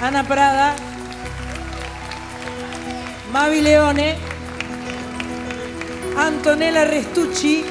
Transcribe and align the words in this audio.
Ana 0.00 0.24
Prada, 0.24 0.74
Mavi 3.32 3.60
Leone, 3.60 4.16
Antonella 6.16 6.84
Restucci, 6.84 7.64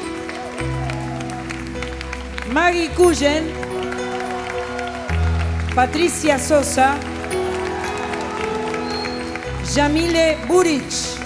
Maggie 2.51 2.89
Cullen, 2.93 3.51
Patricia 5.75 6.37
Sosa, 6.39 6.95
Yamile 9.73 10.37
Burich. 10.47 11.17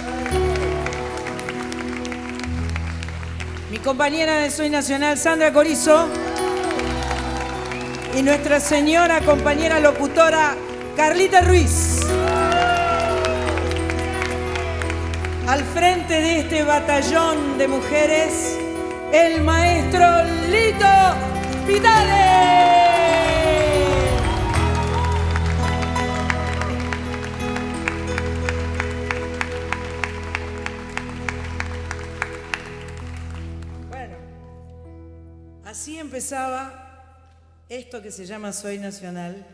Mi 3.70 3.78
compañera 3.78 4.38
de 4.38 4.50
Soy 4.50 4.68
Nacional, 4.68 5.16
Sandra 5.16 5.52
Corizo. 5.52 6.23
Y 8.16 8.22
nuestra 8.22 8.60
señora 8.60 9.20
compañera 9.22 9.80
locutora, 9.80 10.54
Carlita 10.96 11.40
Ruiz. 11.40 12.00
Al 15.48 15.64
frente 15.64 16.20
de 16.20 16.38
este 16.38 16.62
batallón 16.62 17.58
de 17.58 17.66
mujeres, 17.66 18.56
el 19.12 19.42
maestro 19.42 20.06
Lito 20.48 20.86
Vitale. 21.66 22.44
Bueno, 33.90 34.16
así 35.64 35.98
empezaba 35.98 36.83
esto 37.76 38.00
que 38.00 38.12
se 38.12 38.24
llama 38.24 38.52
Soy 38.52 38.78
Nacional 38.78 39.44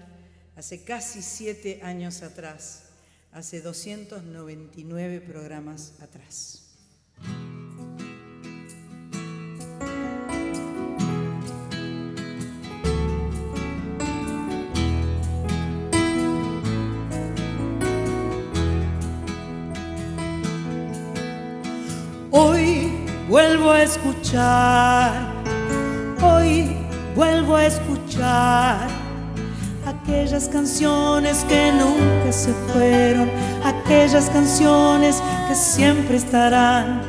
hace 0.57 0.85
casi 0.85 1.23
siete 1.23 1.81
años 1.83 2.23
atrás, 2.23 2.83
hace 3.33 3.63
299 3.63 5.21
programas 5.21 5.95
atrás. 6.03 6.67
Hoy 22.31 22.93
vuelvo 23.29 23.71
a 23.71 23.83
escuchar, 23.83 25.33
hoy 26.23 26.80
vuelvo 27.21 27.55
a 27.55 27.67
escuchar 27.67 28.89
aquellas 29.87 30.49
canciones 30.49 31.45
que 31.51 31.71
nunca 31.71 32.33
se 32.33 32.51
fueron, 32.73 33.29
aquellas 33.63 34.31
canciones 34.31 35.23
que 35.47 35.55
siempre 35.55 36.17
estarán 36.17 37.03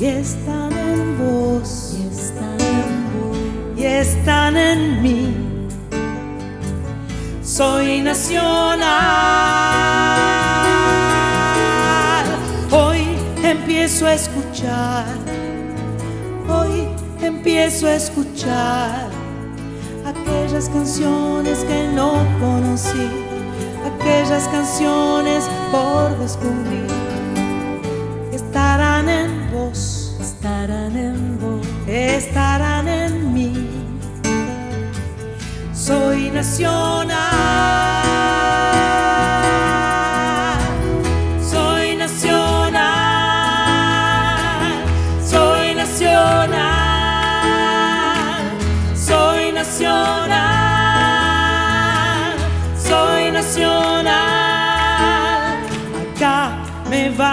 y 0.00 0.04
están 0.06 0.72
en 0.72 1.16
vos, 1.16 1.96
y 1.96 2.08
están 2.12 2.60
en 2.60 2.90
vos, 3.14 3.38
y 3.76 3.84
están 3.84 4.56
en 4.56 5.00
mí. 5.00 5.32
Soy 7.44 8.00
nacional. 8.00 8.88
Hoy 12.72 13.02
empiezo 13.44 14.06
a 14.06 14.14
escuchar, 14.14 15.06
empiezo 17.48 17.86
a 17.86 17.94
escuchar 17.94 19.08
aquellas 20.04 20.68
canciones 20.68 21.64
que 21.64 21.88
no 21.94 22.12
conocí, 22.38 23.08
aquellas 23.86 24.46
canciones 24.48 25.48
por 25.72 26.18
descubrir. 26.18 26.86
Estarán 28.32 29.08
en 29.08 29.50
vos, 29.50 30.14
estarán 30.20 30.94
en 30.94 31.38
vos, 31.40 31.66
estarán 31.86 32.86
en 32.86 33.32
mí. 33.32 33.66
Soy 35.72 36.30
nacional, 36.30 38.07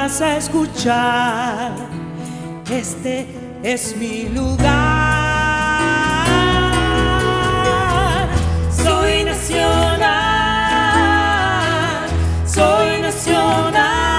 a 0.05 0.37
escuchar, 0.37 1.71
este 2.69 3.25
es 3.63 3.97
mi 3.97 4.29
lugar. 4.29 4.67
Soy 8.69 9.23
nacional, 9.23 10.05
soy 12.45 13.01
nacional, 13.01 14.14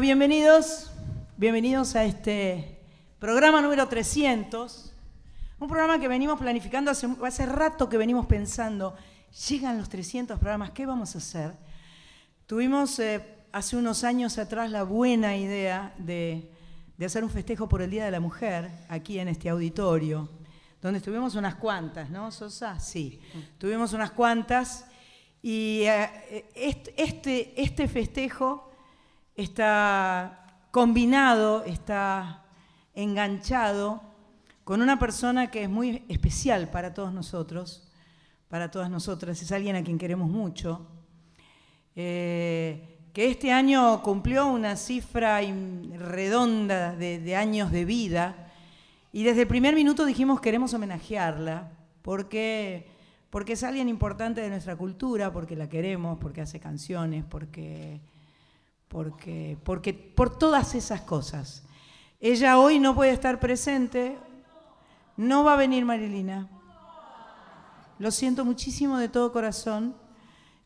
Bienvenidos, 0.00 0.90
bienvenidos 1.36 1.94
a 1.96 2.04
este 2.04 2.80
programa 3.18 3.60
número 3.60 3.86
300, 3.86 4.90
un 5.60 5.68
programa 5.68 6.00
que 6.00 6.08
venimos 6.08 6.40
planificando 6.40 6.90
hace, 6.90 7.06
hace 7.22 7.44
rato 7.44 7.90
que 7.90 7.98
venimos 7.98 8.24
pensando, 8.24 8.96
llegan 9.48 9.76
los 9.76 9.90
300 9.90 10.38
programas, 10.38 10.70
¿qué 10.70 10.86
vamos 10.86 11.14
a 11.14 11.18
hacer? 11.18 11.52
Tuvimos 12.46 12.98
eh, 13.00 13.22
hace 13.52 13.76
unos 13.76 14.02
años 14.02 14.38
atrás 14.38 14.70
la 14.70 14.82
buena 14.82 15.36
idea 15.36 15.94
de, 15.98 16.50
de 16.96 17.06
hacer 17.06 17.22
un 17.22 17.30
festejo 17.30 17.68
por 17.68 17.82
el 17.82 17.90
Día 17.90 18.06
de 18.06 18.12
la 18.12 18.20
Mujer 18.20 18.70
aquí 18.88 19.18
en 19.18 19.28
este 19.28 19.50
auditorio, 19.50 20.28
donde 20.80 20.98
estuvimos 20.98 21.34
unas 21.34 21.56
cuantas, 21.56 22.08
¿no, 22.08 22.32
Sosa? 22.32 22.80
Sí, 22.80 23.20
tuvimos 23.58 23.92
unas 23.92 24.10
cuantas 24.10 24.86
y 25.42 25.82
eh, 25.82 26.46
este, 26.54 26.94
este, 26.96 27.62
este 27.62 27.88
festejo 27.88 28.71
está 29.36 30.46
combinado, 30.70 31.64
está 31.64 32.44
enganchado 32.94 34.02
con 34.64 34.80
una 34.82 34.98
persona 34.98 35.50
que 35.50 35.64
es 35.64 35.70
muy 35.70 36.04
especial 36.08 36.70
para 36.70 36.94
todos 36.94 37.12
nosotros, 37.12 37.88
para 38.48 38.70
todas 38.70 38.90
nosotras, 38.90 39.40
es 39.40 39.50
alguien 39.52 39.76
a 39.76 39.82
quien 39.82 39.98
queremos 39.98 40.30
mucho, 40.30 40.86
eh, 41.96 42.98
que 43.12 43.30
este 43.30 43.52
año 43.52 44.02
cumplió 44.02 44.46
una 44.46 44.76
cifra 44.76 45.40
redonda 45.98 46.94
de, 46.94 47.18
de 47.18 47.36
años 47.36 47.70
de 47.70 47.84
vida. 47.84 48.50
Y 49.12 49.24
desde 49.24 49.42
el 49.42 49.48
primer 49.48 49.74
minuto 49.74 50.06
dijimos 50.06 50.40
queremos 50.40 50.72
homenajearla 50.72 51.70
porque, 52.00 52.88
porque 53.28 53.52
es 53.52 53.62
alguien 53.62 53.88
importante 53.88 54.40
de 54.40 54.48
nuestra 54.48 54.76
cultura, 54.76 55.32
porque 55.32 55.56
la 55.56 55.68
queremos, 55.68 56.18
porque 56.18 56.40
hace 56.40 56.58
canciones, 56.60 57.24
porque 57.28 58.00
porque, 58.92 59.56
porque 59.64 59.94
por 59.94 60.36
todas 60.36 60.74
esas 60.74 61.00
cosas. 61.00 61.64
Ella 62.20 62.58
hoy 62.58 62.78
no 62.78 62.94
puede 62.94 63.10
estar 63.10 63.40
presente, 63.40 64.18
no 65.16 65.42
va 65.42 65.54
a 65.54 65.56
venir 65.56 65.84
Marilina. 65.86 66.48
Lo 67.98 68.10
siento 68.10 68.44
muchísimo 68.44 68.98
de 68.98 69.08
todo 69.08 69.32
corazón. 69.32 69.96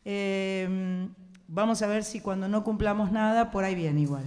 Eh, 0.03 1.07
vamos 1.47 1.81
a 1.81 1.87
ver 1.87 2.03
si 2.03 2.19
cuando 2.19 2.49
no 2.49 2.63
cumplamos 2.63 3.11
nada, 3.11 3.49
por 3.49 3.63
ahí 3.63 3.75
viene 3.75 4.01
igual. 4.01 4.25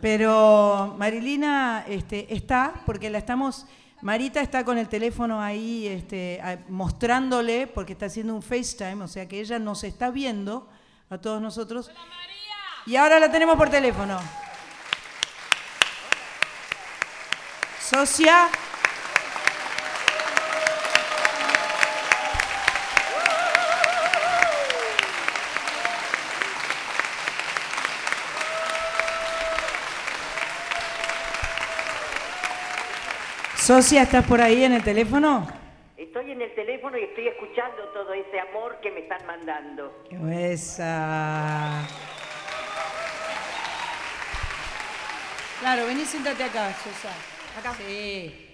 Pero 0.00 0.96
Marilina 0.98 1.84
este, 1.86 2.34
está 2.34 2.82
porque 2.86 3.10
la 3.10 3.18
estamos 3.18 3.66
Marita 4.02 4.40
está 4.40 4.64
con 4.64 4.78
el 4.78 4.88
teléfono 4.88 5.40
ahí 5.40 5.86
este, 5.86 6.40
mostrándole, 6.68 7.66
porque 7.66 7.94
está 7.94 8.06
haciendo 8.06 8.34
un 8.34 8.42
FaceTime, 8.42 9.02
o 9.02 9.08
sea 9.08 9.26
que 9.26 9.40
ella 9.40 9.58
nos 9.58 9.84
está 9.84 10.10
viendo 10.10 10.68
a 11.08 11.18
todos 11.18 11.40
nosotros. 11.40 11.90
Y 12.86 12.94
ahora 12.94 13.18
la 13.18 13.30
tenemos 13.30 13.56
por 13.56 13.68
teléfono. 13.68 14.20
Socia. 17.80 18.48
Socia, 33.56 34.02
¿estás 34.02 34.24
por 34.26 34.40
ahí 34.40 34.62
en 34.62 34.74
el 34.74 34.84
teléfono? 34.84 35.44
Estoy 35.96 36.30
en 36.30 36.40
el 36.40 36.54
teléfono 36.54 36.96
y 36.96 37.02
estoy 37.02 37.26
escuchando 37.26 37.82
todo 37.92 38.12
ese 38.12 38.38
amor 38.38 38.78
que 38.80 38.92
me 38.92 39.00
están 39.00 39.26
mandando. 39.26 40.04
Esa. 40.30 41.84
Claro, 45.60 45.86
vení, 45.86 46.04
siéntate 46.04 46.44
acá, 46.44 46.72
Sosa. 46.74 47.12
Acá. 47.58 47.74
Sí. 47.74 48.46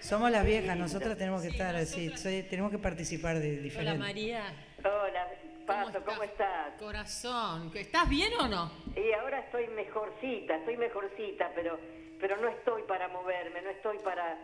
Somos 0.00 0.30
las 0.30 0.44
viejas, 0.44 0.76
nosotras 0.76 1.18
tenemos 1.18 1.42
que 1.42 1.48
estar 1.48 1.74
así, 1.76 2.10
tenemos 2.48 2.70
que 2.70 2.78
participar 2.78 3.38
de 3.38 3.58
diferentes. 3.58 3.94
Hola 3.94 4.06
María. 4.06 4.54
Hola, 4.78 5.28
Pato, 5.66 6.02
¿cómo 6.04 6.22
estás? 6.22 6.74
Corazón, 6.78 7.72
¿estás 7.74 8.08
bien 8.08 8.32
o 8.40 8.48
no? 8.48 8.72
Y 8.94 9.12
ahora 9.12 9.40
estoy 9.40 9.66
mejorcita, 9.68 10.56
estoy 10.56 10.76
mejorcita, 10.76 11.50
pero, 11.54 11.78
pero 12.20 12.36
no 12.38 12.48
estoy 12.48 12.82
para 12.84 13.08
moverme, 13.08 13.60
no 13.62 13.70
estoy 13.70 13.98
para 13.98 14.38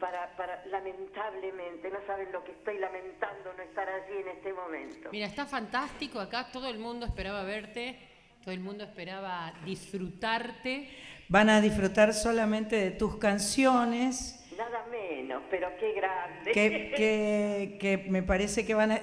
para, 0.00 0.34
para, 0.36 0.66
lamentablemente, 0.66 1.88
no 1.88 1.98
saben 2.08 2.32
lo 2.32 2.42
que 2.42 2.50
estoy 2.50 2.76
lamentando 2.78 3.52
no 3.56 3.62
estar 3.62 3.88
allí 3.88 4.16
en 4.18 4.28
este 4.36 4.52
momento. 4.52 5.10
Mira, 5.12 5.26
está 5.26 5.46
fantástico 5.46 6.18
acá, 6.18 6.50
todo 6.50 6.68
el 6.68 6.80
mundo 6.80 7.06
esperaba 7.06 7.44
verte, 7.44 8.00
todo 8.42 8.52
el 8.52 8.58
mundo 8.58 8.82
esperaba 8.82 9.52
disfrutarte. 9.64 10.90
Van 11.28 11.48
a 11.48 11.60
disfrutar 11.60 12.14
solamente 12.14 12.76
de 12.76 12.90
tus 12.90 13.16
canciones. 13.16 14.44
Nada 14.56 14.84
menos, 14.90 15.42
pero 15.50 15.68
qué 15.78 15.92
grande. 15.94 16.52
Que, 16.52 17.76
que, 17.80 18.10
me 18.10 18.22
parece 18.22 18.66
que 18.66 18.74
van 18.74 18.92
a, 18.92 19.00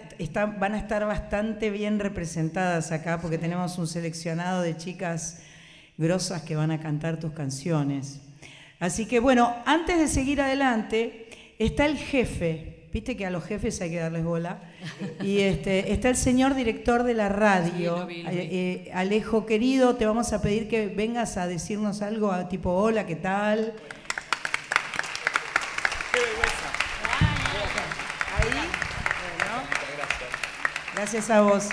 van 0.57 0.73
a 0.73 0.77
estar 0.77 1.05
bastante 1.05 1.69
bien 1.69 1.99
representadas 1.99 2.91
acá 2.91 3.19
porque 3.19 3.37
tenemos 3.37 3.77
un 3.77 3.87
seleccionado 3.87 4.61
de 4.61 4.77
chicas 4.77 5.43
grosas 5.97 6.43
que 6.43 6.55
van 6.55 6.71
a 6.71 6.79
cantar 6.79 7.19
tus 7.19 7.33
canciones. 7.33 8.21
Así 8.79 9.05
que 9.05 9.19
bueno, 9.19 9.55
antes 9.65 9.99
de 9.99 10.07
seguir 10.07 10.41
adelante, 10.41 11.27
está 11.59 11.85
el 11.85 11.97
jefe, 11.97 12.87
viste 12.93 13.17
que 13.17 13.25
a 13.25 13.29
los 13.29 13.43
jefes 13.43 13.81
hay 13.81 13.89
que 13.89 13.99
darles 13.99 14.23
bola, 14.23 14.61
y 15.21 15.39
este, 15.41 15.91
está 15.91 16.09
el 16.09 16.15
señor 16.15 16.55
director 16.55 17.03
de 17.03 17.13
la 17.13 17.29
radio, 17.29 18.07
eh, 18.09 18.23
eh, 18.25 18.91
Alejo 18.93 19.45
querido, 19.45 19.95
te 19.95 20.05
vamos 20.05 20.33
a 20.33 20.41
pedir 20.41 20.67
que 20.67 20.87
vengas 20.87 21.37
a 21.37 21.47
decirnos 21.47 22.01
algo 22.01 22.31
a 22.31 22.49
tipo 22.49 22.71
hola, 22.71 23.05
¿qué 23.05 23.15
tal? 23.15 23.73
Gracias 30.95 31.29
a 31.29 31.41
vos. 31.41 31.69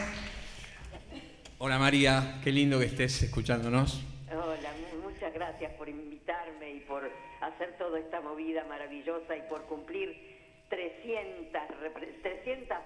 Hola 1.59 1.79
María, 1.79 2.38
qué 2.44 2.52
lindo 2.52 2.79
que 2.79 2.85
estés 2.85 3.23
escuchándonos. 3.23 4.05
Hola, 4.31 4.70
muchas 5.02 5.35
gracias 5.35 5.73
por 5.73 5.88
invitarme 5.88 6.75
y 6.75 6.81
por 6.81 7.11
hacer 7.41 7.76
toda 7.76 7.99
esta 7.99 8.20
movida 8.20 8.64
maravillosa 8.69 9.37
y 9.37 9.43
por 9.49 9.62
cumplir 9.64 10.36
300, 10.68 11.62
300 12.22 12.78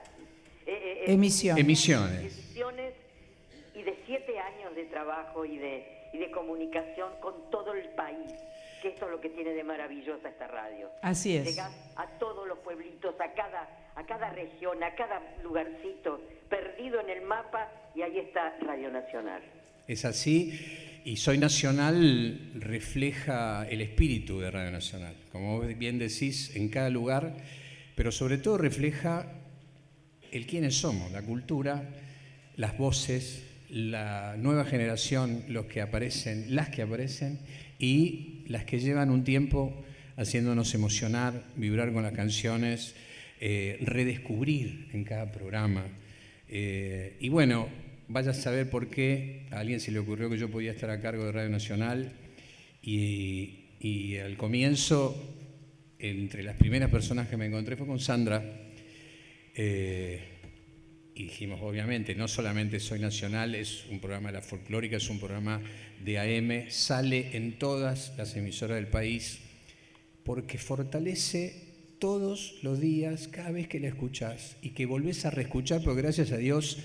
eh, 0.66 1.04
eh, 1.06 1.12
emisiones. 1.12 1.64
emisiones. 1.64 2.94
y 3.74 3.82
de 3.82 3.98
siete 4.06 4.38
años 4.38 4.74
de 4.74 4.84
trabajo 4.84 5.44
y 5.44 5.56
de, 5.58 6.10
y 6.12 6.18
de 6.18 6.30
comunicación 6.30 7.12
con 7.20 7.50
todo 7.50 7.74
el 7.74 7.88
país 7.90 8.32
que 8.80 8.88
esto 8.88 9.06
es 9.06 9.10
lo 9.10 9.20
que 9.20 9.28
tiene 9.28 9.50
de 9.50 9.62
maravillosa 9.62 10.28
esta 10.28 10.46
radio. 10.48 10.88
Así 11.02 11.36
es. 11.36 11.44
Llegar 11.44 11.70
a 11.96 12.06
todos 12.18 12.48
los 12.48 12.58
pueblitos, 12.58 13.14
a 13.20 13.32
cada, 13.34 13.68
a 13.94 14.06
cada 14.06 14.30
región, 14.30 14.82
a 14.82 14.94
cada 14.94 15.20
lugarcito, 15.42 16.20
perdido 16.48 17.00
en 17.00 17.10
el 17.10 17.22
mapa, 17.22 17.70
y 17.94 18.02
ahí 18.02 18.18
está 18.18 18.56
Radio 18.60 18.90
Nacional. 18.90 19.42
Es 19.86 20.04
así. 20.04 21.00
Y 21.04 21.16
Soy 21.16 21.38
Nacional 21.38 22.52
refleja 22.54 23.66
el 23.68 23.80
espíritu 23.80 24.38
de 24.40 24.50
Radio 24.50 24.70
Nacional, 24.70 25.14
como 25.32 25.60
bien 25.60 25.98
decís, 25.98 26.54
en 26.56 26.68
cada 26.68 26.90
lugar, 26.90 27.32
pero 28.00 28.12
sobre 28.12 28.38
todo 28.38 28.56
refleja 28.56 29.26
el 30.32 30.47
quiénes 30.47 30.75
somos, 30.75 31.12
la 31.12 31.20
cultura, 31.20 31.87
las 32.56 32.79
voces, 32.79 33.43
la 33.69 34.37
nueva 34.38 34.64
generación, 34.64 35.44
los 35.49 35.67
que 35.67 35.82
aparecen, 35.82 36.47
las 36.55 36.70
que 36.70 36.81
aparecen 36.81 37.41
y 37.79 38.47
las 38.47 38.64
que 38.64 38.81
llevan 38.81 39.11
un 39.11 39.23
tiempo 39.23 39.85
haciéndonos 40.17 40.73
emocionar, 40.73 41.44
vibrar 41.56 41.93
con 41.93 42.02
las 42.02 42.14
canciones, 42.14 42.94
eh, 43.38 43.76
redescubrir 43.82 44.88
en 44.94 45.05
cada 45.05 45.31
programa. 45.31 45.85
Eh, 46.49 47.19
y 47.20 47.29
bueno, 47.29 47.69
vaya 48.08 48.31
a 48.31 48.35
saber 48.35 48.70
por 48.70 48.88
qué 48.88 49.44
a 49.50 49.58
alguien 49.58 49.79
se 49.79 49.93
le 49.93 49.99
ocurrió 49.99 50.31
que 50.31 50.38
yo 50.38 50.50
podía 50.50 50.73
estar 50.73 50.88
a 50.88 51.02
cargo 51.02 51.26
de 51.26 51.32
Radio 51.32 51.50
Nacional 51.50 52.12
y, 52.82 54.17
al 54.17 54.38
comienzo, 54.38 55.37
entre 56.00 56.43
las 56.43 56.56
primeras 56.56 56.91
personas 56.91 57.29
que 57.29 57.37
me 57.37 57.47
encontré 57.47 57.76
fue 57.76 57.87
con 57.87 58.00
Sandra. 58.00 58.43
Eh, 59.55 60.20
y 61.14 61.25
dijimos, 61.25 61.61
obviamente, 61.62 62.14
no 62.14 62.29
solamente 62.29 62.81
Soy 62.81 62.99
Nacional, 62.99 63.55
es 63.55 63.85
un 63.91 64.00
programa 64.00 64.29
de 64.29 64.38
la 64.38 64.43
folclórica, 64.43 64.97
es 64.97 65.11
un 65.11 65.19
programa 65.19 65.61
de 66.02 66.19
AM, 66.19 66.70
sale 66.70 67.37
en 67.37 67.58
todas 67.58 68.14
las 68.17 68.37
emisoras 68.37 68.76
del 68.76 68.87
país, 68.87 69.41
porque 70.25 70.56
fortalece 70.56 71.70
todos 71.99 72.58
los 72.62 72.81
días, 72.81 73.29
cada 73.29 73.50
vez 73.50 73.69
que 73.69 73.81
la 73.81 73.88
escuchás 73.88 74.56
y 74.62 74.70
que 74.70 74.87
volvés 74.87 75.26
a 75.26 75.31
reescuchar, 75.31 75.82
porque 75.82 76.00
gracias 76.00 76.32
a 76.32 76.38
Dios 76.38 76.79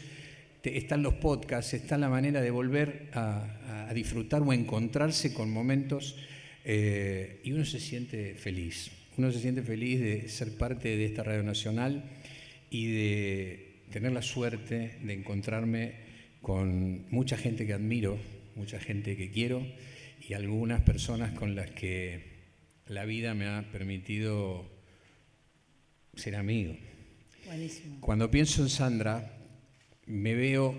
están 0.64 1.04
los 1.04 1.14
podcasts, 1.16 1.74
está 1.74 1.98
la 1.98 2.10
manera 2.10 2.42
de 2.42 2.52
volver 2.52 3.10
a, 3.14 3.92
disfrutar 3.94 4.42
o 4.42 4.52
a 4.52 4.56
encontrarse 4.56 5.34
con 5.34 5.50
momentos 5.50 6.18
eh, 6.66 7.40
y 7.44 7.52
uno 7.52 7.64
se 7.64 7.80
siente 7.80 8.36
feliz. 8.36 8.92
Uno 9.18 9.32
se 9.32 9.40
siente 9.40 9.62
feliz 9.62 10.02
de 10.02 10.28
ser 10.28 10.58
parte 10.58 10.98
de 10.98 11.06
esta 11.06 11.24
radio 11.24 11.42
nacional 11.42 12.04
y 12.70 12.92
de 12.92 13.76
tener 13.92 14.12
la 14.12 14.22
suerte 14.22 14.98
de 15.02 15.14
encontrarme 15.14 15.94
con 16.42 17.10
mucha 17.12 17.38
gente 17.38 17.66
que 17.66 17.74
admiro, 17.74 18.18
mucha 18.56 18.78
gente 18.78 19.16
que 19.16 19.31
quiero 19.31 19.66
y 20.28 20.34
algunas 20.34 20.81
personas 20.81 21.31
con 21.31 21.56
las 21.56 21.72
que 21.72 22.24
la 22.88 23.06
vida 23.06 23.34
me 23.34 23.48
ha 23.48 23.64
permitido 23.72 24.66
ser 26.16 26.36
amigo. 26.36 26.76
Buenísimo. 27.45 27.98
Cuando 28.02 28.30
pienso 28.30 28.64
en 28.64 28.69
Sandra, 28.69 29.38
me 30.07 30.36
veo 30.36 30.76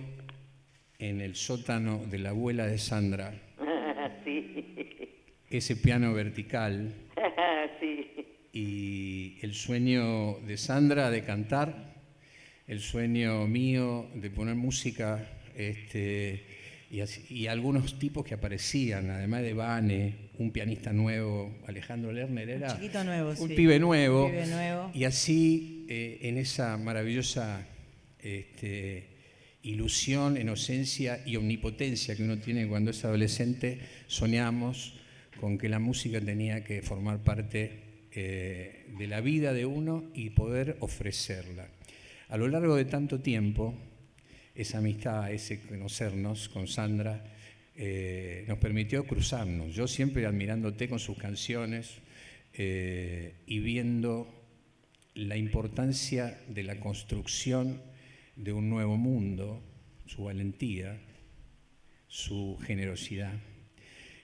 en 0.99 1.23
el 1.23 1.37
sótano 1.37 2.05
de 2.11 2.19
la 2.19 2.31
abuela 2.31 2.67
de 2.67 2.77
Sandra. 2.77 3.33
Ese 5.51 5.77
piano 5.77 6.13
vertical. 6.13 6.93
Y 8.57 9.37
el 9.43 9.53
sueño 9.53 10.39
de 10.47 10.57
Sandra 10.57 11.11
de 11.11 11.23
cantar, 11.23 11.93
el 12.67 12.81
sueño 12.81 13.47
mío 13.47 14.09
de 14.15 14.31
poner 14.31 14.55
música, 14.55 15.29
este, 15.55 16.43
y, 16.91 17.49
algunos 17.49 17.99
tipos 17.99 18.25
que 18.25 18.33
aparecían, 18.33 19.11
además 19.11 19.43
de 19.43 19.53
Vane, 19.53 20.15
un 20.39 20.53
pianista 20.53 20.95
nuevo, 20.95 21.55
Alejandro 21.67 22.13
Lerner 22.13 22.49
era 22.49 22.81
un, 23.39 23.49
pibe 23.51 23.79
nuevo, 23.79 24.33
Y 24.95 25.05
así, 25.05 25.85
eh, 25.91 26.21
en 26.23 26.39
esa 26.39 26.79
maravillosa 26.79 27.61
este, 28.23 29.05
ilusión, 29.65 30.41
inocencia 30.41 31.21
y 31.27 31.37
omnipotencia 31.37 32.17
que 32.17 32.23
uno 32.23 32.39
tiene 32.39 32.67
cuando 32.67 32.93
es 32.93 33.05
adolescente, 33.05 33.81
soñamos 34.07 34.95
con 35.39 35.59
que 35.59 35.69
la 35.69 35.79
música 35.79 36.23
tenía 36.23 36.65
que 36.65 36.81
formar 36.81 37.19
parte 37.19 37.85
eh, 38.19 38.87
de 38.97 39.07
la 39.09 39.21
vida 39.21 39.53
de 39.53 39.67
uno 39.67 40.05
y 40.15 40.31
poder 40.31 40.79
ofrecerla. 40.81 41.69
A 42.31 42.39
lo 42.39 42.49
largo 42.49 42.75
de 42.75 42.87
tanto 42.87 43.21
tiempo, 43.21 43.75
esa 44.55 44.79
amistad, 44.79 45.31
ese 45.31 45.61
conocernos 45.61 46.49
con 46.49 46.67
Sandra, 46.67 47.23
eh, 47.77 48.47
nos 48.49 48.57
permitió 48.57 49.05
cruzarnos. 49.05 49.75
Yo 49.75 49.87
siempre 49.87 50.25
admirándote 50.25 50.89
con 50.89 50.99
sus 50.99 51.19
canciones 51.19 51.99
eh, 52.55 53.35
y 53.47 53.59
viendo 53.59 54.33
la 55.13 55.37
importancia 55.37 56.41
de 56.49 56.63
la 56.63 56.81
construcción 56.81 57.83
de 58.35 58.55
un 58.55 58.71
nuevo 58.71 58.97
mundo, 58.97 59.63
su 60.07 60.25
valentía, 60.25 60.99
su 62.09 62.57
generosidad. 62.63 63.35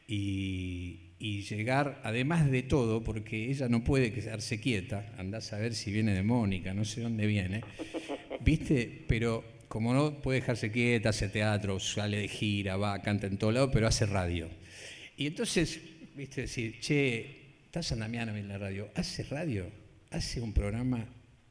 Y, 0.09 1.12
y 1.23 1.43
llegar, 1.43 2.01
además 2.03 2.51
de 2.51 2.65
todo, 2.65 3.05
porque 3.05 3.49
ella 3.49 3.69
no 3.69 3.85
puede 3.85 4.13
quedarse 4.13 4.59
quieta, 4.59 5.15
andás 5.17 5.53
a 5.53 5.59
ver 5.59 5.73
si 5.73 5.93
viene 5.93 6.15
de 6.15 6.25
Mónica, 6.25 6.75
no 6.75 6.85
sé 6.85 7.01
dónde 7.01 7.29
viene, 7.29 7.61
¿viste? 8.41 9.05
Pero 9.07 9.45
como 9.69 9.95
no 9.95 10.21
puede 10.21 10.41
dejarse 10.41 10.73
quieta, 10.73 11.11
hace 11.11 11.29
teatro, 11.29 11.79
sale 11.79 12.17
de 12.17 12.27
gira, 12.27 12.77
va, 12.77 13.01
canta 13.03 13.29
en 13.29 13.39
todo 13.39 13.53
lado, 13.53 13.71
pero 13.71 13.87
hace 13.87 14.05
radio. 14.05 14.51
Y 15.17 15.29
entonces, 15.29 15.81
¿viste? 16.17 16.41
Decir, 16.41 16.81
che, 16.81 17.61
está 17.67 17.85
San 17.85 18.03
en 18.03 18.49
la 18.49 18.59
radio, 18.59 18.89
hace 18.97 19.23
radio, 19.23 19.71
hace 20.11 20.41
un 20.41 20.53
programa 20.53 21.07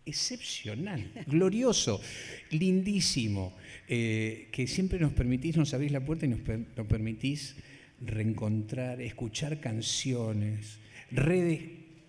excepcional, 0.05 1.13
glorioso, 1.27 2.01
lindísimo, 2.49 3.55
eh, 3.87 4.49
que 4.51 4.67
siempre 4.67 4.99
nos 4.99 5.13
permitís, 5.13 5.55
nos 5.55 5.73
abrís 5.73 5.93
la 5.93 6.03
puerta 6.03 6.25
y 6.25 6.29
nos, 6.29 6.41
nos 6.75 6.87
permitís 6.87 7.55
reencontrar, 8.01 9.01
escuchar 9.01 9.59
canciones, 9.59 10.79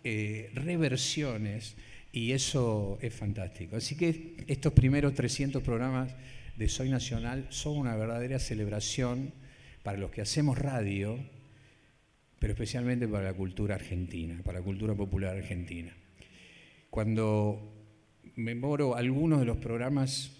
eh, 0.04 0.50
reversiones, 0.54 1.76
y 2.12 2.32
eso 2.32 2.98
es 3.00 3.14
fantástico. 3.14 3.76
Así 3.76 3.96
que 3.96 4.36
estos 4.46 4.72
primeros 4.72 5.14
300 5.14 5.62
programas 5.62 6.14
de 6.56 6.68
Soy 6.68 6.90
Nacional 6.90 7.46
son 7.48 7.78
una 7.78 7.96
verdadera 7.96 8.38
celebración 8.38 9.32
para 9.82 9.98
los 9.98 10.10
que 10.10 10.20
hacemos 10.20 10.58
radio, 10.58 11.18
pero 12.38 12.52
especialmente 12.52 13.08
para 13.08 13.24
la 13.24 13.34
cultura 13.34 13.76
argentina, 13.76 14.40
para 14.44 14.58
la 14.58 14.64
cultura 14.64 14.94
popular 14.94 15.36
argentina. 15.36 15.92
Cuando 16.90 17.72
memoro 18.36 18.96
algunos 18.96 19.40
de 19.40 19.46
los 19.46 19.56
programas 19.56 20.32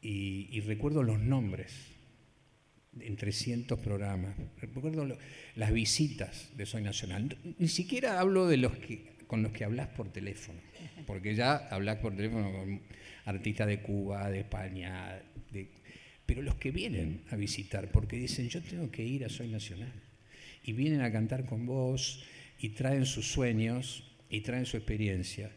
y 0.00 0.60
recuerdo 0.62 1.04
los 1.04 1.20
nombres, 1.20 1.91
en 3.00 3.16
300 3.16 3.78
programas. 3.78 4.34
Recuerdo 4.60 5.16
las 5.56 5.72
visitas 5.72 6.50
de 6.56 6.66
Soy 6.66 6.82
Nacional. 6.82 7.36
Ni 7.58 7.68
siquiera 7.68 8.20
hablo 8.20 8.46
de 8.46 8.56
los 8.56 8.76
que, 8.76 9.12
con 9.26 9.42
los 9.42 9.52
que 9.52 9.64
hablas 9.64 9.88
por 9.88 10.12
teléfono, 10.12 10.60
porque 11.06 11.34
ya 11.34 11.56
hablas 11.68 11.98
por 11.98 12.14
teléfono 12.14 12.52
con 12.52 12.82
artistas 13.24 13.66
de 13.66 13.80
Cuba, 13.80 14.30
de 14.30 14.40
España, 14.40 15.22
pero 16.26 16.42
los 16.42 16.56
que 16.56 16.70
vienen 16.70 17.22
a 17.30 17.36
visitar, 17.36 17.90
porque 17.90 18.16
dicen, 18.16 18.48
yo 18.48 18.62
tengo 18.62 18.90
que 18.90 19.04
ir 19.04 19.24
a 19.24 19.28
Soy 19.28 19.48
Nacional. 19.48 19.92
Y 20.64 20.72
vienen 20.72 21.00
a 21.00 21.10
cantar 21.10 21.44
con 21.44 21.66
vos 21.66 22.22
y 22.58 22.70
traen 22.70 23.04
sus 23.04 23.32
sueños 23.32 24.04
y 24.30 24.42
traen 24.42 24.64
su 24.64 24.76
experiencia 24.76 25.50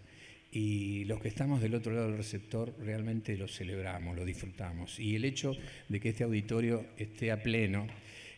y 0.56 1.04
los 1.04 1.20
que 1.20 1.28
estamos 1.28 1.62
del 1.62 1.76
otro 1.76 1.92
lado 1.92 2.08
del 2.08 2.16
receptor 2.16 2.74
realmente 2.80 3.38
lo 3.38 3.46
celebramos, 3.46 4.16
lo 4.16 4.24
disfrutamos. 4.24 5.02
Y 5.02 5.18
el 5.18 5.26
hecho 5.26 5.54
de 5.90 6.00
que 6.00 6.10
este 6.10 6.24
auditorio 6.24 6.86
esté 6.98 7.30
a 7.34 7.44
pleno 7.44 7.88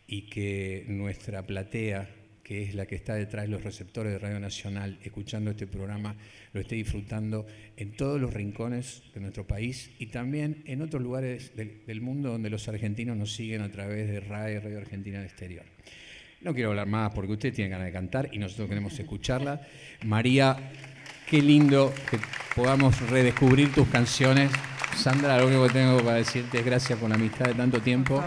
y 0.07 0.23
que 0.23 0.83
nuestra 0.87 1.45
platea, 1.45 2.09
que 2.41 2.63
es 2.63 2.73
la 2.73 2.87
que 2.87 2.95
está 2.95 3.13
detrás 3.13 3.45
de 3.45 3.49
los 3.49 3.63
receptores 3.63 4.13
de 4.13 4.17
Radio 4.17 4.39
Nacional, 4.39 4.97
escuchando 5.03 5.51
este 5.51 5.67
programa, 5.67 6.15
lo 6.53 6.61
esté 6.61 6.73
disfrutando 6.73 7.45
en 7.75 7.91
todos 7.91 8.19
los 8.19 8.33
rincones 8.33 9.03
de 9.13 9.19
nuestro 9.19 9.45
país 9.45 9.91
y 9.99 10.07
también 10.07 10.63
en 10.65 10.81
otros 10.81 11.03
lugares 11.03 11.51
del, 11.55 12.01
mundo 12.01 12.31
donde 12.31 12.49
los 12.49 12.67
argentinos 12.67 13.15
nos 13.15 13.35
siguen 13.35 13.61
a 13.61 13.69
través 13.69 14.09
de 14.09 14.21
RAE, 14.21 14.59
Radio 14.59 14.79
Argentina 14.79 15.19
del 15.19 15.27
Exterior. 15.27 15.65
No 16.41 16.55
quiero 16.55 16.71
hablar 16.71 16.87
más 16.87 17.13
porque 17.13 17.33
usted 17.33 17.53
tiene 17.53 17.69
ganas 17.69 17.85
de 17.85 17.93
cantar 17.93 18.29
y 18.31 18.39
nosotros 18.39 18.69
queremos 18.69 18.97
escucharla. 18.97 19.61
María 20.03 20.71
Qué 21.27 21.41
lindo 21.41 21.93
que 22.09 22.19
podamos 22.55 23.01
redescubrir 23.09 23.73
tus 23.73 23.85
canciones. 23.89 24.49
Sandra, 24.95 25.37
lo 25.37 25.47
único 25.47 25.67
que 25.67 25.73
tengo 25.73 25.97
para 25.97 26.13
decirte 26.13 26.59
es 26.59 26.65
gracias 26.65 26.97
por 26.97 27.09
la 27.09 27.15
amistad 27.15 27.47
de 27.47 27.53
tanto 27.53 27.81
tiempo 27.81 28.23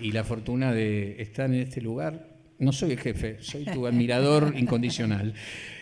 y 0.00 0.10
la 0.10 0.24
fortuna 0.24 0.72
de 0.72 1.22
estar 1.22 1.46
en 1.46 1.60
este 1.62 1.80
lugar. 1.80 2.26
No 2.58 2.72
soy 2.72 2.92
el 2.92 2.98
jefe, 2.98 3.36
soy 3.40 3.64
tu 3.64 3.86
admirador 3.86 4.54
incondicional. 4.56 5.34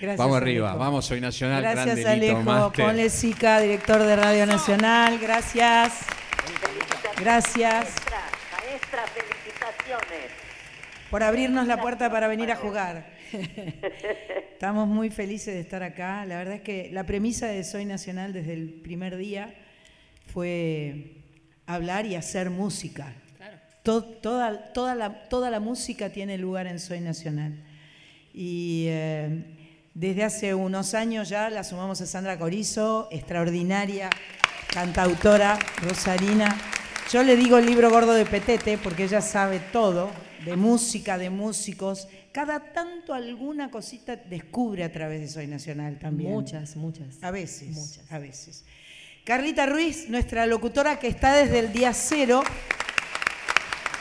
Gracias, 0.02 0.18
vamos 0.18 0.36
arriba, 0.36 0.74
vamos, 0.74 1.06
soy 1.06 1.22
Nacional. 1.22 1.62
Gracias, 1.62 2.04
Alejo. 2.04 2.72
Ponle 2.72 3.08
Sica, 3.08 3.58
director 3.60 4.02
de 4.02 4.16
Radio 4.16 4.44
Nacional. 4.44 5.18
Gracias. 5.18 6.00
Gracias. 7.18 7.94
Maestra, 8.52 9.04
felicitaciones. 9.14 10.30
Por 11.08 11.22
abrirnos 11.22 11.66
la 11.66 11.80
puerta 11.80 12.10
para 12.10 12.28
venir 12.28 12.52
a 12.52 12.56
jugar. 12.56 13.18
Estamos 14.52 14.88
muy 14.88 15.10
felices 15.10 15.54
de 15.54 15.60
estar 15.60 15.82
acá. 15.82 16.24
La 16.26 16.38
verdad 16.38 16.54
es 16.56 16.60
que 16.62 16.90
la 16.92 17.04
premisa 17.04 17.46
de 17.46 17.64
Soy 17.64 17.84
Nacional 17.84 18.32
desde 18.32 18.54
el 18.54 18.68
primer 18.68 19.16
día 19.16 19.54
fue 20.32 21.16
hablar 21.66 22.06
y 22.06 22.14
hacer 22.14 22.50
música. 22.50 23.14
toda, 23.82 24.72
toda, 24.72 24.94
la, 24.94 25.28
toda, 25.28 25.50
la, 25.50 25.60
música 25.60 26.10
tiene 26.10 26.38
lugar 26.38 26.66
en 26.66 26.78
Soy 26.78 27.00
Nacional. 27.00 27.54
Y 28.34 28.86
eh, 28.88 29.44
desde 29.94 30.24
hace 30.24 30.54
unos 30.54 30.94
años 30.94 31.28
ya 31.28 31.50
la 31.50 31.64
sumamos 31.64 32.00
a 32.00 32.06
Sandra 32.06 32.38
Corizo, 32.38 33.08
extraordinaria 33.10 34.10
cantautora 34.72 35.58
rosarina. 35.82 36.56
Yo 37.10 37.24
le 37.24 37.36
digo 37.36 37.58
el 37.58 37.66
libro 37.66 37.90
gordo 37.90 38.12
de 38.12 38.24
Petete 38.24 38.78
porque 38.78 39.04
ella 39.04 39.20
sabe 39.20 39.60
todo 39.72 40.10
de 40.44 40.56
música, 40.56 41.18
de 41.18 41.28
músicos 41.28 42.08
cada 42.32 42.72
tanto 42.72 43.12
alguna 43.12 43.70
cosita 43.70 44.16
descubre 44.16 44.84
a 44.84 44.92
través 44.92 45.20
de 45.20 45.28
Soy 45.28 45.46
Nacional 45.46 45.98
también. 45.98 46.32
Muchas, 46.32 46.76
muchas. 46.76 47.22
A 47.22 47.30
veces, 47.30 47.68
muchas. 47.70 48.12
a 48.12 48.18
veces. 48.18 48.64
Carlita 49.24 49.66
Ruiz, 49.66 50.08
nuestra 50.08 50.46
locutora 50.46 50.98
que 50.98 51.08
está 51.08 51.34
desde 51.34 51.58
el 51.58 51.72
día 51.72 51.92
cero. 51.92 52.42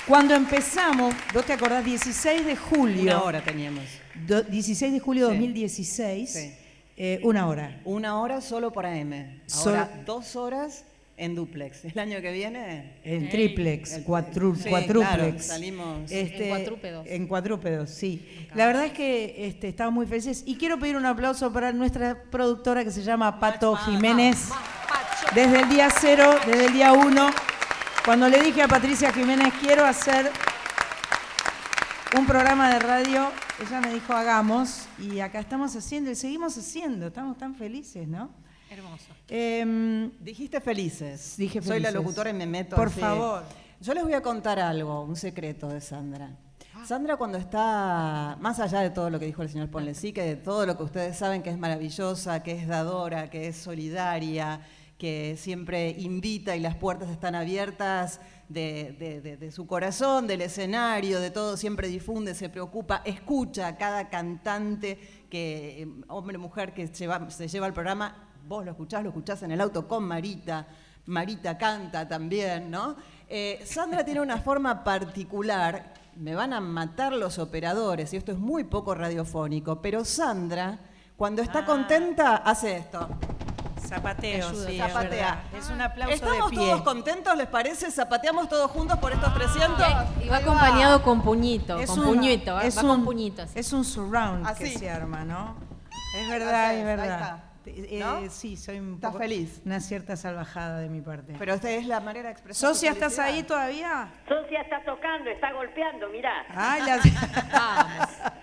Cuando 0.07 0.33
empezamos, 0.33 1.13
¿vos 1.33 1.45
te 1.45 1.53
acordás? 1.53 1.86
16 1.86 2.45
de 2.45 2.55
julio. 2.55 3.01
Una 3.03 3.24
hora 3.24 3.43
teníamos. 3.43 3.83
16 4.15 4.93
de 4.93 5.00
julio 5.00 5.27
de 5.27 5.33
2016. 5.33 6.29
Sí. 6.31 6.53
Eh, 6.98 7.19
una 7.24 7.48
hora. 7.48 7.79
Una 7.86 8.19
hora 8.19 8.41
solo 8.41 8.71
para 8.74 8.98
M. 8.98 9.41
Ahora 9.55 10.01
dos 10.05 10.36
horas 10.36 10.83
en 11.19 11.35
duplex. 11.35 11.85
El 11.85 11.99
año 11.99 12.21
que 12.21 12.31
viene. 12.31 12.93
En 13.03 13.29
triplex, 13.29 13.99
cuatruplex. 13.99 15.45
salimos 15.45 16.09
este, 16.09 16.45
en 16.45 16.49
cuadrúpedos. 16.49 17.07
En 17.07 17.27
cuadrúpedos, 17.27 17.89
sí. 17.89 18.47
La 18.55 18.65
verdad 18.65 18.85
es 18.85 18.93
que 18.93 19.47
este, 19.47 19.67
estamos 19.67 19.93
muy 19.93 20.07
felices. 20.07 20.43
Y 20.45 20.55
quiero 20.55 20.79
pedir 20.79 20.95
un 20.95 21.05
aplauso 21.05 21.51
para 21.51 21.73
nuestra 21.73 22.23
productora 22.31 22.83
que 22.83 22.91
se 22.91 23.03
llama 23.03 23.39
Pato 23.39 23.75
Jiménez. 23.75 24.49
Desde 25.35 25.61
el 25.61 25.69
día 25.69 25.89
cero, 25.91 26.35
desde 26.47 26.67
el 26.67 26.73
día 26.73 26.93
uno, 26.93 27.29
cuando 28.05 28.29
le 28.29 28.41
dije 28.41 28.61
a 28.61 28.67
Patricia 28.67 29.11
Jiménez, 29.11 29.53
quiero 29.59 29.85
hacer 29.85 30.31
un 32.17 32.25
programa 32.25 32.73
de 32.73 32.79
radio, 32.79 33.29
ella 33.61 33.81
me 33.81 33.93
dijo, 33.93 34.13
hagamos. 34.13 34.88
Y 34.97 35.19
acá 35.19 35.41
estamos 35.41 35.75
haciendo 35.75 36.09
y 36.09 36.15
seguimos 36.15 36.57
haciendo. 36.57 37.07
Estamos 37.07 37.38
tan 37.38 37.55
felices, 37.55 38.07
¿no? 38.07 38.31
Hermoso. 38.69 39.05
Em, 39.27 40.11
dijiste 40.19 40.61
felices. 40.61 41.35
Dije 41.38 41.61
Soy 41.61 41.79
la 41.79 41.91
locutora 41.91 42.29
y 42.29 42.33
me 42.33 42.45
meto. 42.45 42.75
Por 42.75 42.89
favor. 42.89 43.43
Yo 43.81 43.93
les 43.93 44.03
voy 44.03 44.13
a 44.13 44.21
contar 44.21 44.59
algo, 44.59 45.01
un 45.01 45.15
secreto 45.15 45.67
de 45.69 45.81
Sandra. 45.81 46.35
Ah. 46.75 46.85
Sandra 46.85 47.17
cuando 47.17 47.38
está, 47.38 48.38
más 48.39 48.59
allá 48.59 48.81
de 48.81 48.89
todo 48.89 49.09
lo 49.09 49.19
que 49.19 49.25
dijo 49.25 49.41
el 49.41 49.49
señor 49.49 49.69
Ponlecí, 49.69 50.11
que 50.11 50.23
de 50.23 50.35
todo 50.35 50.65
lo 50.65 50.77
que 50.77 50.83
ustedes 50.83 51.17
saben 51.17 51.41
que 51.41 51.49
es 51.49 51.57
maravillosa, 51.57 52.43
que 52.43 52.51
es 52.51 52.67
dadora, 52.67 53.29
que 53.29 53.47
es 53.47 53.55
solidaria, 53.55 54.61
que 54.97 55.38
siempre 55.38 55.91
invita 55.97 56.57
y 56.57 56.59
las 56.59 56.75
puertas 56.75 57.09
están 57.09 57.33
abiertas 57.33 58.19
de, 58.49 59.38
de, 59.39 59.51
su 59.51 59.65
corazón, 59.65 60.27
del 60.27 60.41
escenario, 60.41 61.21
de 61.21 61.31
todo, 61.31 61.55
siempre 61.55 61.88
difunde, 61.88 62.35
se 62.35 62.49
preocupa, 62.49 63.01
escucha 63.05 63.67
a 63.67 63.77
cada 63.77 64.09
cantante, 64.09 64.99
que, 65.29 65.88
hombre 66.09 66.35
o 66.35 66.41
mujer 66.41 66.73
que 66.73 66.88
se 66.88 67.47
lleva 67.47 67.67
el 67.67 67.73
programa, 67.73 68.28
vos 68.50 68.65
lo 68.65 68.72
escuchás, 68.72 69.03
lo 69.03 69.10
escuchás 69.10 69.44
en 69.44 69.51
el 69.51 69.62
auto 69.62 69.88
con 69.88 70.03
Marita, 70.06 70.65
Marita 71.06 71.56
canta 71.56 72.08
también, 72.08 72.72
¿no? 72.72 72.96
Eh, 73.27 73.62
Sandra 73.63 74.03
tiene 74.03 74.22
una 74.22 74.39
forma 74.39 74.84
particular, 74.84 75.94
me 76.15 76.34
van 76.34 76.53
a 76.53 76.60
matar 76.60 77.13
los 77.13 77.38
operadores, 77.38 78.12
y 78.12 78.18
esto 78.18 78.32
es 78.32 78.39
muy 78.39 78.63
poco 78.63 78.96
radiofónico, 78.96 79.84
pero 79.84 80.03
Sandra, 80.03 80.79
cuando 81.15 81.44
está 81.44 81.60
ah. 81.60 81.65
contenta, 81.65 82.38
hace 82.38 82.77
esto. 82.77 83.08
Zapateo, 83.88 84.51
sí, 84.53 84.77
zapatea. 84.77 85.44
Es, 85.56 85.70
un 85.70 85.82
aplauso 85.82 86.13
¿Estamos 86.13 86.50
de 86.50 86.58
todos 86.58 86.82
contentos, 86.82 87.38
les 87.38 87.48
parece? 87.48 87.91
¿Zapateamos 87.91 88.50
todos 88.50 88.70
juntos 88.72 88.98
por 88.98 89.12
estos 89.12 89.32
300? 89.34 89.86
Y 90.24 90.27
va 90.27 90.38
acompañado 90.38 91.03
con 91.03 91.22
puñito, 91.22 91.77
con 91.86 92.03
puñito, 92.03 92.60
es 92.62 92.77
un, 92.77 93.06
puñitos. 93.06 93.51
Es 93.56 93.74
un 93.74 93.86
surround 93.86 94.48
que 94.58 94.75
se 94.75 94.89
arma, 94.89 95.24
¿no? 95.24 95.56
Es 96.20 96.29
verdad, 96.29 96.75
es 96.75 96.86
verdad. 96.86 97.49
Eh, 97.75 98.27
sí, 98.29 98.55
soy 98.57 98.79
un 98.79 98.99
feliz? 99.17 99.61
una 99.65 99.79
cierta 99.79 100.15
salvajada 100.15 100.79
de 100.79 100.89
mi 100.89 101.01
parte. 101.01 101.33
Pero 101.38 101.53
esta 101.53 101.71
es 101.71 101.85
la 101.85 101.99
manera 101.99 102.29
de 102.29 102.33
expresar. 102.33 102.69
Socia, 102.69 102.91
¿estás 102.91 103.19
ahí 103.19 103.43
todavía? 103.43 104.11
Socia 104.27 104.61
está 104.61 104.83
tocando, 104.83 105.29
está 105.29 105.51
golpeando, 105.53 106.09
mirá. 106.09 106.45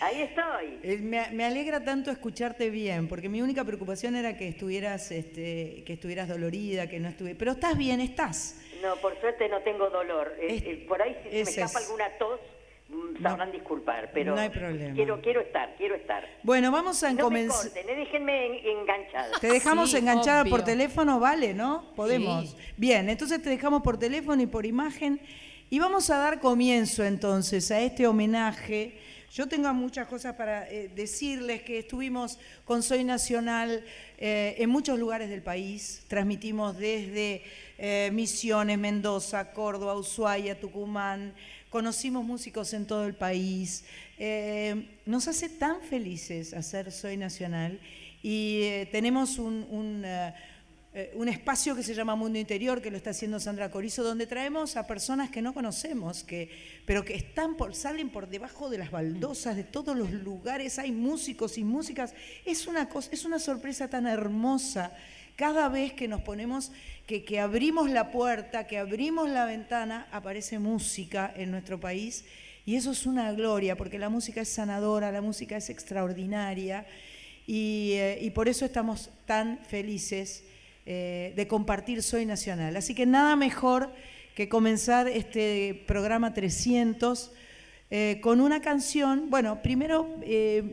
Ahí 0.00 0.22
estoy. 0.22 0.78
Eh, 0.84 0.98
me, 0.98 1.44
alegra 1.44 1.82
tanto 1.82 2.12
escucharte 2.12 2.70
bien, 2.70 3.08
porque 3.08 3.28
mi 3.28 3.42
única 3.42 3.64
preocupación 3.64 4.14
era 4.14 4.36
que 4.36 4.46
estuvieras, 4.48 5.10
este, 5.10 5.82
que 5.84 5.94
estuvieras 5.94 6.28
dolorida, 6.28 6.88
que 6.88 7.00
no 7.00 7.08
estuve. 7.08 7.34
Pero 7.34 7.52
estás 7.52 7.76
bien, 7.76 8.00
estás. 8.00 8.60
No, 8.80 8.94
por 8.96 9.18
suerte 9.20 9.48
no 9.48 9.60
tengo 9.62 9.90
dolor. 9.90 10.36
Eh, 10.40 10.84
por 10.86 11.02
ahí 11.02 11.16
si 11.24 11.28
me 11.30 11.40
escapa 11.40 11.80
alguna 11.80 12.08
tos, 12.18 12.38
mm, 12.88 13.22
sabrán 13.22 13.52
disculpar, 13.52 14.10
pero 14.12 14.34
no 14.34 14.40
hay 14.40 14.48
problema. 14.50 14.94
quiero 14.94 15.20
quiero 15.20 15.40
estar, 15.40 15.74
quiero 15.76 15.94
estar. 15.94 16.24
Bueno, 16.42 16.70
vamos 16.70 17.02
a 17.02 17.08
No 17.10 17.16
me 17.16 17.22
comenzar. 17.22 17.62
corten, 17.64 17.88
eh, 17.88 17.94
déjenme 17.96 18.46
en- 18.46 18.78
enganchada. 18.80 19.38
Te 19.40 19.48
dejamos 19.48 19.90
Sí, 19.90 19.96
enganchada 19.98 20.44
por 20.44 20.64
teléfono, 20.64 21.20
¿vale? 21.20 21.54
¿No? 21.54 21.92
Podemos. 21.94 22.50
Sí. 22.50 22.56
Bien, 22.76 23.08
entonces 23.08 23.42
te 23.42 23.50
dejamos 23.50 23.82
por 23.82 23.98
teléfono 23.98 24.42
y 24.42 24.46
por 24.46 24.64
imagen. 24.66 25.20
Y 25.70 25.78
vamos 25.80 26.08
a 26.08 26.16
dar 26.18 26.40
comienzo 26.40 27.04
entonces 27.04 27.70
a 27.70 27.80
este 27.80 28.06
homenaje. 28.06 28.98
Yo 29.30 29.46
tengo 29.46 29.70
muchas 29.74 30.06
cosas 30.06 30.34
para 30.36 30.66
eh, 30.70 30.88
decirles 30.94 31.60
que 31.60 31.80
estuvimos 31.80 32.38
con 32.64 32.82
Soy 32.82 33.04
Nacional 33.04 33.84
eh, 34.16 34.54
en 34.56 34.70
muchos 34.70 34.98
lugares 34.98 35.28
del 35.28 35.42
país. 35.42 36.02
Transmitimos 36.08 36.78
desde 36.78 37.42
eh, 37.76 38.08
Misiones, 38.14 38.78
Mendoza, 38.78 39.52
Córdoba, 39.52 39.94
Ushuaia, 39.98 40.58
Tucumán. 40.58 41.34
Conocimos 41.70 42.24
músicos 42.24 42.72
en 42.72 42.86
todo 42.86 43.04
el 43.04 43.14
país. 43.14 43.84
Eh, 44.18 45.00
nos 45.04 45.28
hace 45.28 45.48
tan 45.48 45.80
felices 45.82 46.54
hacer 46.54 46.90
Soy 46.90 47.16
Nacional 47.16 47.78
y 48.22 48.62
eh, 48.62 48.88
tenemos 48.90 49.38
un, 49.38 50.04
eh, 50.94 51.12
un 51.14 51.28
espacio 51.28 51.76
que 51.76 51.82
se 51.82 51.94
llama 51.94 52.16
Mundo 52.16 52.38
Interior, 52.38 52.80
que 52.80 52.90
lo 52.90 52.96
está 52.96 53.10
haciendo 53.10 53.38
Sandra 53.38 53.70
Corizo, 53.70 54.02
donde 54.02 54.26
traemos 54.26 54.76
a 54.76 54.86
personas 54.86 55.30
que 55.30 55.42
no 55.42 55.52
conocemos, 55.52 56.24
que, 56.24 56.50
pero 56.86 57.04
que 57.04 57.32
salen 57.72 58.08
por 58.08 58.28
debajo 58.28 58.70
de 58.70 58.78
las 58.78 58.90
baldosas 58.90 59.54
de 59.54 59.64
todos 59.64 59.96
los 59.96 60.10
lugares, 60.10 60.78
hay 60.78 60.90
músicos 60.90 61.58
y 61.58 61.64
músicas. 61.64 62.14
Es 62.44 62.66
una, 62.66 62.88
cosa, 62.88 63.10
es 63.12 63.24
una 63.26 63.38
sorpresa 63.38 63.88
tan 63.88 64.06
hermosa 64.06 64.92
cada 65.36 65.68
vez 65.68 65.92
que 65.92 66.08
nos 66.08 66.22
ponemos, 66.22 66.72
que, 67.08 67.24
que 67.24 67.40
abrimos 67.40 67.90
la 67.90 68.10
puerta, 68.10 68.66
que 68.66 68.76
abrimos 68.76 69.30
la 69.30 69.46
ventana, 69.46 70.06
aparece 70.12 70.58
música 70.58 71.32
en 71.34 71.50
nuestro 71.50 71.80
país. 71.80 72.26
Y 72.66 72.76
eso 72.76 72.90
es 72.90 73.06
una 73.06 73.32
gloria, 73.32 73.78
porque 73.78 73.98
la 73.98 74.10
música 74.10 74.42
es 74.42 74.50
sanadora, 74.50 75.10
la 75.10 75.22
música 75.22 75.56
es 75.56 75.70
extraordinaria. 75.70 76.86
Y, 77.46 77.92
eh, 77.94 78.30
por 78.34 78.46
eso 78.46 78.66
estamos 78.66 79.08
tan 79.24 79.58
felices 79.64 80.44
eh, 80.84 81.32
de 81.34 81.48
compartir 81.48 82.02
Soy 82.02 82.26
Nacional. 82.26 82.76
Así 82.76 82.94
que 82.94 83.06
nada 83.06 83.36
mejor 83.36 83.90
que 84.34 84.50
comenzar 84.50 85.08
este 85.08 85.82
programa 85.86 86.34
300 86.34 87.32
eh, 87.90 88.18
con 88.20 88.42
una 88.42 88.60
canción. 88.60 89.30
Bueno, 89.30 89.62
primero 89.62 90.14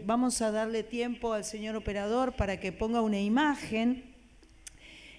vamos 0.04 0.42
a 0.42 0.52
darle 0.52 0.84
tiempo 0.84 1.32
al 1.32 1.46
señor 1.46 1.78
operador 1.78 2.36
para 2.36 2.60
que 2.60 2.74
ponga 2.74 3.00
una 3.00 3.22
imagen. 3.22 4.15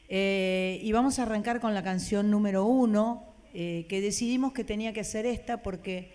Eh, 0.09 0.79
y 0.83 0.93
vamos 0.93 1.19
a 1.19 1.23
arrancar 1.23 1.61
con 1.61 1.75
la 1.75 1.83
canción 1.83 2.31
número 2.31 2.65
uno, 2.65 3.25
eh, 3.55 3.87
que 3.89 4.01
decidimos 4.01 4.53
que 4.53 4.65
tenía 4.65 4.93
que 4.93 5.03
ser 5.05 5.27
esta 5.27 5.63
porque 5.63 6.13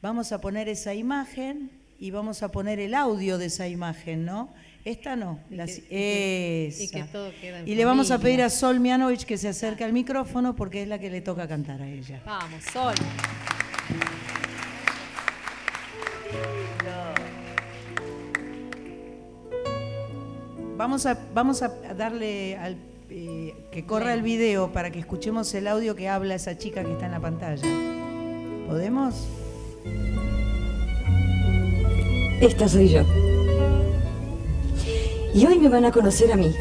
vamos 0.00 0.32
a 0.32 0.40
poner 0.40 0.68
esa 0.68 0.94
imagen 0.94 1.70
y 1.98 2.10
vamos 2.10 2.42
a 2.42 2.50
poner 2.50 2.78
el 2.80 2.94
audio 2.94 3.38
de 3.38 3.46
esa 3.46 3.68
imagen, 3.68 4.24
¿no? 4.24 4.48
Esta 4.84 5.16
no, 5.16 5.40
y 5.50 5.56
que- 5.56 6.66
esa. 6.68 6.82
y 6.84 6.88
que 6.88 7.02
todo 7.10 7.32
queda 7.40 7.58
en 7.60 7.68
Y 7.68 7.74
le 7.74 7.84
vamos 7.84 8.12
a 8.12 8.18
pedir 8.20 8.40
a 8.42 8.48
Sol 8.50 8.78
Mianovich 8.78 9.24
que 9.24 9.36
se 9.36 9.48
acerque 9.48 9.82
al 9.82 9.92
micrófono 9.92 10.54
porque 10.54 10.82
es 10.82 10.88
la 10.88 10.98
que 11.00 11.10
le 11.10 11.20
toca 11.22 11.48
cantar 11.48 11.82
a 11.82 11.88
ella. 11.88 12.22
Vamos, 12.24 12.62
Sol. 12.72 12.94
Vamos 20.76 21.06
a, 21.06 21.18
vamos 21.32 21.62
a 21.62 21.68
darle 21.94 22.56
al, 22.56 22.76
eh, 23.18 23.54
que 23.70 23.86
corra 23.86 24.12
el 24.12 24.20
video 24.20 24.74
para 24.74 24.90
que 24.90 24.98
escuchemos 24.98 25.54
el 25.54 25.68
audio 25.68 25.96
que 25.96 26.06
habla 26.06 26.34
esa 26.34 26.58
chica 26.58 26.84
que 26.84 26.92
está 26.92 27.06
en 27.06 27.12
la 27.12 27.20
pantalla. 27.20 27.66
¿Podemos? 28.68 29.26
Esta 32.42 32.68
soy 32.68 32.90
yo. 32.90 33.04
Y 35.32 35.46
hoy 35.46 35.58
me 35.58 35.70
van 35.70 35.86
a 35.86 35.92
conocer 35.92 36.30
a 36.30 36.36
mí. 36.36 36.52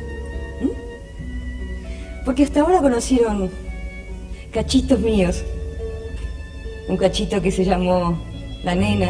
Porque 2.24 2.44
hasta 2.44 2.62
ahora 2.62 2.80
conocieron 2.80 3.52
cachitos 4.54 5.02
míos. 5.02 5.44
Un 6.88 6.96
cachito 6.96 7.42
que 7.42 7.51
se 7.51 7.66
llamó 7.66 8.18
La 8.64 8.75
Nena. 8.75 9.10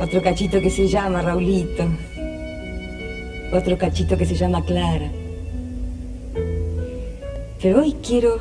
Otro 0.00 0.22
cachito 0.22 0.60
que 0.60 0.70
se 0.70 0.86
llama 0.86 1.22
Raulito. 1.22 1.88
Otro 3.52 3.76
cachito 3.76 4.16
que 4.16 4.26
se 4.26 4.36
llama 4.36 4.64
Clara. 4.64 5.10
Pero 7.62 7.80
hoy 7.80 7.94
quiero 8.04 8.40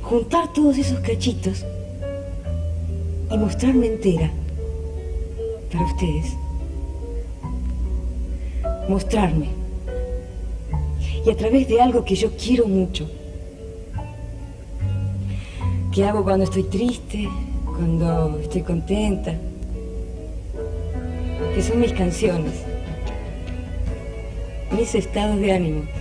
juntar 0.00 0.52
todos 0.52 0.78
esos 0.78 1.00
cachitos 1.00 1.66
y 3.28 3.36
mostrarme 3.36 3.88
entera 3.88 4.30
para 5.72 5.84
ustedes. 5.84 6.36
Mostrarme. 8.88 9.48
Y 11.26 11.30
a 11.30 11.36
través 11.36 11.66
de 11.66 11.80
algo 11.80 12.04
que 12.04 12.14
yo 12.14 12.30
quiero 12.36 12.68
mucho. 12.68 13.10
Que 15.92 16.04
hago 16.04 16.22
cuando 16.22 16.44
estoy 16.44 16.62
triste, 16.62 17.28
cuando 17.64 18.38
estoy 18.38 18.62
contenta. 18.62 19.34
Que 21.56 21.60
son 21.60 21.80
mis 21.80 21.92
canciones. 21.92 22.54
Mis 24.70 24.94
estados 24.94 25.40
de 25.40 25.52
ánimo. 25.52 25.99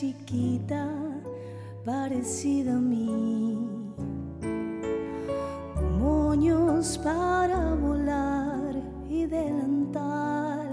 Chiquita 0.00 0.88
parecida 1.84 2.72
a 2.72 2.80
mí, 2.80 3.54
moños 5.98 6.96
para 7.04 7.74
volar 7.74 8.76
y 9.10 9.26
delantal. 9.26 10.70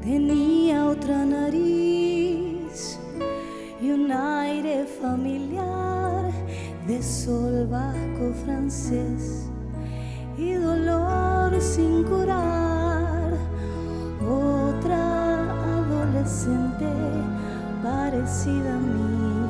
Tenía 0.00 0.86
otra 0.86 1.26
nariz 1.26 2.98
y 3.82 3.90
un 3.90 4.10
aire 4.10 4.86
familiar 4.86 6.32
de 6.86 7.02
sol 7.02 7.66
vasco 7.66 8.32
francés 8.46 9.50
y 10.38 10.54
dolor 10.54 11.60
sin 11.60 12.02
curar. 12.04 12.69
Parecida 17.82 18.74
a 18.74 18.78
mí, 18.78 19.46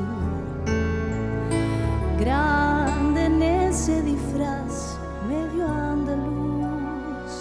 grande 2.19 3.25
en 3.25 3.43
ese 3.43 4.03
disfraz 4.03 4.99
medio 5.29 5.67
andaluz. 5.69 7.33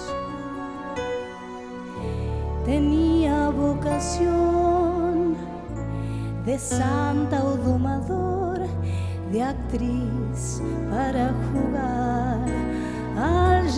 Tenía 2.66 3.50
vocación 3.50 5.36
de 6.46 6.58
santa 6.58 7.44
o 7.44 7.58
domador, 7.58 8.60
de 9.32 9.44
actriz 9.44 10.62
para 10.90 11.32
jugar 11.52 12.46
al 13.18 13.70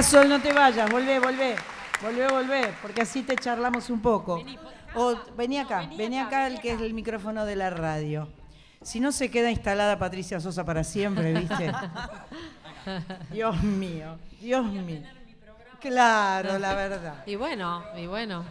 Pará, 0.00 0.10
Sol, 0.10 0.28
no 0.30 0.40
te 0.40 0.50
vayas, 0.52 0.90
volvé, 0.90 1.18
volvé. 1.18 1.56
Volvé, 2.00 2.26
volvé, 2.28 2.74
porque 2.80 3.02
así 3.02 3.22
te 3.22 3.36
charlamos 3.36 3.90
un 3.90 4.00
poco. 4.00 4.42
O 4.94 5.14
vení 5.36 5.58
acá, 5.58 5.90
vení 5.94 6.18
acá 6.18 6.46
el 6.46 6.58
que 6.58 6.72
es 6.72 6.80
el 6.80 6.94
micrófono 6.94 7.44
de 7.44 7.54
la 7.54 7.68
radio. 7.68 8.32
Si 8.80 8.98
no 8.98 9.12
se 9.12 9.30
queda 9.30 9.50
instalada 9.50 9.98
Patricia 9.98 10.40
Sosa 10.40 10.64
para 10.64 10.84
siempre, 10.84 11.34
¿viste? 11.34 11.70
Dios 13.30 13.62
mío, 13.62 14.18
Dios 14.40 14.64
mío. 14.64 15.02
Claro, 15.80 16.58
la 16.58 16.74
verdad. 16.74 17.22
Y 17.26 17.36
bueno, 17.36 17.84
y 17.94 18.06
bueno. 18.06 18.46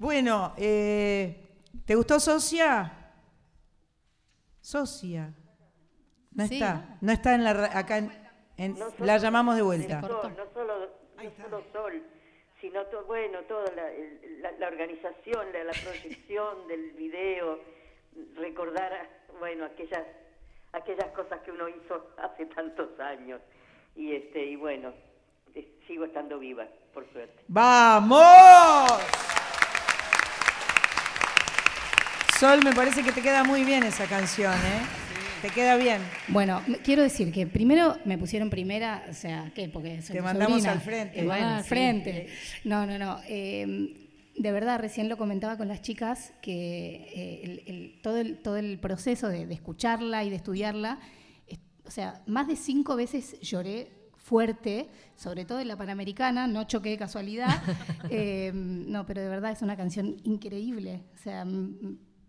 Bueno, 0.00 0.54
eh, 0.56 1.40
¿te 1.84 1.94
gustó 1.94 2.18
Socia? 2.18 2.92
Socia. 4.60 5.32
No 6.32 6.46
Sí. 6.48 6.54
está, 6.54 6.96
no 7.00 7.12
está 7.12 7.34
en 7.34 7.44
la 7.44 7.50
acá 7.72 7.98
en, 7.98 8.12
en- 8.58 8.74
No 8.78 8.90
solo- 8.90 9.06
la 9.06 9.16
llamamos 9.18 9.56
de 9.56 9.62
vuelta. 9.62 10.00
No, 10.02 10.08
no 10.08 10.46
solo, 10.52 10.90
no 11.16 11.30
solo 11.42 11.62
Sol, 11.72 12.02
sino 12.60 12.82
to- 12.86 13.04
bueno, 13.04 13.38
toda 13.48 13.72
la, 13.74 13.90
el- 13.90 14.42
la- 14.42 14.52
la 14.52 14.66
organización, 14.68 15.46
la, 15.52 15.64
la 15.64 15.72
proyección 15.72 16.66
del 16.68 16.90
video, 16.92 17.58
recordar, 18.36 19.08
bueno, 19.38 19.64
aquellas, 19.64 20.04
aquellas 20.72 21.06
cosas 21.12 21.40
que 21.42 21.50
uno 21.52 21.68
hizo 21.68 22.10
hace 22.18 22.46
tantos 22.46 22.98
años. 23.00 23.40
Y 23.96 24.14
este, 24.14 24.44
y 24.44 24.56
bueno, 24.56 24.92
eh, 25.54 25.66
sigo 25.86 26.04
estando 26.04 26.38
viva, 26.38 26.66
por 26.92 27.10
suerte. 27.12 27.42
¡Vamos! 27.48 28.20
Sol, 32.38 32.60
me 32.62 32.72
parece 32.72 33.02
que 33.02 33.10
te 33.10 33.20
queda 33.20 33.42
muy 33.42 33.64
bien 33.64 33.82
esa 33.82 34.06
canción, 34.06 34.52
¿eh? 34.52 34.86
Te 35.42 35.50
queda 35.50 35.76
bien. 35.76 36.00
Bueno, 36.28 36.62
quiero 36.82 37.02
decir 37.02 37.30
que 37.32 37.46
primero 37.46 37.96
me 38.04 38.18
pusieron 38.18 38.50
primera, 38.50 39.04
o 39.08 39.14
sea, 39.14 39.52
¿qué? 39.54 39.68
Porque 39.68 40.02
soy 40.02 40.16
Te 40.16 40.22
mandamos 40.22 40.54
sobrina. 40.62 40.72
al 40.72 40.80
frente. 40.80 41.14
Te 41.14 41.22
mandan 41.22 41.38
Bueno, 41.40 41.56
al 41.58 41.62
sí. 41.62 41.68
frente. 41.68 42.28
No, 42.64 42.86
no, 42.86 42.98
no. 42.98 43.18
eh, 43.28 43.94
de 44.36 44.52
verdad, 44.52 44.78
recién 44.80 45.08
lo 45.08 45.16
comentaba 45.16 45.56
con 45.56 45.68
las 45.68 45.82
chicas, 45.82 46.32
que 46.42 47.08
eh, 47.14 47.40
el- 47.44 47.62
el- 47.66 48.00
todo, 48.02 48.16
el, 48.18 48.38
todo 48.38 48.56
el 48.56 48.78
proceso 48.78 49.28
de, 49.28 49.46
de 49.46 49.54
escucharla 49.54 50.24
y 50.24 50.30
de 50.30 50.36
estudiarla, 50.36 50.98
es- 51.46 51.58
o 51.84 51.90
sea, 51.90 52.22
más 52.26 52.46
de 52.48 52.56
cinco 52.56 52.96
veces 52.96 53.38
lloré 53.40 53.90
fuerte, 54.16 54.88
sobre 55.16 55.44
todo 55.44 55.60
en 55.60 55.68
la 55.68 55.76
Panamericana, 55.76 56.46
no 56.48 56.64
choqué 56.64 56.90
de 56.90 56.98
casualidad. 56.98 57.48
Eh, 58.10 58.52
no, 58.54 59.04
pero 59.06 59.20
de 59.22 59.28
verdad 59.28 59.52
es 59.52 59.60
una 59.62 59.76
canción 59.76 60.16
increíble. 60.24 61.02
O 61.14 61.18
sea, 61.18 61.44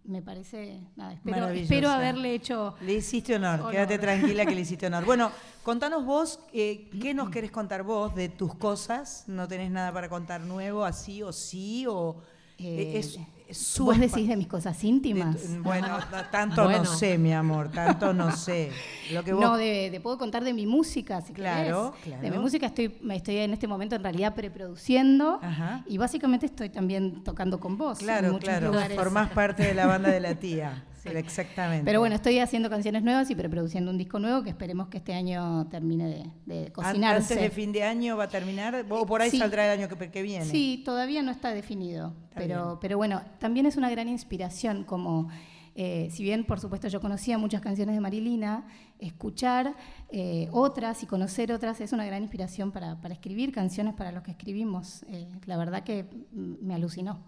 me 0.09 0.21
parece, 0.21 0.81
nada, 0.95 1.13
espero, 1.53 1.89
haberle 1.89 2.33
hecho... 2.33 2.75
Le 2.81 2.93
hiciste 2.95 3.35
honor, 3.35 3.59
Honor. 3.59 3.71
quédate 3.71 3.99
tranquila 3.99 4.45
que 4.45 4.55
le 4.55 4.61
hiciste 4.61 4.87
honor. 4.87 5.05
Bueno, 5.05 5.31
contanos 5.63 6.03
vos, 6.03 6.39
eh, 6.51 6.89
¿qué 6.99 7.13
nos 7.13 7.29
querés 7.29 7.51
contar 7.51 7.83
vos 7.83 8.15
de 8.15 8.27
tus 8.29 8.55
cosas? 8.55 9.25
¿No 9.27 9.47
tenés 9.47 9.69
nada 9.71 9.93
para 9.93 10.09
contar 10.09 10.41
nuevo, 10.41 10.83
así 10.83 11.21
o 11.21 11.31
sí? 11.31 11.85
O, 11.87 12.17
Eh, 12.57 12.93
es, 12.97 13.15
es 13.15 13.38
su 13.51 13.85
¿Vos 13.85 13.99
decís 13.99 14.27
de 14.27 14.35
mis 14.38 14.47
cosas 14.47 14.83
íntimas? 14.83 15.35
tu- 15.41 15.63
bueno, 15.63 15.88
no, 16.12 16.25
tanto 16.31 16.63
Bueno. 16.65 16.83
no 16.83 16.85
sé, 16.85 17.17
mi 17.17 17.33
amor, 17.33 17.69
tanto 17.71 18.13
no 18.13 18.31
sé. 18.35 18.71
Lo 19.12 19.23
que 19.23 19.33
vos 19.33 19.41
No, 19.43 19.57
de, 19.57 19.89
de- 19.89 19.99
puedo 19.99 20.17
contar 20.17 20.43
de 20.43 20.53
mi 20.53 20.65
música, 20.65 21.21
si 21.21 21.33
Claro, 21.33 21.91
querés. 21.93 22.03
claro. 22.05 22.21
De 22.23 22.31
mi 22.31 22.38
música 22.38 22.65
estoy, 22.67 22.97
me 23.01 23.15
estoy 23.15 23.38
en 23.38 23.53
este 23.53 23.67
momento 23.67 23.95
en 23.95 24.03
realidad 24.03 24.35
preproduciendo 24.35 25.39
Ajá. 25.41 25.83
y 25.88 25.97
básicamente 25.97 26.45
estoy 26.45 26.69
también 26.69 27.23
tocando 27.23 27.59
con 27.59 27.77
vos. 27.77 27.99
Claro, 27.99 28.38
claro, 28.39 28.67
lugares. 28.67 28.97
formás 28.97 29.29
parte 29.31 29.63
de 29.63 29.73
la 29.73 29.88
banda 29.88 30.09
de 30.09 30.19
la 30.19 30.35
tía. 30.35 30.83
Exactamente. 31.05 31.85
Pero 31.85 31.99
bueno, 31.99 32.15
estoy 32.15 32.39
haciendo 32.39 32.69
canciones 32.69 33.03
nuevas 33.03 33.29
y 33.29 33.35
preproduciendo 33.35 33.91
un 33.91 33.97
disco 33.97 34.19
nuevo 34.19 34.43
que 34.43 34.49
esperemos 34.49 34.88
que 34.89 34.97
este 34.97 35.13
año 35.13 35.67
termine 35.67 36.07
de, 36.45 36.63
de 36.63 36.71
cocinarse. 36.71 37.33
Antes 37.33 37.41
de 37.41 37.49
fin 37.49 37.71
de 37.71 37.83
año 37.83 38.17
va 38.17 38.25
a 38.25 38.29
terminar, 38.29 38.85
o 38.89 39.05
por 39.05 39.21
ahí 39.21 39.29
Sí. 39.29 39.38
saldrá 39.38 39.65
el 39.71 39.79
año 39.79 39.88
que, 39.97 40.09
que 40.12 40.21
viene. 40.21 40.45
Sí, 40.45 40.81
todavía 40.85 41.21
no 41.21 41.31
está 41.31 41.49
definido, 41.53 42.13
Está 42.29 42.39
pero, 42.39 42.65
bien. 42.65 42.77
pero 42.81 42.97
bueno, 42.97 43.21
también 43.39 43.65
es 43.65 43.77
una 43.77 43.89
gran 43.89 44.09
inspiración 44.09 44.83
como, 44.83 45.29
eh, 45.75 46.09
si 46.12 46.23
bien 46.23 46.43
por 46.45 46.59
supuesto 46.59 46.88
yo 46.88 46.99
conocía 46.99 47.38
muchas 47.38 47.62
canciones 47.62 47.95
de 47.95 48.01
Marilina, 48.01 48.65
escuchar 48.99 49.75
eh, 50.12 50.49
otras 50.51 51.03
y 51.03 51.05
conocer 51.05 51.51
otras 51.53 51.79
es 51.81 51.93
una 51.93 52.05
gran 52.05 52.21
inspiración 52.21 52.71
para, 52.71 52.99
para 52.99 53.13
escribir 53.13 53.51
canciones 53.53 53.93
para 53.93 54.12
los 54.12 54.23
que 54.23 54.31
escribimos. 54.31 55.03
Eh, 55.09 55.27
la 55.45 55.55
verdad 55.57 55.83
que 55.83 56.05
me 56.31 56.73
alucinó. 56.73 57.19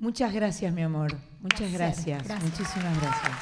Muchas 0.00 0.32
gracias, 0.32 0.72
mi 0.72 0.80
amor. 0.80 1.10
Muchas 1.42 1.70
gracias. 1.74 2.26
gracias. 2.26 2.42
Muchísimas 2.42 3.02
gracias. 3.02 3.32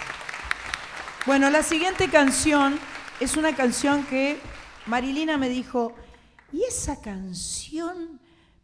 Bueno, 1.25 1.51
la 1.51 1.63
siguiente 1.63 2.09
canción 2.09 2.77
es 3.21 3.37
una 3.37 3.55
canción 3.55 4.05
que 4.07 4.39
Marilina 4.87 5.39
me 5.39 5.49
dijo, 5.49 5.95
¿y 6.53 6.65
esa 6.65 7.01
canción 7.01 8.21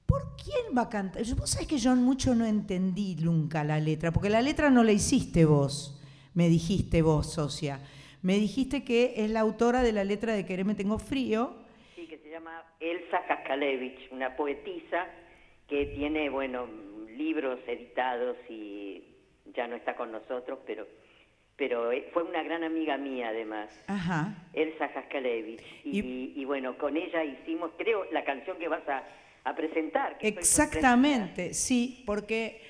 por 0.06 0.34
quién 0.34 0.76
va 0.76 0.82
a 0.82 0.88
cantar? 0.88 1.22
Vos 1.36 1.50
sabés 1.50 1.68
que 1.68 1.78
yo 1.78 1.94
mucho 1.94 2.34
no 2.34 2.44
entendí 2.44 3.14
nunca 3.14 3.62
la 3.62 3.78
letra, 3.78 4.10
porque 4.10 4.28
la 4.28 4.42
letra 4.42 4.70
no 4.70 4.82
la 4.82 4.90
hiciste 4.90 5.44
vos, 5.44 6.02
me 6.34 6.48
dijiste 6.48 7.00
vos, 7.00 7.34
socia. 7.34 7.78
Me 8.22 8.34
dijiste 8.38 8.82
que 8.82 9.14
es 9.18 9.30
la 9.30 9.38
autora 9.38 9.84
de 9.84 9.92
la 9.92 10.02
letra 10.02 10.32
de 10.32 10.44
Quereme 10.44 10.74
Tengo 10.74 10.98
Frío. 10.98 11.54
Sí, 11.94 12.08
que 12.08 12.18
se 12.18 12.28
llama 12.28 12.60
Elsa 12.80 13.24
Kaskalevich, 13.28 14.10
una 14.10 14.34
poetisa 14.34 15.06
que 15.68 15.86
tiene, 15.94 16.28
bueno, 16.28 16.66
libros 17.16 17.58
editados 17.66 18.36
y 18.48 19.04
ya 19.54 19.66
no 19.66 19.76
está 19.76 19.94
con 19.96 20.10
nosotros, 20.12 20.58
pero, 20.66 20.86
pero 21.56 21.92
eh, 21.92 22.08
fue 22.12 22.22
una 22.24 22.42
gran 22.42 22.64
amiga 22.64 22.96
mía 22.96 23.28
además. 23.28 23.68
Ajá. 23.86 24.34
Elsa 24.52 24.92
Kaskalevich. 24.92 25.62
Y, 25.84 26.00
Y- 26.00 26.32
y 26.36 26.44
bueno, 26.44 26.76
con 26.78 26.96
ella 26.96 27.22
hicimos, 27.24 27.70
creo, 27.78 28.04
la 28.12 28.24
canción 28.24 28.58
que 28.58 28.68
vas 28.68 28.86
a, 28.88 29.04
a 29.44 29.54
presentar. 29.54 30.18
que 30.18 30.28
Exactamente, 30.28 31.54
sí, 31.54 32.02
porque 32.06 32.60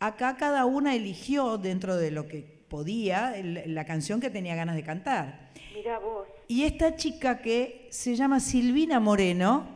acá 0.00 0.36
cada 0.36 0.64
una 0.66 0.94
eligió 0.94 1.58
dentro 1.58 1.96
de 1.96 2.10
lo 2.10 2.26
que 2.28 2.42
podía 2.68 3.36
el- 3.36 3.74
la 3.74 3.84
canción 3.84 4.20
que 4.20 4.30
tenía 4.30 4.54
ganas 4.56 4.76
de 4.76 4.82
cantar. 4.84 5.50
Mirá 5.74 5.98
vos. 5.98 6.26
Y 6.48 6.64
esta 6.64 6.94
chica 6.96 7.40
que 7.42 7.86
se 7.90 8.14
llama 8.16 8.38
Silvina 8.40 9.00
Moreno 9.00 9.66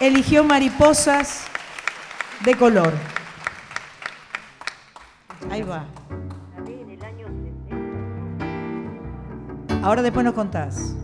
eligió 0.00 0.44
mariposas 0.44 1.48
de 2.44 2.54
color. 2.56 2.92
Ahí 5.50 5.62
va. 5.62 5.84
La 6.56 6.62
ve 6.62 6.80
en 6.82 6.90
el 6.90 7.04
año 7.04 7.26
60. 9.68 9.86
Ahora 9.86 10.02
después 10.02 10.24
nos 10.24 10.34
contás. 10.34 10.94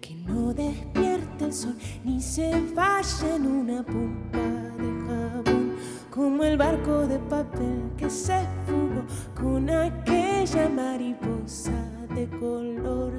Que 0.00 0.14
no 0.26 0.52
despierte 0.52 1.44
el 1.44 1.52
sol 1.52 1.76
ni 2.04 2.20
se 2.20 2.50
vaya 2.74 3.36
en 3.36 3.46
una 3.46 3.82
pompa 3.82 4.38
de 4.38 4.88
jabón, 5.06 5.76
como 6.10 6.44
el 6.44 6.56
barco 6.56 7.06
de 7.06 7.18
papel 7.18 7.92
que 7.96 8.10
se 8.10 8.46
fugó 8.66 9.04
con 9.34 9.70
aquella 9.70 10.68
mariposa 10.68 11.95
de 12.16 12.26
color. 12.38 13.12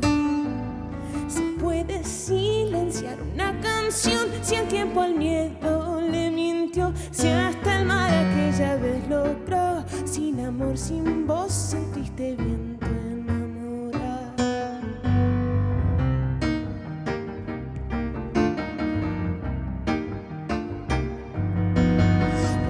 Se 1.27 1.41
puede 1.62 2.03
silenciar 2.03 3.17
una 3.21 3.53
canción 3.62 4.27
si 4.41 4.55
el 4.55 4.67
tiempo 4.67 5.01
al 5.01 5.13
miedo 5.13 6.01
le 6.01 6.31
mintió. 6.31 6.91
Si 7.12 7.27
hasta 7.27 7.79
el 7.79 7.86
mar 7.86 8.12
aquella 8.12 8.75
vez 8.77 9.07
logró, 9.07 9.86
sin 10.05 10.39
amor, 10.39 10.75
sin 10.77 11.27
voz, 11.27 11.53
sentiste 11.53 12.36
viento 12.36 12.88
enamorar. 12.88 14.33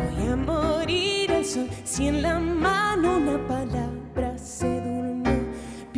Voy 0.04 0.28
a 0.28 0.36
morir 0.36 1.32
al 1.32 1.46
sol 1.46 1.70
si 1.86 2.08
en 2.10 2.22
la 2.22 2.38
mano 2.38 3.16
una 3.16 3.38
palabra. 3.48 3.87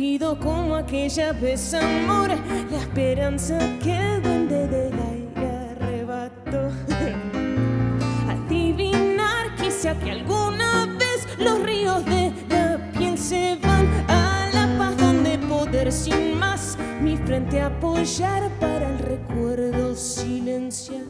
Pido 0.00 0.38
como 0.38 0.76
aquella 0.76 1.34
vez 1.34 1.74
amor, 1.74 2.30
la 2.70 2.78
esperanza 2.78 3.58
que 3.82 3.94
el 3.94 4.22
duende 4.22 4.66
del 4.66 4.94
aire 4.94 5.46
arrebató. 5.72 6.70
Adivinar 8.48 9.54
quizá 9.56 9.94
que 9.98 10.12
alguna 10.12 10.86
vez 10.98 11.28
los 11.38 11.62
ríos 11.64 12.02
de 12.06 12.32
la 12.48 12.78
piel 12.92 13.18
se 13.18 13.58
van 13.62 13.86
a 14.08 14.48
la 14.54 14.78
paz 14.78 14.96
donde 14.96 15.36
poder 15.36 15.92
sin 15.92 16.38
más 16.38 16.78
mi 17.02 17.18
frente 17.18 17.60
apoyar 17.60 18.48
para 18.58 18.88
el 18.88 19.00
recuerdo 19.00 19.94
silenciar. 19.94 21.04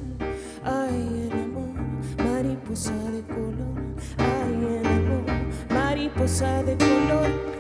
Ay, 0.64 1.30
el 1.30 1.44
amor, 1.44 1.76
mariposa 2.24 2.96
de 3.12 3.22
color. 3.22 3.94
Ay, 4.18 4.80
el 4.80 4.86
amor, 4.88 5.24
mariposa 5.68 6.64
de 6.64 6.76
color. 6.76 7.59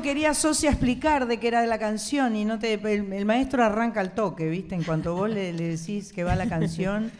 Querías, 0.00 0.38
Socia, 0.38 0.70
explicar 0.70 1.26
de 1.26 1.38
qué 1.38 1.48
era 1.48 1.66
la 1.66 1.78
canción 1.78 2.34
y 2.36 2.44
no 2.44 2.58
te, 2.58 2.74
el, 2.74 3.12
el 3.12 3.24
maestro 3.26 3.62
arranca 3.62 4.00
al 4.00 4.14
toque, 4.14 4.48
¿viste? 4.48 4.74
En 4.74 4.84
cuanto 4.84 5.14
vos 5.14 5.28
le, 5.28 5.52
decís 5.52 6.12
que 6.12 6.24
va 6.24 6.34
la 6.36 6.48
canción, 6.48 7.10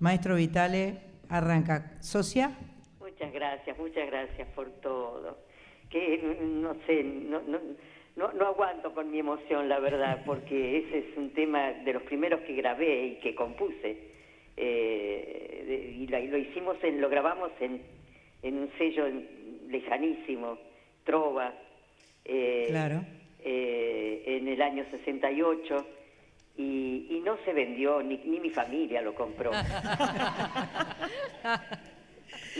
maestro 0.00 0.36
Vitale 0.36 0.98
arranca. 1.28 1.92
¿Socia? 2.00 2.52
Muchas 3.00 3.32
gracias, 3.32 3.76
muchas 3.78 4.06
gracias 4.06 4.48
por 4.54 4.70
todo. 4.80 5.38
Que 5.90 6.38
no 6.42 6.74
sé, 6.86 7.02
no, 7.04 8.46
aguanto 8.46 8.94
con 8.94 9.10
mi 9.10 9.18
emoción, 9.18 9.68
la 9.68 9.78
verdad, 9.80 10.22
porque 10.24 10.78
ese 10.78 10.98
es 11.10 11.16
un 11.16 11.30
tema 11.30 11.72
de 11.72 11.92
los 11.92 12.02
primeros 12.04 12.40
que 12.42 12.54
grabé 12.54 13.06
y 13.06 13.14
que 13.20 13.34
compuse. 13.34 14.12
Eh, 14.56 15.64
de- 15.66 15.90
y, 16.02 16.06
la- 16.06 16.20
y 16.20 16.28
lo 16.28 16.38
hicimos, 16.38 16.76
en, 16.84 17.00
lo 17.00 17.08
grabamos 17.08 17.50
en 17.60 18.58
un 18.58 18.70
sello 18.78 19.04
lejanísimo, 19.68 20.58
Trova. 21.04 21.52
Eh, 22.24 22.66
Claro. 22.68 23.04
eh, 23.40 24.22
en 24.26 24.48
el 24.48 24.60
año 24.62 24.84
68 24.90 25.86
y, 26.56 27.06
y 27.10 27.20
no 27.24 27.36
se 27.44 27.52
vendió, 27.52 28.02
ni, 28.02 28.16
ni 28.18 28.40
mi 28.40 28.50
familia 28.50 29.02
lo 29.02 29.14
compró. 29.14 29.50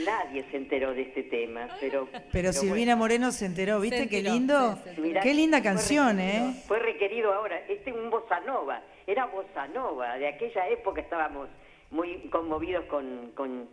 Nadie 0.05 0.43
se 0.51 0.57
enteró 0.57 0.93
de 0.93 1.03
este 1.03 1.23
tema, 1.23 1.67
pero... 1.79 2.07
Pero 2.31 2.51
Silvina 2.53 2.95
Moreno 2.97 3.31
se 3.31 3.45
enteró, 3.45 3.79
¿viste 3.79 4.03
Se 4.03 4.09
qué 4.09 4.21
lindo? 4.21 4.77
sí, 4.83 4.89
se 4.95 5.01
Mirá, 5.01 5.21
Qué 5.21 5.33
linda 5.33 5.57
fue 5.59 5.63
canción, 5.63 6.17
requerido- 6.17 6.49
¿eh? 6.49 6.63
Fue 6.67 6.79
requerido 6.79 7.33
ahora, 7.33 7.59
este 7.69 7.89
es 7.91 7.95
un 7.95 8.09
bossa 8.09 8.39
nova, 8.41 8.81
era 9.07 9.25
bossa 9.27 9.67
nova, 9.69 10.17
de 10.17 10.27
aquella 10.27 10.67
época 10.67 10.99
estábamos 11.01 11.47
muy 11.91 12.19
conmovidos 12.29 12.83
con, 12.85 13.31
con, 13.35 13.69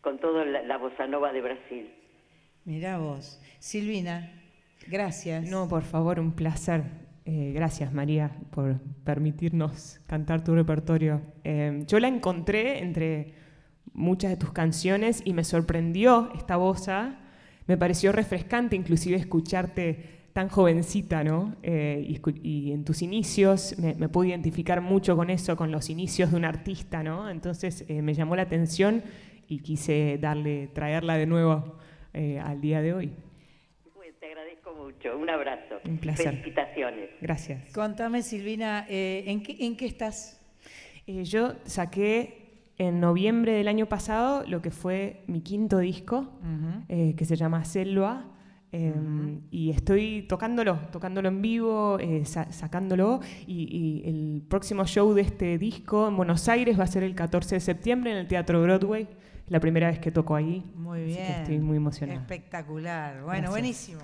con 0.00 0.18
toda 0.18 0.44
la, 0.46 0.62
la 0.62 0.78
bossa 0.78 1.06
nova 1.06 1.32
de 1.32 1.42
Brasil. 1.42 1.90
Mirá 2.64 2.96
vos. 2.98 3.38
Silvina, 3.58 4.32
gracias. 4.86 5.48
No, 5.48 5.68
por 5.68 5.82
favor, 5.82 6.20
un 6.20 6.32
placer. 6.32 7.08
Eh, 7.30 7.52
gracias, 7.54 7.92
María, 7.92 8.34
por 8.50 8.80
permitirnos 9.04 10.00
cantar 10.06 10.42
tu 10.42 10.54
repertorio. 10.54 11.20
Eh, 11.44 11.84
yo 11.86 12.00
la 12.00 12.08
encontré 12.08 12.78
entre 12.78 13.34
muchas 13.92 14.30
de 14.30 14.38
tus 14.38 14.50
canciones 14.52 15.20
y 15.26 15.34
me 15.34 15.44
sorprendió 15.44 16.32
esta 16.34 16.56
bosa. 16.56 17.18
Me 17.66 17.76
pareció 17.76 18.12
refrescante 18.12 18.76
inclusive 18.76 19.16
escucharte 19.18 20.30
tan 20.32 20.48
jovencita, 20.48 21.22
¿no? 21.22 21.54
Eh, 21.62 22.18
y, 22.42 22.72
en 22.72 22.84
tus 22.84 23.02
inicios 23.02 23.74
me, 23.78 23.94
me 23.94 24.08
pude 24.08 24.28
identificar 24.28 24.80
mucho 24.80 25.14
con 25.14 25.28
eso, 25.28 25.54
con 25.54 25.70
los 25.70 25.90
inicios 25.90 26.30
de 26.30 26.36
un 26.38 26.46
artista, 26.46 27.02
¿no? 27.02 27.28
Entonces 27.28 27.84
eh, 27.88 28.00
me 28.00 28.14
llamó 28.14 28.36
la 28.36 28.42
atención 28.42 29.02
y 29.48 29.58
quise 29.58 30.16
darle, 30.18 30.68
traerla 30.68 31.18
de 31.18 31.26
nuevo 31.26 31.76
al 32.42 32.60
día 32.62 32.80
de 32.80 32.94
hoy. 32.94 33.12
Mucho, 34.88 35.18
un 35.18 35.28
abrazo. 35.28 35.76
Un 35.84 35.98
placer. 35.98 36.30
Felicitaciones. 36.30 37.10
Gracias. 37.20 37.72
Contame, 37.72 38.22
Silvina, 38.22 38.86
eh, 38.88 39.24
¿en, 39.26 39.42
qué, 39.42 39.56
¿en 39.60 39.76
qué 39.76 39.84
estás? 39.86 40.40
Eh, 41.06 41.24
yo 41.24 41.54
saqué 41.64 42.72
en 42.78 42.98
noviembre 43.00 43.52
del 43.52 43.68
año 43.68 43.86
pasado 43.86 44.44
lo 44.46 44.62
que 44.62 44.70
fue 44.70 45.24
mi 45.26 45.42
quinto 45.42 45.78
disco, 45.78 46.32
eh, 46.88 47.14
que 47.16 47.24
se 47.26 47.36
llama 47.36 47.64
Selva, 47.64 48.24
eh, 48.72 48.94
y 49.50 49.70
estoy 49.70 50.22
tocándolo, 50.28 50.78
tocándolo 50.92 51.28
en 51.28 51.42
vivo, 51.42 51.98
eh, 51.98 52.24
sa- 52.24 52.50
sacándolo, 52.52 53.20
y, 53.46 53.64
y 54.04 54.08
el 54.08 54.42
próximo 54.48 54.86
show 54.86 55.12
de 55.12 55.22
este 55.22 55.58
disco 55.58 56.08
en 56.08 56.16
Buenos 56.16 56.48
Aires 56.48 56.78
va 56.78 56.84
a 56.84 56.86
ser 56.86 57.02
el 57.02 57.14
14 57.14 57.56
de 57.56 57.60
septiembre 57.60 58.10
en 58.12 58.16
el 58.18 58.26
Teatro 58.28 58.62
Broadway, 58.62 59.08
la 59.48 59.58
primera 59.60 59.88
vez 59.88 59.98
que 59.98 60.10
toco 60.12 60.34
ahí. 60.36 60.62
Muy 60.76 60.98
así 61.00 61.06
bien. 61.14 61.26
que 61.26 61.32
estoy 61.40 61.58
muy 61.58 61.76
emocionada. 61.78 62.20
Espectacular. 62.20 63.14
Bueno, 63.22 63.26
Gracias. 63.26 63.50
buenísimo. 63.50 64.00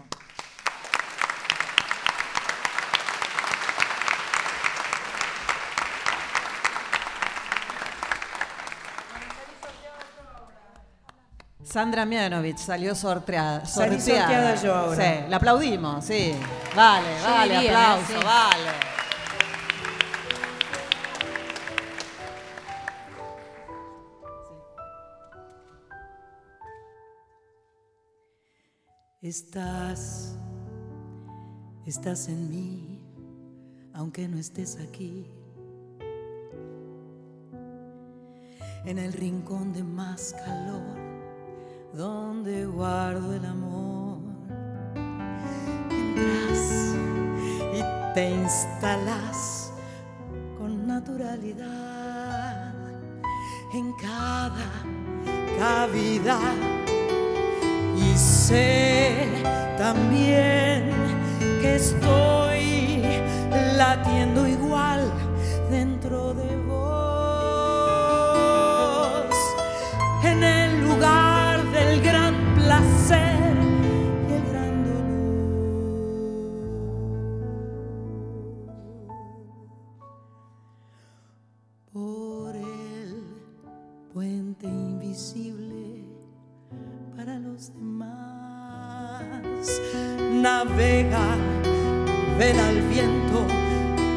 Sandra 11.75 12.05
Mianovich 12.07 12.59
salió 12.59 12.95
sorteada. 12.95 13.67
Salí 13.67 13.99
sorteada. 14.01 14.29
sorteada 14.29 14.63
yo 14.63 14.75
ahora. 14.77 15.05
Sí, 15.05 15.25
la 15.29 15.37
aplaudimos, 15.39 16.05
sí. 16.05 16.33
Vale, 16.77 17.09
Yo 17.21 17.25
vale, 17.29 17.55
diría, 17.55 17.93
aplauso, 17.95 18.21
sí. 18.21 18.25
vale. 18.25 18.71
Estás, 29.21 30.37
estás 31.85 32.29
en 32.29 32.51
mí, 32.51 33.01
aunque 33.95 34.29
no 34.29 34.39
estés 34.39 34.79
aquí. 34.79 35.27
En 38.85 39.01
el 39.01 39.13
rincón 39.13 39.73
de 39.73 39.83
más 39.83 40.35
calor, 40.35 41.04
donde 41.97 42.67
guardo 42.67 43.35
el 43.35 43.45
amor. 43.45 44.19
Entras 45.91 46.95
y 47.73 48.15
te 48.15 48.31
instalas 48.31 49.73
con 50.59 50.87
naturalidad 50.87 52.75
en 53.73 53.93
cada 53.93 54.71
cavidad 55.59 56.55
y 57.97 58.17
sé 58.17 59.29
también 59.79 60.91
que 61.61 61.77
estoy 61.77 63.03
latiendo 63.77 64.47
igual 64.49 64.74
navega, 90.75 91.37
vela 92.39 92.69
al 92.69 92.81
viento 92.83 93.47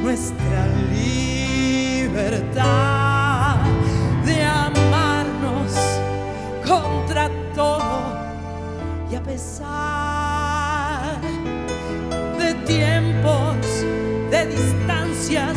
nuestra 0.01 0.67
libertad 0.91 2.57
de 4.25 4.43
amarnos 4.43 5.73
contra 6.65 7.29
todo 7.53 8.17
y 9.11 9.15
a 9.15 9.21
pesar 9.21 11.21
de 12.39 12.53
tiempos, 12.65 13.57
de 14.31 14.47
distancias 14.47 15.56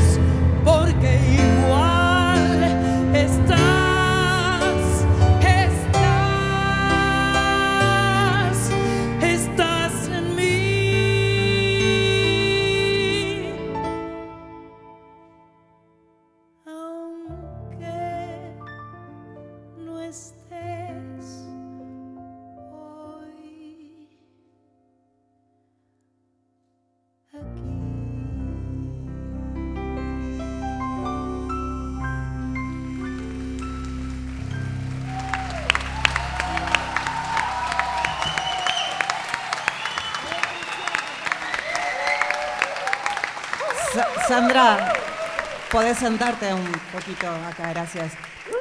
podés 45.70 45.98
sentarte 45.98 46.52
un 46.52 46.64
poquito 46.92 47.26
acá, 47.28 47.70
gracias. 47.70 48.12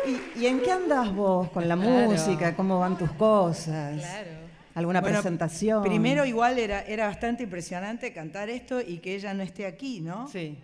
¿Y, 0.05 0.41
y 0.41 0.45
en 0.47 0.61
qué 0.61 0.71
andas 0.71 1.13
vos 1.13 1.49
con 1.49 1.67
la 1.67 1.75
Claro. 1.75 2.09
música? 2.11 2.55
¿Cómo 2.55 2.79
van 2.79 2.97
tus 2.97 3.11
cosas? 3.11 4.01
¿Alguna 4.75 5.01
Bueno, 5.01 5.15
presentación? 5.15 5.83
Primero 5.83 6.25
igual 6.25 6.57
era, 6.59 6.81
era 6.83 7.07
bastante 7.07 7.43
impresionante 7.43 8.13
cantar 8.13 8.49
esto 8.49 8.79
y 8.81 8.99
que 8.99 9.15
ella 9.15 9.33
no 9.33 9.43
esté 9.43 9.65
aquí, 9.65 9.99
¿no? 9.99 10.27
Sí. 10.27 10.57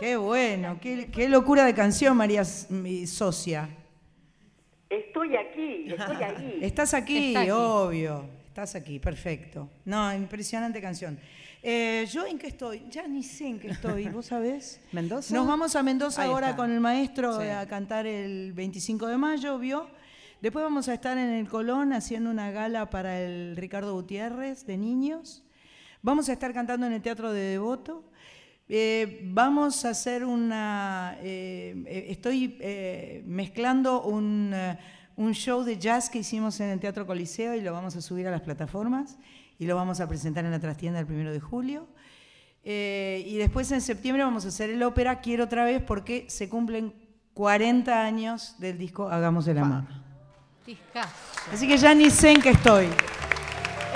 Qué 0.00 0.16
bueno, 0.16 0.78
qué, 0.80 1.06
qué 1.12 1.28
locura 1.28 1.64
de 1.64 1.72
canción, 1.72 2.16
María 2.16 2.42
mi 2.68 3.06
socia. 3.06 3.68
Estoy 4.90 5.36
aquí, 5.36 5.86
estoy 5.88 6.16
ahí. 6.22 6.58
Estás 6.62 6.94
aquí, 6.94 7.28
Está 7.28 7.40
aquí. 7.42 7.50
obvio. 7.50 8.24
Estás 8.48 8.74
aquí, 8.74 8.98
perfecto. 8.98 9.68
No, 9.84 10.12
impresionante 10.14 10.80
canción. 10.80 11.18
Eh, 11.66 12.06
¿Yo 12.12 12.26
en 12.26 12.38
qué 12.38 12.48
estoy? 12.48 12.84
Ya 12.90 13.08
ni 13.08 13.22
sé 13.22 13.46
en 13.48 13.58
qué 13.58 13.68
estoy, 13.68 14.08
¿vos 14.10 14.26
sabés? 14.26 14.80
¿Mendoza? 14.92 15.34
Nos 15.34 15.46
vamos 15.46 15.74
a 15.76 15.82
Mendoza 15.82 16.22
Ahí 16.22 16.28
ahora 16.30 16.48
está. 16.50 16.56
con 16.58 16.70
el 16.70 16.78
maestro 16.80 17.40
Sí. 17.40 17.48
a 17.48 17.66
cantar 17.66 18.06
el 18.06 18.52
25 18.52 19.06
de 19.06 19.16
mayo, 19.16 19.58
¿vio? 19.58 19.86
Después 20.42 20.62
vamos 20.62 20.88
a 20.88 20.94
estar 20.94 21.16
en 21.16 21.30
el 21.30 21.48
Colón 21.48 21.94
haciendo 21.94 22.28
una 22.30 22.50
gala 22.50 22.90
para 22.90 23.18
el 23.18 23.56
Ricardo 23.56 23.94
Gutiérrez 23.94 24.66
de 24.66 24.76
niños. 24.76 25.42
Vamos 26.02 26.28
a 26.28 26.34
estar 26.34 26.52
cantando 26.52 26.86
en 26.86 26.92
el 26.92 27.00
Teatro 27.00 27.32
de 27.32 27.40
Devoto. 27.40 28.04
Eh, 28.68 29.20
vamos 29.24 29.86
a 29.86 29.90
hacer 29.90 30.22
una... 30.24 31.16
eh, 31.22 32.04
estoy 32.10 33.22
mezclando 33.24 34.02
un, 34.02 34.52
un 35.16 35.32
show 35.32 35.62
de 35.64 35.78
jazz 35.78 36.10
que 36.10 36.18
hicimos 36.18 36.60
en 36.60 36.68
el 36.68 36.80
Teatro 36.80 37.06
Coliseo 37.06 37.54
y 37.54 37.62
lo 37.62 37.72
vamos 37.72 37.96
a 37.96 38.02
subir 38.02 38.26
a 38.28 38.30
las 38.30 38.42
plataformas 38.42 39.16
y 39.58 39.66
lo 39.66 39.76
vamos 39.76 40.00
a 40.00 40.08
presentar 40.08 40.44
en 40.44 40.50
la 40.50 40.60
trastienda 40.60 41.00
el 41.00 41.06
primero 41.06 41.32
de 41.32 41.40
julio. 41.40 41.86
Eh, 42.64 43.22
y 43.26 43.36
después 43.36 43.70
en 43.72 43.80
septiembre 43.80 44.24
vamos 44.24 44.46
a 44.46 44.48
hacer 44.48 44.70
el 44.70 44.82
ópera 44.82 45.20
Quiero 45.20 45.44
otra 45.44 45.64
vez 45.64 45.82
porque 45.82 46.24
se 46.28 46.48
cumplen 46.48 46.94
40 47.34 48.02
años 48.02 48.56
del 48.58 48.78
disco 48.78 49.08
Hagamos 49.08 49.46
el 49.48 49.58
amor. 49.58 49.84
Así 51.52 51.68
que 51.68 51.76
ya 51.76 51.94
ni 51.94 52.08
sé 52.08 52.30
en 52.30 52.40
qué 52.40 52.50
estoy. 52.50 52.88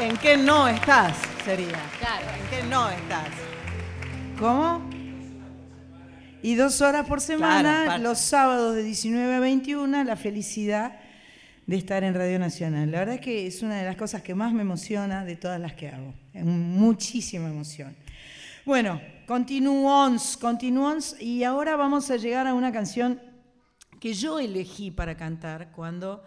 ¿En 0.00 0.16
qué 0.18 0.36
no 0.36 0.68
estás? 0.68 1.16
Sería. 1.44 1.80
Claro. 1.98 2.26
¿En 2.38 2.50
qué 2.50 2.62
no 2.68 2.88
estás? 2.90 3.28
¿Cómo? 4.38 4.88
Y 6.42 6.54
dos 6.54 6.80
horas 6.82 7.06
por 7.06 7.20
semana, 7.20 7.84
Claro, 7.84 8.02
los 8.02 8.18
sábados 8.18 8.74
de 8.76 8.82
19 8.82 9.34
a 9.34 9.40
21, 9.40 10.04
la 10.04 10.16
felicidad 10.16 11.00
de 11.68 11.76
estar 11.76 12.02
en 12.02 12.14
Radio 12.14 12.38
Nacional. 12.38 12.90
La 12.90 13.00
verdad 13.00 13.16
es 13.16 13.20
que 13.20 13.46
es 13.46 13.62
una 13.62 13.76
de 13.76 13.84
las 13.84 13.94
cosas 13.94 14.22
que 14.22 14.34
más 14.34 14.54
me 14.54 14.62
emociona 14.62 15.26
de 15.26 15.36
todas 15.36 15.60
las 15.60 15.74
que 15.74 15.90
hago. 15.90 16.14
Muchísima 16.32 17.50
emoción. 17.50 17.94
Bueno, 18.64 18.98
continuamos, 19.26 20.38
continuamos. 20.38 21.14
Y 21.20 21.44
ahora 21.44 21.76
vamos 21.76 22.10
a 22.10 22.16
llegar 22.16 22.46
a 22.46 22.54
una 22.54 22.72
canción 22.72 23.20
que 24.00 24.14
yo 24.14 24.40
elegí 24.40 24.90
para 24.90 25.14
cantar 25.18 25.70
cuando 25.72 26.24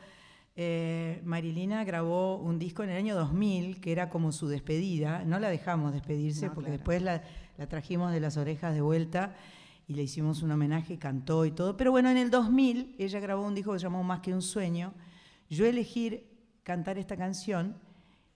eh, 0.56 1.20
Marilina 1.26 1.84
grabó 1.86 2.36
un 2.38 2.60
disco 2.60 2.84
en 2.84 2.92
el 2.92 2.98
año 2.98 3.16
2000, 3.16 3.82
que 3.82 3.92
era 3.92 4.10
como 4.10 4.32
su 4.32 4.48
despedida. 4.48 5.24
No 5.26 5.40
la 5.40 5.50
dejamos 5.50 5.92
despedirse 5.92 6.46
No, 6.46 6.54
porque 6.54 6.68
claro. 6.68 6.78
después 6.78 7.02
la, 7.02 7.24
la 7.58 7.68
trajimos 7.68 8.12
de 8.12 8.20
las 8.20 8.38
orejas 8.38 8.76
de 8.76 8.82
vuelta 8.82 9.36
y 9.88 9.96
le 9.96 10.04
hicimos 10.04 10.44
un 10.44 10.52
homenaje, 10.52 11.00
cantó 11.00 11.46
y 11.46 11.52
todo. 11.52 11.78
Pero 11.78 11.90
bueno, 11.90 12.12
en 12.12 12.18
el 12.18 12.30
2000 12.30 12.98
ella 13.00 13.20
grabó 13.20 13.44
un 13.44 13.56
disco 13.56 13.74
que 13.74 13.80
se 13.80 13.84
llamó 13.84 14.04
Más 14.04 14.20
que 14.20 14.36
un 14.36 14.44
sueño. 14.44 14.94
Yo 15.52 15.66
elegí 15.66 16.24
cantar 16.64 16.98
esta 16.98 17.18
canción 17.18 17.76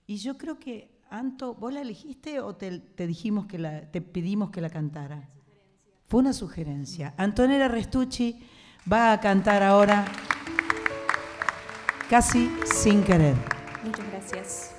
y 0.06 0.18
yo 0.18 0.36
creo 0.36 0.58
que, 0.58 0.94
Anto, 1.08 1.54
¿vos 1.54 1.72
la 1.72 1.80
elegiste 1.80 2.40
o 2.40 2.56
te, 2.56 2.78
te 2.78 3.06
dijimos 3.06 3.46
que 3.46 3.58
la, 3.58 3.90
te 3.90 4.02
pedimos 4.02 4.50
que 4.50 4.60
la 4.60 4.68
cantara? 4.68 5.30
Fue 6.08 6.20
una 6.20 6.34
sugerencia. 6.34 7.14
Antonella 7.16 7.68
Restucci 7.68 8.38
va 8.90 9.12
a 9.12 9.20
cantar 9.20 9.62
ahora 9.62 10.04
casi 12.10 12.50
sin 12.64 13.02
querer. 13.02 13.34
Muchas 13.82 14.10
gracias. 14.10 14.75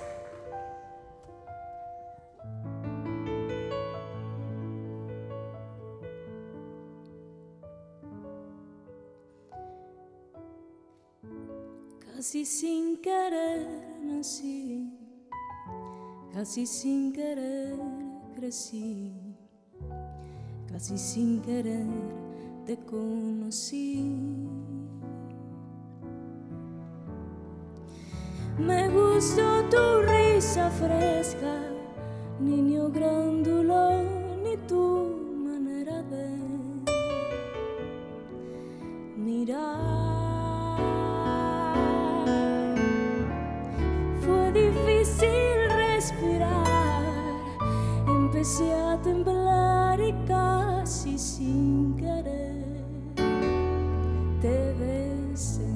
Casi 12.28 12.44
sin 12.44 13.00
querer 13.00 13.66
nací, 14.04 14.92
casi 16.30 16.66
sin 16.66 17.10
querer 17.10 17.74
crecí, 18.36 19.14
casi 20.70 20.98
sin 20.98 21.40
querer 21.40 21.86
te 22.66 22.76
conocí. 22.84 24.04
Me 28.58 28.90
gustó 28.90 29.64
tu 29.70 30.02
risa 30.02 30.68
fresca, 30.68 31.62
niño 32.40 32.90
grandulón, 32.90 34.04
y 34.52 34.54
tu 34.68 35.16
manera 35.46 36.02
de 36.02 36.28
mirar. 39.16 39.97
Empecé 48.38 48.72
a 48.72 48.96
temblar 49.02 49.98
y 49.98 50.14
casi 50.24 51.18
sin 51.18 51.96
querer 51.96 52.84
te 54.40 54.74
besé. 54.78 55.66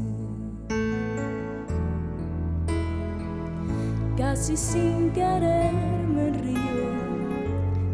Casi 4.16 4.56
sin 4.56 5.10
querer 5.10 5.72
me 6.06 6.30
río, 6.30 6.86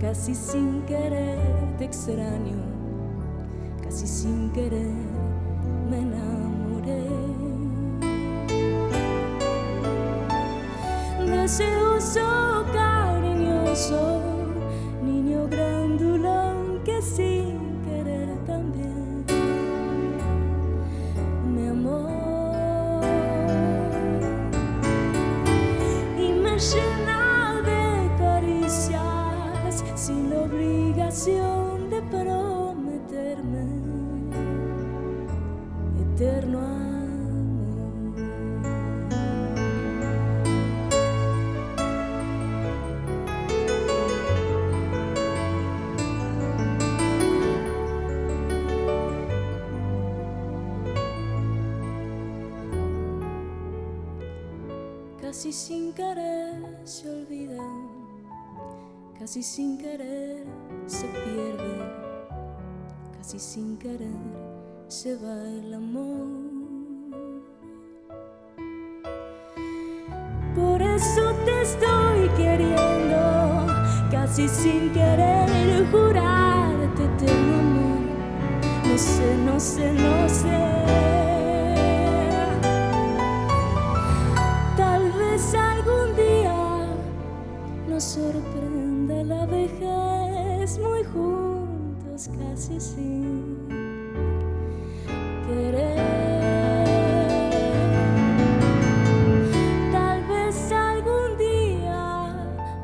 casi 0.03 0.34
sin 0.34 0.82
querer 0.82 1.38
te 1.78 1.86
extraño, 1.86 2.62
casi 3.82 4.07
sin 4.07 4.51
querer 4.51 4.92
me 5.88 6.01
enamoré. 6.01 7.09
Deseoso, 11.26 12.66
cariñoso, 12.74 14.28
casi 59.29 59.43
sin 59.43 59.76
querer 59.76 60.43
se 60.87 61.05
pierde, 61.07 61.85
casi 63.14 63.39
sin 63.39 63.76
querer 63.76 64.09
se 64.89 65.16
va 65.16 65.37
el 65.43 65.74
amor. 65.74 67.05
Por 70.57 70.81
eso 70.81 71.35
te 71.45 71.61
estoy 71.61 72.26
queriendo, 72.39 73.66
casi 74.11 74.49
sin 74.49 74.91
querer 74.95 75.87
jurarte 75.91 77.05
eterno 77.05 77.59
amor. 77.59 78.01
No 78.89 78.97
sé, 78.97 79.37
no 79.45 79.61
sé, 79.61 79.93
no 79.93 80.29
sé. 80.31 80.59
Tal 84.74 85.12
vez 85.12 85.55
algún 85.55 86.16
día 86.16 86.87
nos 87.87 88.05
sorprenda 88.05 88.88
la 89.24 89.46
vejez 89.46 90.78
muy 90.78 91.02
juntos, 91.04 92.28
casi 92.38 92.80
sin 92.80 93.68
querer. 95.46 95.96
Tal 99.92 100.24
vez 100.26 100.72
algún 100.72 101.36
día 101.38 102.34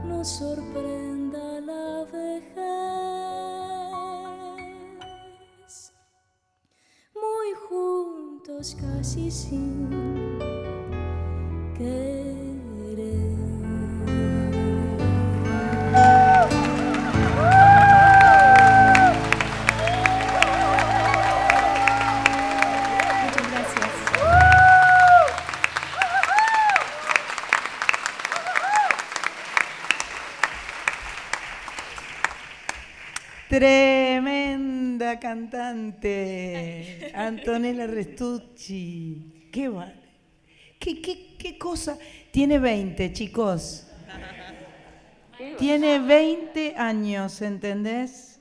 nos 0.07 0.29
sorprenda 0.29 1.61
la 1.61 2.05
vejez 2.13 2.55
muy 7.15 7.55
juntos, 7.69 8.77
casi 8.81 9.31
sin 9.31 10.14
cantante, 35.25 37.11
Antonella 37.15 37.87
Restucci. 37.87 39.49
Qué, 39.51 39.69
va- 39.71 39.91
qué, 40.79 41.01
qué, 41.01 41.35
qué 41.39 41.57
cosa. 41.57 41.97
Tiene 42.31 42.59
20, 42.59 43.11
chicos. 43.15 43.91
Tiene 45.59 45.99
20 45.99 46.75
años, 46.77 47.41
¿entendés? 47.41 48.39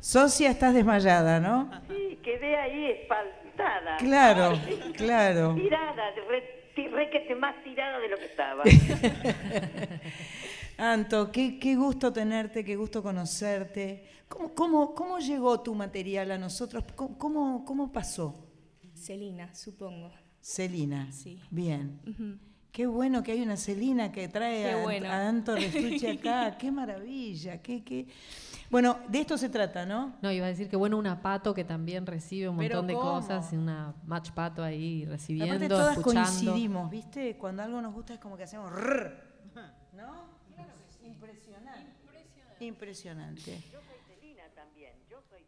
Socia, 0.00 0.50
estás 0.50 0.72
desmayada, 0.72 1.40
¿no? 1.40 1.70
Sí, 1.88 2.18
quedé 2.22 2.56
ahí 2.56 2.86
espantada. 2.92 3.98
Claro, 3.98 4.58
claro. 4.96 5.54
Tirada, 5.54 6.04
re, 6.28 6.42
re 6.90 7.10
que 7.10 7.20
te 7.20 7.34
más 7.34 7.54
tirada 7.64 7.98
de 7.98 8.08
lo 8.08 8.16
que 8.16 8.24
estaba. 8.24 8.62
Anto, 10.76 11.30
qué, 11.30 11.58
qué 11.58 11.76
gusto 11.76 12.12
tenerte, 12.12 12.64
qué 12.64 12.76
gusto 12.76 13.02
conocerte. 13.02 14.04
¿Cómo, 14.28 14.54
cómo, 14.54 14.94
cómo 14.94 15.18
llegó 15.18 15.60
tu 15.60 15.74
material 15.74 16.30
a 16.32 16.38
nosotros? 16.38 16.84
¿Cómo, 16.96 17.18
cómo, 17.18 17.64
cómo 17.64 17.92
pasó? 17.92 18.46
Celina, 18.94 19.54
supongo. 19.54 20.10
Celina. 20.40 21.10
Sí. 21.12 21.40
Bien. 21.50 22.00
Qué 22.72 22.86
bueno 22.86 23.22
que 23.22 23.32
hay 23.32 23.40
una 23.40 23.56
Celina 23.56 24.10
que 24.10 24.26
trae 24.26 24.62
Qué 24.62 24.70
a, 24.72 24.82
bueno. 24.82 25.06
a 25.08 25.28
Anto 25.28 25.54
Restucci 25.54 26.06
acá. 26.08 26.56
Qué 26.58 26.72
maravilla. 26.72 27.62
Qué, 27.62 27.84
qué... 27.84 28.08
Bueno, 28.68 28.98
de 29.08 29.20
esto 29.20 29.38
se 29.38 29.48
trata, 29.48 29.86
¿no? 29.86 30.16
No, 30.20 30.32
iba 30.32 30.46
a 30.46 30.48
decir 30.48 30.68
que 30.68 30.74
bueno 30.74 30.98
una 30.98 31.22
pato 31.22 31.54
que 31.54 31.62
también 31.62 32.04
recibe 32.04 32.48
un 32.48 32.56
montón 32.56 32.88
de 32.88 32.94
cosas, 32.94 33.52
y 33.52 33.56
una 33.56 33.94
match 34.04 34.32
pato 34.32 34.64
ahí 34.64 35.04
recibiendo, 35.04 35.54
Aparte 35.54 35.68
todas 35.68 35.98
escuchando. 35.98 36.28
coincidimos, 36.28 36.90
¿viste? 36.90 37.36
Cuando 37.36 37.62
algo 37.62 37.80
nos 37.80 37.94
gusta 37.94 38.14
es 38.14 38.18
como 38.18 38.36
que 38.36 38.42
hacemos 38.42 38.72
rrr, 38.72 39.22
¿no? 39.92 40.33
Impresionante. 42.60 43.52
Impresionante. 43.52 43.84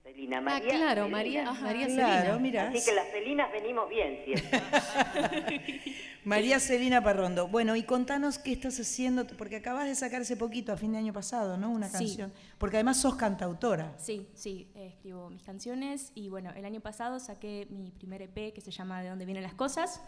Celina, 0.02 0.38
Ah, 0.38 0.40
María. 0.40 0.68
claro, 0.68 1.02
Celina. 1.02 1.16
María- 1.16 1.48
Ajá. 1.50 1.60
María 1.62 1.86
Claro. 1.88 2.34
Así 2.70 2.84
que 2.88 2.94
las 2.94 3.08
Celinas 3.10 3.50
venimos 3.52 3.88
bien 3.88 4.20
siempre. 4.24 4.60
María 6.24 6.60
Celina 6.60 7.02
Parrondo. 7.02 7.48
Bueno, 7.48 7.74
y 7.76 7.82
contanos 7.82 8.38
qué 8.38 8.52
estás 8.52 8.78
haciendo, 8.78 9.26
porque 9.26 9.56
acabas 9.56 9.86
de 9.86 9.94
sacar 9.96 10.22
hace 10.22 10.36
poquito, 10.36 10.72
a 10.72 10.76
fin 10.76 10.92
de 10.92 10.98
año 10.98 11.12
pasado, 11.12 11.56
¿no? 11.56 11.70
Una 11.70 11.88
Sí. 11.88 11.92
canción. 11.92 12.32
Porque 12.58 12.76
además 12.76 13.00
sos 13.00 13.16
cantautora. 13.16 13.94
Sí, 13.98 14.28
sí, 14.34 14.70
eh, 14.76 14.88
escribo 14.94 15.28
mis 15.28 15.42
canciones 15.42 16.12
y 16.14 16.28
bueno, 16.28 16.50
el 16.56 16.64
año 16.64 16.80
pasado 16.80 17.18
saqué 17.18 17.66
mi 17.70 17.90
primer 17.90 18.22
EP 18.22 18.52
que 18.52 18.60
se 18.60 18.70
llama 18.70 19.02
De 19.02 19.08
dónde 19.08 19.24
vienen 19.24 19.42
las 19.42 19.54
cosas. 19.54 20.00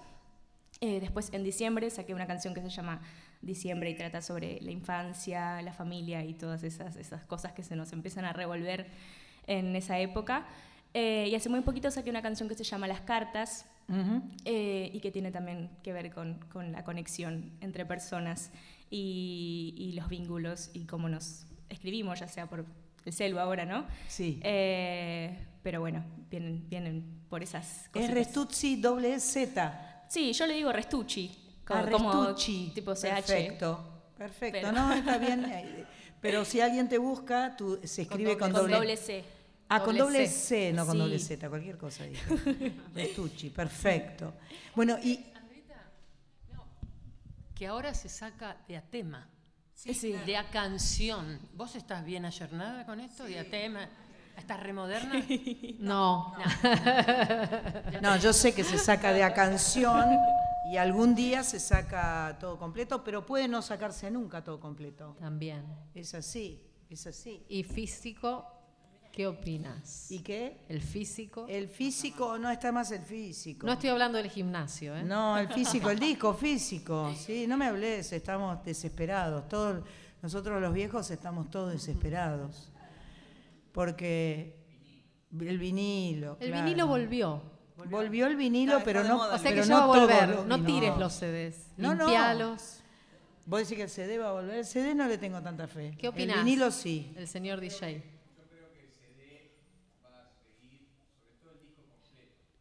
Eh, 0.80 1.00
después 1.00 1.30
en 1.32 1.42
diciembre 1.42 1.90
saqué 1.90 2.14
una 2.14 2.26
canción 2.28 2.54
que 2.54 2.60
se 2.62 2.70
llama 2.70 3.00
Diciembre 3.40 3.88
y 3.90 3.94
trata 3.94 4.20
sobre 4.20 4.60
la 4.62 4.70
infancia, 4.72 5.62
la 5.62 5.72
familia 5.72 6.24
y 6.24 6.34
todas 6.34 6.62
esas, 6.64 6.96
esas 6.96 7.24
cosas 7.24 7.52
que 7.52 7.62
se 7.62 7.76
nos 7.76 7.92
empiezan 7.92 8.24
a 8.24 8.32
revolver 8.32 8.88
en 9.46 9.76
esa 9.76 9.98
época. 10.00 10.46
Eh, 10.92 11.28
y 11.30 11.34
hace 11.34 11.48
muy 11.48 11.60
poquito 11.60 11.90
saqué 11.90 12.10
una 12.10 12.22
canción 12.22 12.48
que 12.48 12.54
se 12.56 12.64
llama 12.64 12.88
Las 12.88 13.02
Cartas, 13.02 13.66
Ujú. 13.88 14.22
eh, 14.44 14.90
y 14.92 15.00
que 15.00 15.10
tiene 15.10 15.30
también 15.30 15.70
que 15.82 15.92
ver 15.92 16.12
con, 16.12 16.34
con 16.52 16.72
la 16.72 16.82
conexión 16.84 17.52
entre 17.60 17.86
personas 17.86 18.50
y, 18.90 19.74
y 19.78 19.92
los 19.92 20.08
vínculos 20.08 20.70
y 20.74 20.84
cómo 20.86 21.08
nos 21.08 21.46
escribimos, 21.68 22.18
ya 22.20 22.28
sea 22.28 22.46
por 22.48 22.66
el 23.04 23.12
celu 23.12 23.38
ahora, 23.38 23.64
¿no? 23.64 23.86
Sí. 24.08 24.40
Eh, 24.42 25.38
pero 25.62 25.80
bueno, 25.80 26.04
vienen, 26.30 26.68
vienen 26.68 27.04
por 27.30 27.42
esas 27.42 27.88
cosas. 27.92 28.08
Es 28.08 28.14
Restuzzi 28.14 28.76
doble 28.80 29.20
Z. 29.20 30.06
Sí, 30.08 30.32
yo 30.32 30.46
le 30.46 30.54
digo 30.54 30.72
Restucci. 30.72 31.30
Co- 31.68 31.90
como 31.92 32.12
Restucci. 32.24 32.72
tipo 32.74 32.94
CH. 32.94 33.02
Perfecto. 33.14 34.02
Perfecto. 34.16 34.58
Pero- 34.60 34.72
No, 34.72 34.92
está 34.94 35.18
bien. 35.18 35.44
eh, 35.44 35.84
Pero 36.20 36.44
si 36.44 36.60
alguien 36.60 36.88
te 36.88 36.98
busca, 36.98 37.54
tú, 37.56 37.78
se 37.84 38.02
escribe 38.02 38.36
con, 38.38 38.50
Con 38.50 38.62
doble, 38.62 38.74
doble 38.76 38.96
C. 38.96 39.24
Ah, 39.68 39.80
con 39.80 39.96
Doble 39.96 40.18
doble 40.20 40.26
C. 40.28 40.68
C, 40.68 40.72
no 40.72 40.84
con 40.86 40.94
Sí. 40.94 40.98
doble 40.98 41.18
Z, 41.18 41.48
cualquier 41.48 41.76
cosa. 41.78 42.04
Restucci, 42.94 43.50
perfecto. 43.50 44.32
Bueno, 44.74 44.96
y 45.02 45.24
Que 47.54 47.66
ahora 47.66 47.92
se 47.92 48.08
saca 48.08 48.56
de 48.68 48.76
a 48.76 48.82
tema. 48.82 49.28
Sí. 49.74 50.12
De 50.26 50.36
a 50.36 50.48
canción. 50.50 51.38
¿Vos 51.54 51.74
estás 51.76 52.04
bien 52.04 52.24
ayornada 52.24 52.84
con 52.86 53.00
esto? 53.00 53.24
De 53.24 53.38
a 53.38 53.44
tema. 53.48 53.88
¿Estás 54.36 54.60
remoderna? 54.62 55.12
No. 55.80 56.34
No, 58.00 58.16
yo 58.16 58.32
sé 58.32 58.54
que 58.54 58.62
se 58.64 58.78
saca 58.78 59.12
de 59.12 59.22
a 59.24 59.34
canción 59.34 60.04
y 60.70 60.76
algún 60.76 61.14
día 61.14 61.42
se 61.42 61.58
saca 61.58 62.36
todo 62.38 62.58
completo, 62.58 63.02
pero 63.02 63.24
puede 63.24 63.48
no 63.48 63.62
sacarse 63.62 64.10
nunca 64.10 64.44
todo 64.44 64.60
completo. 64.60 65.16
También. 65.18 65.64
Es 65.94 66.14
así, 66.14 66.60
es 66.90 67.06
así. 67.06 67.42
¿Y 67.48 67.62
físico? 67.62 68.44
¿Qué 69.10 69.26
opinas? 69.26 70.10
¿Y 70.10 70.20
qué? 70.20 70.64
¿El 70.68 70.82
físico? 70.82 71.46
El 71.48 71.68
físico, 71.68 72.38
no 72.38 72.50
está 72.50 72.70
más 72.70 72.92
el 72.92 73.02
físico. 73.02 73.66
No 73.66 73.72
estoy 73.72 73.88
hablando 73.88 74.18
del 74.18 74.30
gimnasio, 74.30 74.94
¿eh? 74.94 75.02
No, 75.02 75.38
el 75.38 75.48
físico, 75.48 75.90
el 75.90 75.98
disco 75.98 76.34
físico. 76.34 77.12
Sí, 77.16 77.46
no 77.46 77.56
me 77.56 77.66
hables, 77.66 78.12
estamos 78.12 78.62
desesperados. 78.62 79.48
Todos, 79.48 79.82
nosotros 80.22 80.60
los 80.60 80.72
viejos 80.72 81.10
estamos 81.10 81.50
todos 81.50 81.72
desesperados. 81.72 82.70
Porque 83.72 84.56
el 85.40 85.58
vinilo. 85.58 86.36
El 86.40 86.50
claro. 86.50 86.64
vinilo 86.64 86.86
volvió. 86.86 87.57
Volvió 87.86 88.26
el 88.26 88.36
vinilo, 88.36 88.80
pero 88.84 89.04
no. 89.04 89.20
O 89.20 89.38
sea 89.38 89.52
que 89.52 89.62
ya 89.62 89.66
no 89.66 89.88
va 89.88 89.94
a 89.94 89.98
volver. 90.00 90.28
los 90.30 90.46
No 90.46 90.64
tires 90.64 90.96
los 90.96 91.12
CDs. 91.12 91.66
No, 91.76 91.94
no. 91.94 92.06
Limpialos. 92.06 92.80
Vos 93.46 93.60
decís 93.60 93.76
que 93.76 93.84
el 93.84 93.90
CD 93.90 94.18
va 94.18 94.30
a 94.30 94.32
volver. 94.32 94.58
El 94.58 94.66
CD 94.66 94.94
no 94.94 95.06
le 95.06 95.16
tengo 95.16 95.40
tanta 95.40 95.66
fe. 95.66 95.94
¿Qué 95.98 96.08
opinás? 96.08 96.38
El 96.38 96.44
vinilo 96.44 96.70
sí. 96.70 97.12
El 97.16 97.28
señor 97.28 97.60
DJ. 97.60 98.02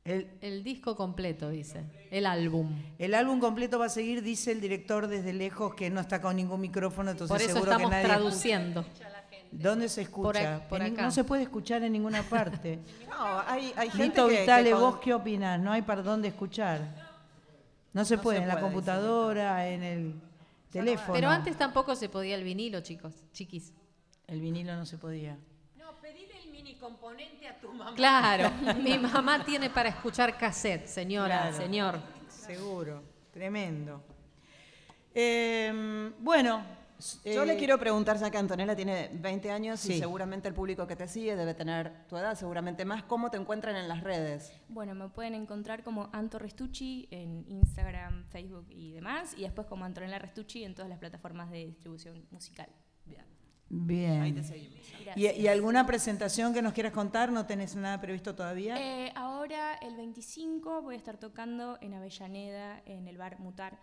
El, 0.05 0.29
El 0.39 0.63
disco 0.63 0.95
completo, 0.95 1.49
dice. 1.49 1.83
El 2.09 2.25
álbum. 2.25 2.71
el 2.97 3.13
álbum 3.13 3.41
completo 3.41 3.77
va 3.77 3.87
a 3.87 3.89
seguir, 3.89 4.23
dice 4.23 4.53
el 4.53 4.61
director 4.61 5.07
desde 5.07 5.33
lejos, 5.33 5.75
que 5.75 5.89
no 5.89 5.99
está 5.99 6.21
con 6.21 6.37
ningún 6.37 6.61
micrófono, 6.61 7.11
entonces 7.11 7.35
Por 7.35 7.41
eso 7.41 7.51
seguro 7.51 7.71
estamos 7.73 7.89
que 7.89 7.95
nadie 7.97 8.07
traduciendo. 8.07 8.85
¿Dónde 9.51 9.89
se 9.89 10.01
escucha? 10.01 10.23
Por 10.27 10.35
ac- 10.37 10.67
por 10.67 10.81
En- 10.81 10.93
acá. 10.93 11.01
No 11.03 11.11
se 11.11 11.23
puede 11.23 11.43
escuchar 11.43 11.83
en 11.83 11.93
ninguna 11.93 12.23
parte. 12.23 12.79
No, 13.17 13.39
hay, 13.47 13.73
hay 13.75 13.89
gente 13.89 14.03
Lito 14.09 14.27
que, 14.27 14.41
Vitale, 14.41 14.65
que 14.65 14.71
con- 14.73 14.81
¿vos 14.81 14.99
qué 14.99 15.13
opinás? 15.13 15.59
No 15.59 15.71
hay 15.71 15.81
para 15.81 16.03
dónde 16.03 16.27
escuchar. 16.27 16.81
No 17.93 18.05
se 18.05 18.15
No 18.17 18.21
puede, 18.21 18.37
se 18.37 18.43
en 18.43 18.47
la 18.47 18.53
puede, 18.55 18.65
computadora, 18.65 19.67
en 19.69 19.81
el 19.81 20.13
teléfono. 20.71 21.13
Pero 21.13 21.29
antes 21.29 21.57
tampoco 21.57 21.95
se 21.95 22.09
podía 22.09 22.35
el 22.35 22.43
vinilo, 22.43 22.81
chicos, 22.81 23.13
chiquis. 23.33 23.73
El 24.27 24.39
vinilo 24.39 24.75
no 24.75 24.85
se 24.85 24.99
podía. 24.99 25.35
No, 25.77 25.93
pedile 25.99 26.33
el 26.43 26.51
mini 26.51 26.75
componente 26.75 27.47
a 27.47 27.57
tu 27.59 27.73
mamá. 27.73 27.95
Claro, 27.95 28.51
mi 28.83 28.99
mamá 28.99 29.43
tiene 29.43 29.71
para 29.71 29.89
escuchar 29.89 30.37
cassette, 30.37 30.85
señora, 30.85 31.41
Claro. 31.49 31.57
señor. 31.57 31.99
Seguro, 32.29 33.01
tremendo. 33.33 34.03
Eh, 35.15 36.11
bueno. 36.19 36.76
Yo 37.25 37.43
eh, 37.43 37.45
le 37.45 37.57
quiero 37.57 37.77
preguntar, 37.77 38.17
ya 38.17 38.29
que 38.31 38.37
Antonella 38.37 38.75
tiene 38.75 39.09
20 39.13 39.51
años 39.51 39.79
Sí. 39.79 39.93
y 39.93 39.99
seguramente 39.99 40.47
el 40.47 40.53
público 40.53 40.87
que 40.87 40.95
te 40.95 41.07
sigue 41.07 41.35
debe 41.35 41.53
tener 41.53 42.07
tu 42.07 42.17
edad, 42.17 42.35
seguramente 42.35 42.85
más, 42.85 43.03
¿cómo 43.03 43.29
te 43.29 43.37
encuentran 43.37 43.75
en 43.75 43.87
las 43.87 44.03
redes? 44.03 44.51
Bueno, 44.67 44.95
me 44.95 45.09
pueden 45.09 45.35
encontrar 45.35 45.83
como 45.83 46.09
Anto 46.13 46.39
Restucci 46.39 47.07
en 47.11 47.45
Instagram, 47.49 48.25
Facebook 48.29 48.67
y 48.69 48.93
demás, 48.93 49.33
y 49.37 49.41
después 49.43 49.67
como 49.67 49.85
Antonella 49.85 50.19
Restucci 50.19 50.63
en 50.63 50.73
todas 50.75 50.89
las 50.89 50.99
plataformas 50.99 51.51
de 51.51 51.65
distribución 51.65 52.25
musical. 52.31 52.69
Bien. 53.69 54.21
Ahí 54.21 54.31
te 54.31 54.43
seguimos. 54.43 54.79
¿Y, 54.99 55.03
Gracias. 55.03 55.37
y 55.39 55.47
alguna 55.49 55.85
presentación 55.85 56.53
que 56.53 56.61
nos 56.61 56.71
quieras 56.71 56.93
contar? 56.93 57.31
¿No 57.33 57.45
tenés 57.45 57.75
nada 57.75 57.99
previsto 57.99 58.33
todavía? 58.33 58.77
Eh, 58.79 59.11
ahora, 59.15 59.75
el 59.81 59.97
25, 59.97 60.81
voy 60.81 60.95
a 60.95 60.97
estar 60.97 61.17
tocando 61.17 61.77
en 61.81 61.93
Avellaneda, 61.93 62.81
en 62.85 63.07
el 63.09 63.17
bar 63.17 63.39
Mutar. 63.39 63.77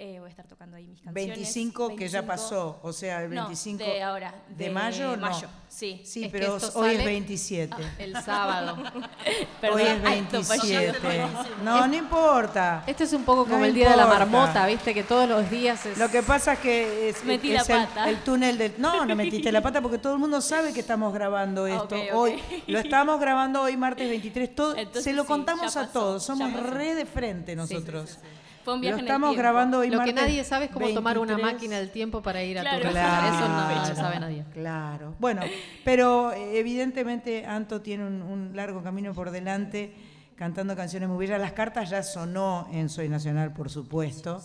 Eh, 0.00 0.20
voy 0.20 0.28
a 0.28 0.30
estar 0.30 0.46
tocando 0.46 0.76
ahí 0.76 0.86
mis 0.86 1.00
canciones. 1.00 1.26
25 1.36 1.88
que 1.96 2.08
ya 2.08 2.20
25 2.20 2.26
pasó, 2.28 2.78
o 2.84 2.92
sea, 2.92 3.24
el 3.24 3.34
No, 3.34 3.46
25 3.46 3.82
de 3.82 4.00
ahora. 4.00 4.32
de 4.48 4.70
mayo, 4.70 5.16
no. 5.16 5.26
mayo, 5.28 5.48
sí. 5.68 6.00
Sí, 6.04 6.22
Es 6.22 6.30
pero 6.30 6.52
hoy 6.52 6.58
es 6.62 6.72
sale 6.72 7.04
27. 7.04 7.76
El 7.98 8.12
sábado. 8.22 8.76
Hoy 9.72 9.82
es 9.82 9.90
Alto, 10.04 10.40
27. 10.40 11.00
payasito. 11.00 11.56
No, 11.64 11.84
no 11.88 11.96
importa. 11.96 12.84
Esto 12.86 13.02
es 13.02 13.12
un 13.12 13.24
poco 13.24 13.42
como 13.44 13.58
No 13.58 13.64
el 13.64 13.74
día 13.74 13.90
de 13.90 13.96
la 13.96 14.06
marmota, 14.06 14.66
viste 14.68 14.94
que 14.94 15.02
todos 15.02 15.28
los 15.28 15.50
días 15.50 15.84
es. 15.84 15.98
Lo 15.98 16.08
que 16.08 16.22
pasa 16.22 16.52
es 16.52 16.58
que 16.60 17.08
es, 17.08 17.24
Metí 17.24 17.52
es 17.52 17.68
la 17.68 17.80
el- 17.80 17.86
pata. 17.88 18.08
El, 18.08 18.18
túnel 18.22 18.56
del... 18.56 18.74
No, 18.78 19.04
no 19.04 19.16
metiste 19.16 19.50
la 19.50 19.62
pata 19.62 19.82
porque 19.82 19.98
todo 19.98 20.12
el 20.12 20.20
mundo 20.20 20.40
sabe 20.40 20.72
que 20.72 20.78
estamos 20.78 21.12
grabando 21.12 21.66
esto. 21.66 21.96
Hoy 22.14 22.40
Lo 22.68 22.78
estamos 22.78 23.18
grabando 23.18 23.62
hoy 23.62 23.76
martes 23.76 24.08
23. 24.08 24.54
Todo, 24.54 24.76
Entonces 24.76 25.02
se 25.02 25.12
lo 25.12 25.22
sí, 25.22 25.28
contamos 25.28 25.76
a 25.76 25.88
todos. 25.90 26.22
Somos 26.22 26.52
re 26.52 26.94
de 26.94 27.04
frente 27.04 27.56
nosotros. 27.56 28.18
Fue 28.68 28.74
un 28.74 28.80
Lo 28.80 28.82
viaje 28.82 28.94
en 28.96 29.00
el 29.00 29.06
estamos 29.06 29.30
tiempo. 29.30 29.40
grabando 29.42 29.78
hoy 29.78 29.86
Lo 29.88 29.92
que 29.92 29.96
martes 30.12 30.14
nadie 30.14 30.44
sabe 30.44 30.66
es 30.66 30.70
cómo 30.70 30.88
tomar 30.90 31.16
una 31.18 31.36
23. 31.36 31.54
máquina 31.54 31.76
del 31.78 31.90
tiempo 31.90 32.20
para 32.20 32.42
ir 32.42 32.58
a 32.58 32.60
Claro. 32.60 32.82
tu 32.82 32.88
Claro. 32.90 33.22
casa. 33.22 33.34
Eso 33.38 33.48
no 33.48 33.88
lo 33.88 33.94
sabe 33.96 34.20
nadie. 34.20 34.44
Claro. 34.52 35.14
Bueno, 35.18 35.40
pero 35.86 36.32
eh, 36.32 36.58
evidentemente 36.58 37.46
Anto 37.46 37.80
tiene 37.80 38.06
un, 38.06 38.20
un 38.20 38.50
largo 38.54 38.82
camino 38.82 39.14
por 39.14 39.30
delante 39.30 39.94
cantando 40.36 40.76
canciones 40.76 41.08
muy 41.08 41.16
bellas. 41.16 41.40
Las 41.40 41.52
cartas 41.52 41.88
ya 41.88 42.02
sonó 42.02 42.68
en 42.70 42.90
Soy 42.90 43.08
Nacional, 43.08 43.54
por 43.54 43.70
supuesto, 43.70 44.42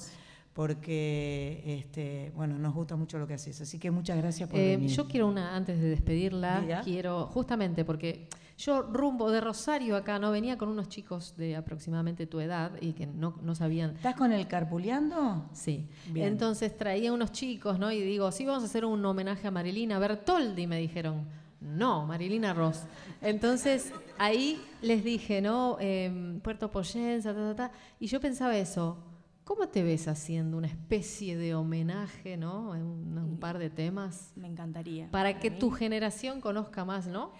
porque 0.53 1.63
este, 1.65 2.31
bueno, 2.35 2.57
nos 2.57 2.73
gusta 2.73 2.95
mucho 2.95 3.17
lo 3.19 3.27
que 3.27 3.33
haces. 3.33 3.59
Así 3.61 3.79
que 3.79 3.91
muchas 3.91 4.17
gracias 4.17 4.49
por 4.49 4.59
Eh, 4.59 4.77
venir. 4.77 4.89
yo 4.89 5.07
quiero 5.07 5.27
una, 5.27 5.55
antes 5.55 5.79
de 5.79 5.89
despedirla, 5.89 6.61
Diga. 6.61 6.81
quiero, 6.81 7.25
justamente 7.27 7.83
porque 7.83 8.27
yo 8.57 8.83
rumbo 8.83 9.31
de 9.31 9.41
Rosario 9.41 9.95
acá, 9.95 10.19
¿no? 10.19 10.31
Venía 10.31 10.57
con 10.57 10.69
unos 10.69 10.87
chicos 10.89 11.35
de 11.37 11.55
aproximadamente 11.55 12.27
tu 12.27 12.39
edad 12.39 12.71
y 12.81 12.93
que 12.93 13.07
no, 13.07 13.35
no 13.41 13.55
sabían. 13.55 13.95
¿Estás 13.95 14.15
con 14.15 14.31
el 14.31 14.47
carpuleando? 14.47 15.45
Sí. 15.53 15.87
Bien. 16.11 16.27
Entonces 16.27 16.77
traía 16.77 17.11
unos 17.11 17.31
chicos, 17.31 17.79
¿no? 17.79 17.91
Y 17.91 18.01
digo, 18.01 18.31
sí, 18.31 18.45
vamos 18.45 18.63
a 18.63 18.67
hacer 18.67 18.85
un 18.85 19.03
homenaje 19.05 19.47
a 19.47 19.51
Marilina 19.51 19.97
Bertoldi, 19.99 20.67
me 20.67 20.77
dijeron. 20.79 21.25
No, 21.61 22.05
Marilina 22.05 22.53
Ross. 22.53 22.83
Entonces 23.21 23.91
ahí 24.17 24.61
les 24.81 25.03
dije, 25.03 25.41
¿no? 25.41 25.77
Em, 25.79 26.39
Puerto 26.41 26.69
Poyenza, 26.69 27.33
ta, 27.33 27.39
ta, 27.39 27.55
ta. 27.55 27.71
Y 28.01 28.07
yo 28.07 28.19
pensaba 28.19 28.55
eso. 28.57 28.97
¿Cómo 29.43 29.67
te 29.67 29.83
ves 29.83 30.07
haciendo 30.07 30.57
una 30.57 30.67
especie 30.67 31.35
de 31.35 31.53
homenaje, 31.55 32.37
¿no? 32.37 32.75
En 32.75 32.83
Un, 32.83 33.17
un 33.17 33.37
par 33.39 33.57
de 33.59 33.69
temas. 33.69 34.31
Me 34.35 34.47
encantaría. 34.47 35.09
Para 35.11 35.37
que 35.39 35.51
mí. 35.51 35.59
tu 35.59 35.69
generación 35.71 36.39
conozca 36.39 36.85
más, 36.85 37.07
¿no? 37.07 37.31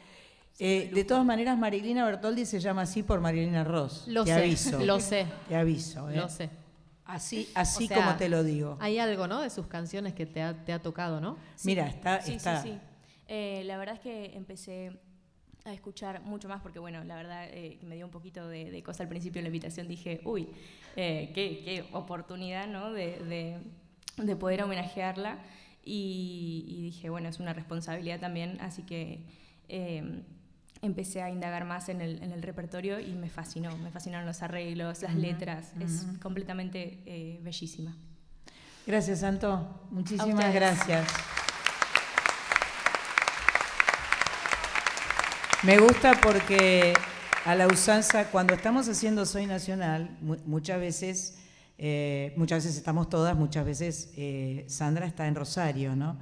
Eh, 0.59 0.91
de 0.93 1.03
todas 1.03 1.25
maneras, 1.25 1.57
Marilina 1.57 2.05
Bertoldi 2.05 2.45
se 2.45 2.59
llama 2.59 2.81
así 2.83 3.03
por 3.03 3.19
Marilina 3.21 3.63
Ross. 3.63 4.03
Lo 4.07 4.23
te 4.25 4.31
sé, 4.31 4.37
aviso. 4.37 4.85
lo 4.85 4.99
sé. 4.99 5.25
Te 5.47 5.55
aviso. 5.55 6.09
¿eh? 6.09 6.17
Lo 6.17 6.29
sé. 6.29 6.49
Así, 7.05 7.49
así 7.55 7.85
O 7.85 7.87
sea, 7.87 7.97
como 7.97 8.15
te 8.17 8.29
lo 8.29 8.43
digo. 8.43 8.77
Hay 8.79 8.99
algo, 8.99 9.27
¿no? 9.27 9.41
De 9.41 9.49
sus 9.49 9.67
canciones 9.67 10.13
que 10.13 10.25
te 10.25 10.41
ha, 10.41 10.63
te 10.65 10.71
ha 10.73 10.79
tocado, 10.79 11.19
¿no? 11.21 11.37
Mira, 11.63 11.87
está, 11.87 12.21
Sí, 12.21 12.33
está. 12.33 12.61
sí, 12.61 12.69
sí. 12.73 12.79
Eh, 13.27 13.63
la 13.65 13.77
verdad 13.77 13.95
es 13.95 14.01
que 14.01 14.35
empecé 14.37 14.99
a 15.65 15.73
escuchar 15.73 16.21
mucho 16.23 16.49
más 16.49 16.61
porque, 16.61 16.79
bueno, 16.79 17.03
la 17.03 17.15
verdad 17.15 17.45
eh, 17.49 17.79
me 17.83 17.95
dio 17.95 18.05
un 18.05 18.11
poquito 18.11 18.47
de, 18.47 18.69
de 18.69 18.83
cosa 18.83 19.03
al 19.03 19.09
principio 19.09 19.39
de 19.39 19.43
la 19.43 19.47
invitación. 19.47 19.87
Dije, 19.87 20.21
uy, 20.25 20.49
eh, 20.95 21.31
qué, 21.33 21.61
qué 21.63 21.85
oportunidad, 21.93 22.67
¿no? 22.67 22.91
De, 22.91 23.17
de- 23.19 23.57
de 24.17 24.35
poder 24.35 24.61
homenajearla. 24.63 25.39
Y, 25.85 26.65
y 26.67 26.81
dije, 26.83 27.09
bueno, 27.09 27.27
es 27.29 27.39
una 27.39 27.51
responsabilidad 27.53 28.19
también, 28.19 28.57
así 28.61 28.83
que 28.83 29.25
eh, 29.69 30.21
empecé 30.81 31.21
a 31.21 31.29
indagar 31.29 31.65
más 31.65 31.89
en 31.89 31.99
el, 32.01 32.21
en 32.23 32.31
el 32.31 32.41
repertorio 32.41 32.99
y 32.99 33.13
me 33.13 33.29
fascinó. 33.29 33.75
Me 33.77 33.89
fascinaron 33.89 34.25
los 34.25 34.41
arreglos, 34.43 35.01
las 35.01 35.15
letras. 35.15 35.73
Es 35.79 36.05
completamente 36.21 36.99
eh, 37.05 37.39
bellísima. 37.41 37.95
Gracias, 38.85 39.21
Santo. 39.21 39.87
Muchísimas 39.91 40.53
gracias. 40.53 41.07
Me 45.63 45.77
gusta 45.77 46.19
porque 46.21 46.93
a 47.45 47.55
la 47.55 47.67
usanza, 47.67 48.25
cuando 48.25 48.53
estamos 48.53 48.87
haciendo 48.89 49.25
Soy 49.25 49.45
Nacional, 49.45 50.09
mu- 50.21 50.35
muchas 50.45 50.79
veces, 50.79 51.37
eh, 51.77 52.33
muchas 52.35 52.63
veces 52.63 52.77
estamos 52.77 53.09
todas, 53.09 53.35
muchas 53.35 53.65
veces 53.65 54.11
eh, 54.17 54.65
Sandra 54.67 55.05
está 55.05 55.27
en 55.27 55.35
Rosario, 55.35 55.95
¿no? 55.95 56.17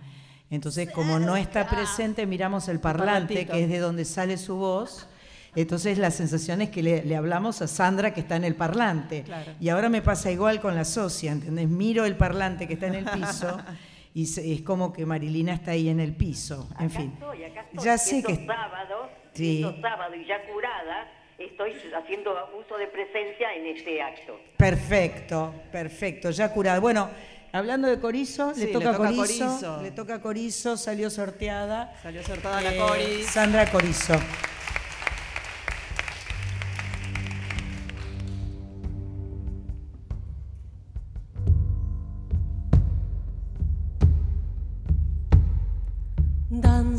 Entonces, 0.51 0.91
como 0.91 1.17
no 1.17 1.37
está 1.37 1.67
presente, 1.67 2.25
miramos 2.25 2.67
el 2.67 2.79
parlante, 2.79 3.45
que 3.47 3.63
es 3.63 3.69
de 3.69 3.79
donde 3.79 4.05
sale 4.05 4.37
su 4.37 4.57
voz. 4.57 5.07
Entonces 5.55 5.97
la 5.97 6.11
sensación 6.11 6.61
es 6.61 6.69
que 6.69 6.81
le, 6.83 7.03
le 7.03 7.15
hablamos 7.15 7.61
a 7.61 7.67
Sandra 7.67 8.13
que 8.13 8.21
está 8.21 8.35
en 8.35 8.43
el 8.45 8.55
parlante. 8.55 9.23
Claro. 9.23 9.51
Y 9.59 9.69
ahora 9.69 9.89
me 9.89 10.01
pasa 10.01 10.29
igual 10.31 10.61
con 10.61 10.75
la 10.75 10.85
socia, 10.85 11.31
¿entendés? 11.31 11.67
Miro 11.67 12.05
el 12.05 12.15
parlante 12.15 12.67
que 12.67 12.75
está 12.75 12.87
en 12.87 12.95
el 12.95 13.05
piso 13.05 13.57
y 14.13 14.27
se- 14.27 14.53
es 14.53 14.61
como 14.61 14.93
que 14.93 15.05
Marilina 15.05 15.53
está 15.53 15.71
ahí 15.71 15.89
en 15.89 15.99
el 15.99 16.15
piso. 16.15 16.69
En 16.79 16.85
Acá 16.87 16.89
fin. 16.99 17.11
estoy, 17.13 17.43
acá 17.45 17.61
estoy. 17.61 17.83
Ya 17.85 17.97
sé 17.97 18.23
que... 18.23 18.45
sábados, 18.45 19.09
Sí. 19.33 19.63
estos 19.63 19.81
sábados 19.81 20.15
y 20.17 20.25
ya 20.25 20.45
curada, 20.45 21.09
estoy 21.37 21.73
haciendo 21.97 22.31
uso 22.59 22.77
de 22.77 22.87
presencia 22.87 23.53
en 23.55 23.65
este 23.67 24.01
acto. 24.01 24.39
Perfecto, 24.57 25.53
perfecto, 25.71 26.29
ya 26.31 26.51
curada. 26.53 26.79
Bueno, 26.79 27.09
hablando 27.51 27.87
de 27.87 27.99
Corizo, 27.99 28.53
Sí, 28.53 28.61
le 28.61 28.67
le 28.67 28.73
toca 28.73 28.91
a 28.91 28.97
Corizo, 28.97 29.45
Corizo. 29.47 29.81
le 29.81 29.91
toca 29.91 30.21
Corizo, 30.21 30.77
salió 30.77 31.09
sorteada. 31.09 31.97
Salió 32.03 32.23
sortada 32.23 32.61
la 32.61 32.73
eh, 32.73 32.77
Coris. 32.77 33.25
Sandra 33.27 33.69
Corizo. 33.71 34.13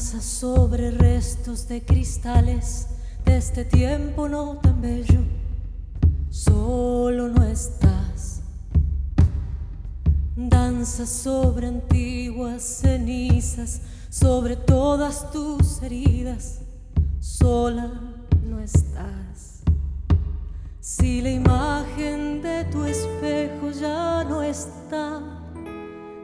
Danza 0.02 0.20
sobre 0.20 0.90
restos 0.90 1.68
de 1.68 1.84
cristales 1.84 2.88
de 3.24 3.36
este 3.36 3.64
tiempo 3.64 4.28
no 4.28 4.56
tan 4.56 4.80
bello. 4.80 5.20
Solo 6.28 7.28
no 7.28 7.44
estás. 7.44 8.40
Danza 10.34 11.06
sobre 11.06 11.68
antiguas 11.68 12.64
cenizas, 12.64 13.80
sobre 14.10 14.56
todas 14.56 15.30
tus 15.30 15.80
heridas. 15.82 16.62
Sola 17.20 17.92
no 18.44 18.58
estás. 18.58 19.62
Si 20.80 21.22
la 21.22 21.30
imagen 21.30 22.42
de 22.42 22.64
tu 22.72 22.84
espejo 22.84 23.70
ya 23.70 24.24
no 24.24 24.42
está, 24.42 25.22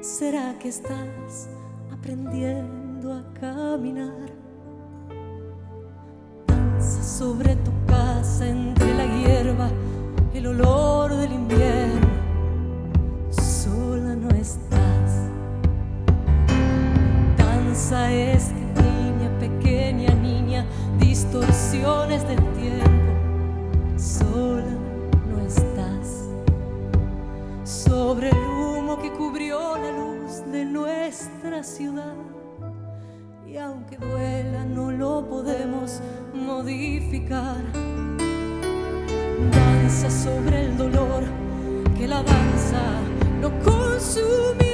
¿será 0.01 0.59
que 0.59 0.69
estás 0.69 1.49
aprendiendo 1.93 2.78
a 3.07 3.23
caminar? 3.39 4.29
Danza 6.47 7.03
sobre 7.03 7.55
tu 7.57 7.71
casa 7.87 8.47
entre 8.47 8.93
la 8.95 9.07
hierba, 9.07 9.71
el 10.35 10.49
olor 10.49 11.15
del 11.15 11.33
invierno. 11.33 12.09
Sola 13.31 14.17
no 14.17 14.29
estás. 14.31 15.31
Danza 17.37 18.13
es 18.13 18.49
que 18.49 18.83
niña, 18.83 19.31
pequeña 19.39 20.15
niña, 20.15 20.67
distorsiones 20.99 22.27
del 22.27 22.43
tiempo. 22.55 23.13
Sola 23.97 24.75
no 25.31 25.41
estás. 25.47 26.29
Sobre 27.63 28.31
el 28.31 28.37
humo 28.37 28.99
que 28.99 29.13
cubrió 29.13 29.77
la 29.77 29.93
luz 29.93 30.43
de 30.51 30.65
nuestra 30.65 31.63
ciudad. 31.63 32.15
Y 33.51 33.57
aunque 33.57 33.97
duela, 33.97 34.63
no 34.67 34.91
lo 34.93 35.27
podemos 35.27 36.03
modificar. 36.35 37.57
Danza 39.51 40.11
sobre 40.11 40.67
el 40.67 40.77
dolor 40.77 41.25
que 41.97 42.07
la 42.07 42.23
danza 42.23 42.83
no 43.41 43.51
consumirá. 43.61 44.68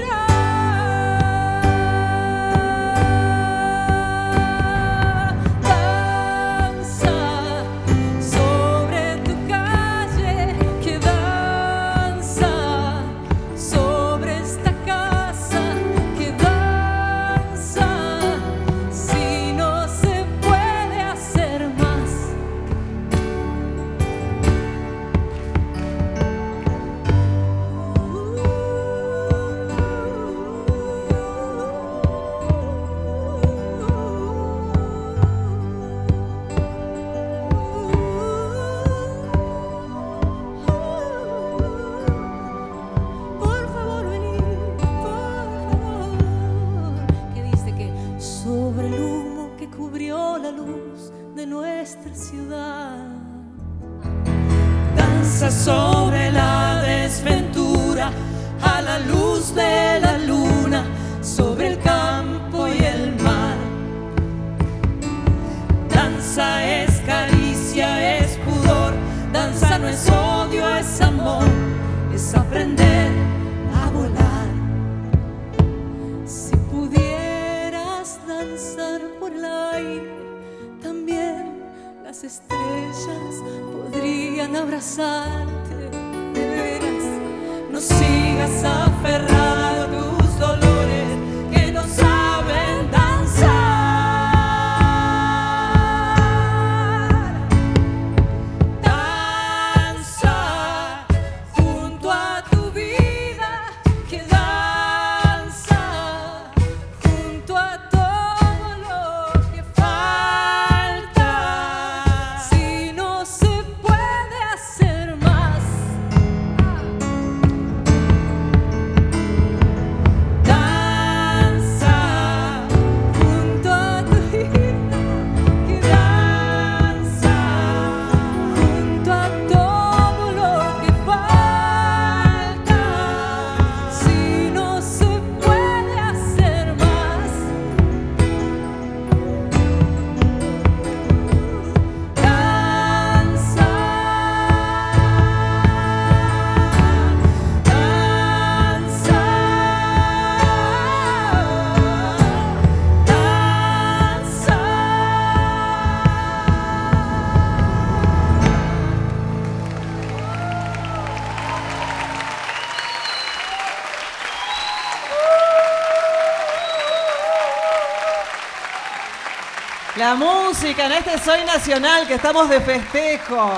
La 169.97 170.15
música 170.17 170.87
en 170.87 170.93
este 170.93 171.19
Soy 171.19 171.45
Nacional 171.45 172.07
que 172.07 172.15
estamos 172.15 172.49
de 172.49 172.61
festejo. 172.61 173.51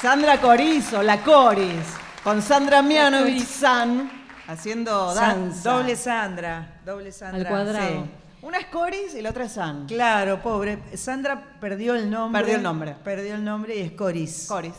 Sandra 0.00 0.40
Corizo, 0.40 1.02
la 1.02 1.18
Coris, 1.22 1.80
con 2.22 2.40
Sandra 2.42 2.82
Mianovich 2.82 3.44
San 3.44 4.10
haciendo 4.46 5.14
San- 5.14 5.50
danza. 5.50 5.70
doble 5.72 5.96
Sandra, 5.96 6.80
doble 6.84 7.12
Sandra. 7.12 7.40
Al 7.40 7.46
cuadrado. 7.48 7.88
sí. 8.04 8.10
Una 8.42 8.58
es 8.58 8.66
Coris 8.66 9.14
y 9.14 9.22
la 9.22 9.30
otra 9.30 9.44
es 9.44 9.52
San. 9.52 9.86
Claro, 9.86 10.42
pobre. 10.42 10.78
Sandra 10.96 11.42
perdió 11.60 11.94
el 11.94 12.10
nombre. 12.10 12.40
Perdió 12.42 12.56
el 12.56 12.62
nombre. 12.62 12.96
Perdió 13.02 13.34
el 13.36 13.44
nombre 13.44 13.76
y 13.76 13.80
es 13.82 13.92
Coris. 13.92 14.46
Coris. 14.48 14.74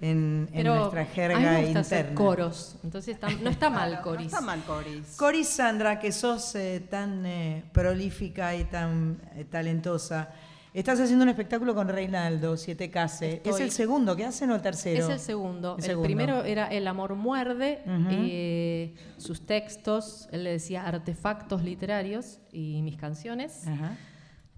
En, 0.00 0.48
nuestra 0.52 1.00
a 1.00 1.04
mí 1.04 1.10
jerga 1.12 1.38
me 1.40 1.62
gusta 1.64 1.80
hacer 1.80 1.98
interna. 2.10 2.14
coros, 2.14 2.76
entonces 2.84 3.14
está- 3.16 3.28
no 3.30 3.50
está 3.50 3.68
mal 3.70 4.00
Coris. 4.00 4.20
No 4.20 4.38
está 4.38 4.40
mal 4.40 4.62
Coris. 4.64 5.16
Coris 5.16 5.48
Sandra, 5.48 5.98
que 5.98 6.12
sos 6.12 6.54
eh, 6.54 6.80
tan 6.88 7.26
eh, 7.26 7.64
prolífica 7.72 8.54
y 8.54 8.62
tan 8.64 9.20
eh, 9.34 9.44
talentosa, 9.44 10.28
estás 10.72 11.00
haciendo 11.00 11.24
un 11.24 11.30
espectáculo 11.30 11.74
con 11.74 11.88
Reinaldo, 11.88 12.56
Siete 12.56 12.90
Case. 12.90 13.42
¿Es 13.44 13.58
el 13.58 13.72
segundo 13.72 14.14
que 14.14 14.24
hacen 14.24 14.48
o 14.52 14.54
el 14.54 14.62
tercero? 14.62 15.04
Es 15.04 15.10
el 15.10 15.18
segundo. 15.18 15.72
El 15.78 15.78
El, 15.82 15.84
segundo. 15.90 16.04
primero 16.06 16.44
era 16.44 16.68
El 16.68 16.86
amor 16.86 17.16
muerde, 17.16 17.82
eh, 17.86 18.94
sus 19.16 19.46
textos, 19.46 20.28
él 20.30 20.44
le 20.44 20.50
decía 20.52 20.86
artefactos 20.86 21.64
literarios 21.64 22.38
y 22.52 22.82
mis 22.82 22.96
canciones. 22.96 23.66
Ajá. 23.66 23.96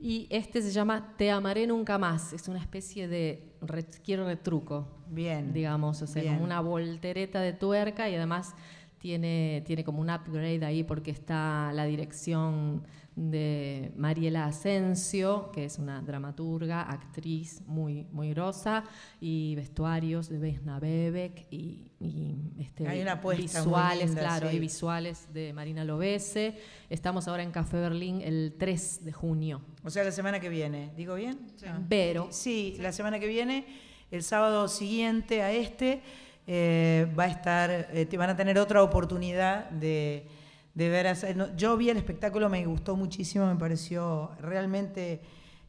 Y 0.01 0.27
este 0.31 0.63
se 0.63 0.71
llama 0.71 1.15
Te 1.19 1.31
amaré 1.31 1.67
nunca 1.67 1.99
más. 1.99 2.33
Es 2.33 2.49
una 2.49 2.59
especie 2.59 3.07
de 3.09 3.53
re- 3.61 3.85
quiero 4.05 4.25
retruco. 4.27 4.89
Bien. 5.09 5.53
Digamos, 5.53 6.01
o 6.03 6.07
sea, 6.07 6.23
Bien. 6.23 6.35
como 6.35 6.45
una 6.47 6.61
voltereta 6.61 7.41
de 7.41 7.53
tuerca 7.53 8.09
y 8.09 8.15
además 8.15 8.55
tiene, 8.99 9.63
tiene 9.67 9.85
como 9.85 10.01
un 10.01 10.11
upgrade 10.11 10.65
ahí 10.65 10.85
porque 10.85 11.11
está 11.11 11.73
la 11.75 11.85
dirección 11.85 12.83
de 13.17 13.93
Mariela 13.97 14.47
Asensio, 14.47 15.51
que 15.53 15.65
es 15.65 15.79
una 15.79 16.01
dramaturga, 16.01 16.83
actriz 16.83 17.63
muy, 17.67 18.07
muy 18.13 18.31
grosa, 18.31 18.85
y 19.21 19.55
vestuarios 19.57 20.29
de 20.29 20.39
Vesna 20.39 20.79
Bebek 20.79 21.47
y, 21.51 21.91
y, 22.01 22.37
este, 22.59 22.89
Hay 22.89 23.03
una 23.03 23.17
visuales, 23.17 24.07
linda, 24.07 24.21
claro, 24.23 24.51
sí. 24.51 24.57
y 24.57 24.59
visuales 24.59 25.29
de 25.33 25.53
Marina 25.53 25.85
Lobese. 25.85 26.57
Estamos 26.89 27.29
ahora 27.29 27.43
en 27.43 27.51
Café 27.51 27.79
Berlín 27.79 28.21
el 28.23 28.55
3 28.59 29.05
de 29.05 29.13
junio. 29.13 29.61
O 29.83 29.91
sea, 29.91 30.05
la 30.05 30.13
semana 30.13 30.41
que 30.41 30.49
viene. 30.49 30.93
¿Digo 30.97 31.15
bien? 31.15 31.39
Ah. 31.67 31.81
Pero. 31.89 32.29
Sí, 32.31 32.77
la 32.81 32.93
semana 32.93 33.19
que 33.19 33.27
viene, 33.27 33.67
el 34.11 34.23
sábado 34.23 34.69
siguiente 34.69 35.43
a 35.43 35.53
este, 35.53 36.03
eh, 36.47 37.07
va 37.19 37.25
a 37.25 37.29
estar, 37.29 37.71
eh, 37.93 38.07
te 38.07 38.17
van 38.17 38.31
a 38.31 38.37
tener 38.37 38.59
otra 38.59 38.83
oportunidad 38.83 39.69
de, 39.71 40.27
de 40.75 40.89
ver. 40.89 41.07
a- 41.09 41.15
no, 41.35 41.55
yo 41.57 41.77
vi 41.77 41.91
el 41.91 41.97
espectáculo, 41.97 42.49
me 42.49 42.65
gustó 42.67 42.97
muchísimo, 42.97 43.47
me 43.47 43.57
pareció 43.57 44.31
realmente 44.41 45.21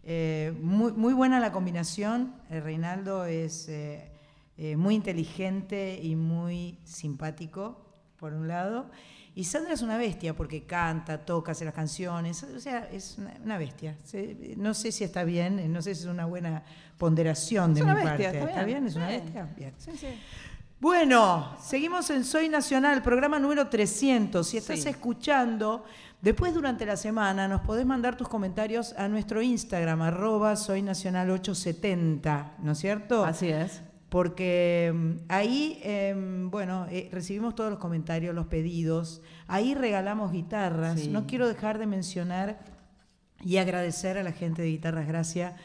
eh, 0.04 0.54
muy, 0.62 0.91
muy 0.93 1.14
buena 1.14 1.39
la 1.39 1.52
combinación. 1.52 2.34
El 2.49 2.64
Reinaldo 2.64 3.26
es 3.26 3.68
eh, 3.70 4.12
eh, 4.58 4.76
muy 4.76 4.95
inteligente 4.95 5.99
y 6.02 6.16
muy 6.16 6.78
simpático, 6.84 7.86
por 8.18 8.34
un 8.34 8.47
lado. 8.47 8.89
Y 9.34 9.45
Sandra 9.45 9.74
es 9.74 9.82
una 9.82 9.97
bestia 9.97 10.36
porque 10.36 10.64
canta, 10.66 11.26
toca, 11.26 11.54
hace 11.54 11.64
las 11.64 11.74
canciones, 11.74 12.43
o 12.43 12.60
sea, 12.60 12.89
es 12.91 13.18
una, 13.18 13.34
una 13.45 13.58
bestia. 13.58 13.97
No 14.58 14.74
sé 14.74 14.91
si 14.91 15.06
está 15.06 15.24
bien, 15.24 15.72
no 15.72 15.82
sé 15.82 15.95
si 15.95 16.02
es 16.02 16.08
una 16.08 16.26
buena 16.26 16.64
ponderación 16.97 17.74
de 17.74 17.80
Es 17.80 17.86
mi 17.86 17.91
una 17.93 18.04
bestia, 18.04 18.32
parte. 18.32 18.43
está 18.49 18.64
bien. 18.66 18.86
¿Es 18.88 18.95
una 18.97 19.08
Bien. 19.08 19.22
bestia? 19.24 19.49
Bien. 19.56 19.74
Sí, 19.78 19.91
sí. 19.97 20.08
Bueno, 20.82 21.55
seguimos 21.61 22.09
en 22.09 22.23
Soy 22.25 22.49
Nacional, 22.49 23.03
programa 23.03 23.38
número 23.38 23.67
300. 23.67 24.47
Si 24.47 24.57
estás 24.57 24.79
Sí. 24.82 24.89
escuchando, 24.89 25.86
después 26.23 26.55
durante 26.55 26.88
la 26.88 26.97
semana 26.97 27.47
nos 27.47 27.61
podés 27.61 27.86
mandar 27.86 28.17
tus 28.17 28.27
comentarios 28.27 28.93
a 28.93 29.07
nuestro 29.07 29.43
Instagram, 29.43 30.01
arroba 30.01 30.55
Soy 30.55 30.82
Nacional 30.82 31.29
870, 31.29 32.55
¿no 32.63 32.71
es 32.71 32.79
cierto? 32.79 33.23
Así 33.23 33.49
es. 33.49 33.84
Porque 34.09 34.91
mm, 34.91 35.11
ahí, 35.29 35.79
em, 35.84 36.49
bueno, 36.49 36.88
eh, 36.89 37.09
recibimos 37.11 37.53
todos 37.53 37.69
los 37.69 37.77
comentarios, 37.79 38.34
los 38.34 38.47
pedidos. 38.47 39.21
Ahí 39.47 39.75
regalamos 39.75 40.32
guitarras. 40.32 40.99
Sí. 41.01 41.09
No 41.09 41.27
quiero 41.27 41.47
dejar 41.47 41.77
de 41.77 41.86
mencionar 41.86 42.57
y 43.39 43.57
agradecer 43.57 44.17
a 44.17 44.23
la 44.23 44.32
gente 44.32 44.63
de 44.63 44.69
Guitarras 44.69 45.07
Gracia 45.07 45.55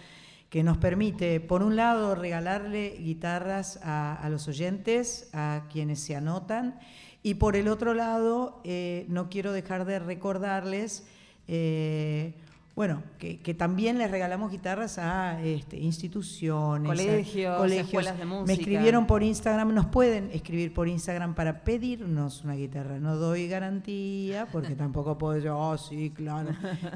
que 0.51 0.62
nos 0.62 0.78
permite, 0.78 1.40
por 1.40 1.62
un 1.62 1.76
lado, 1.76 2.14
regalarle 2.14 2.97
guitarras 2.99 3.80
a, 3.82 4.26
los 4.30 4.49
oyentes, 4.49 5.28
a 5.32 5.64
quienes 5.70 6.01
se 6.01 6.16
anotan, 6.16 6.78
y 7.22 7.34
por 7.34 7.57
el 7.57 7.68
otro 7.68 7.94
lado, 7.94 8.61
eh, 8.64 9.07
no 9.09 9.28
quiero 9.28 9.53
dejar 9.53 9.84
de 9.84 9.99
recordarles, 9.99 11.07
eh, 11.49 12.34
bueno, 12.77 13.03
que, 13.18 13.41
que 13.41 13.55
también 13.55 13.97
les 13.97 14.11
regalamos 14.11 14.53
guitarras 14.53 14.99
a 14.99 15.41
este, 15.43 15.79
instituciones, 15.79 16.85
a 16.89 16.93
Colegios, 16.93 17.72
escuelas 17.72 18.18
de 18.18 18.24
Me 18.27 18.35
música. 18.35 18.53
escribieron 18.53 19.07
por 19.07 19.22
Instagram, 19.22 19.72
nos 19.74 19.87
pueden 19.87 20.31
escribir 20.31 20.74
por 20.74 20.87
Instagram 20.87 21.35
para 21.35 21.64
pedirnos 21.64 22.45
una 22.45 22.53
guitarra. 22.55 22.99
No 22.99 23.16
doy 23.16 23.49
garantía, 23.49 24.47
porque 24.53 24.74
tampoco 24.77 25.16
puedo 25.16 25.39
yo, 25.39 25.59
oh, 25.59 25.79
sí, 25.79 26.11
claro, 26.14 26.51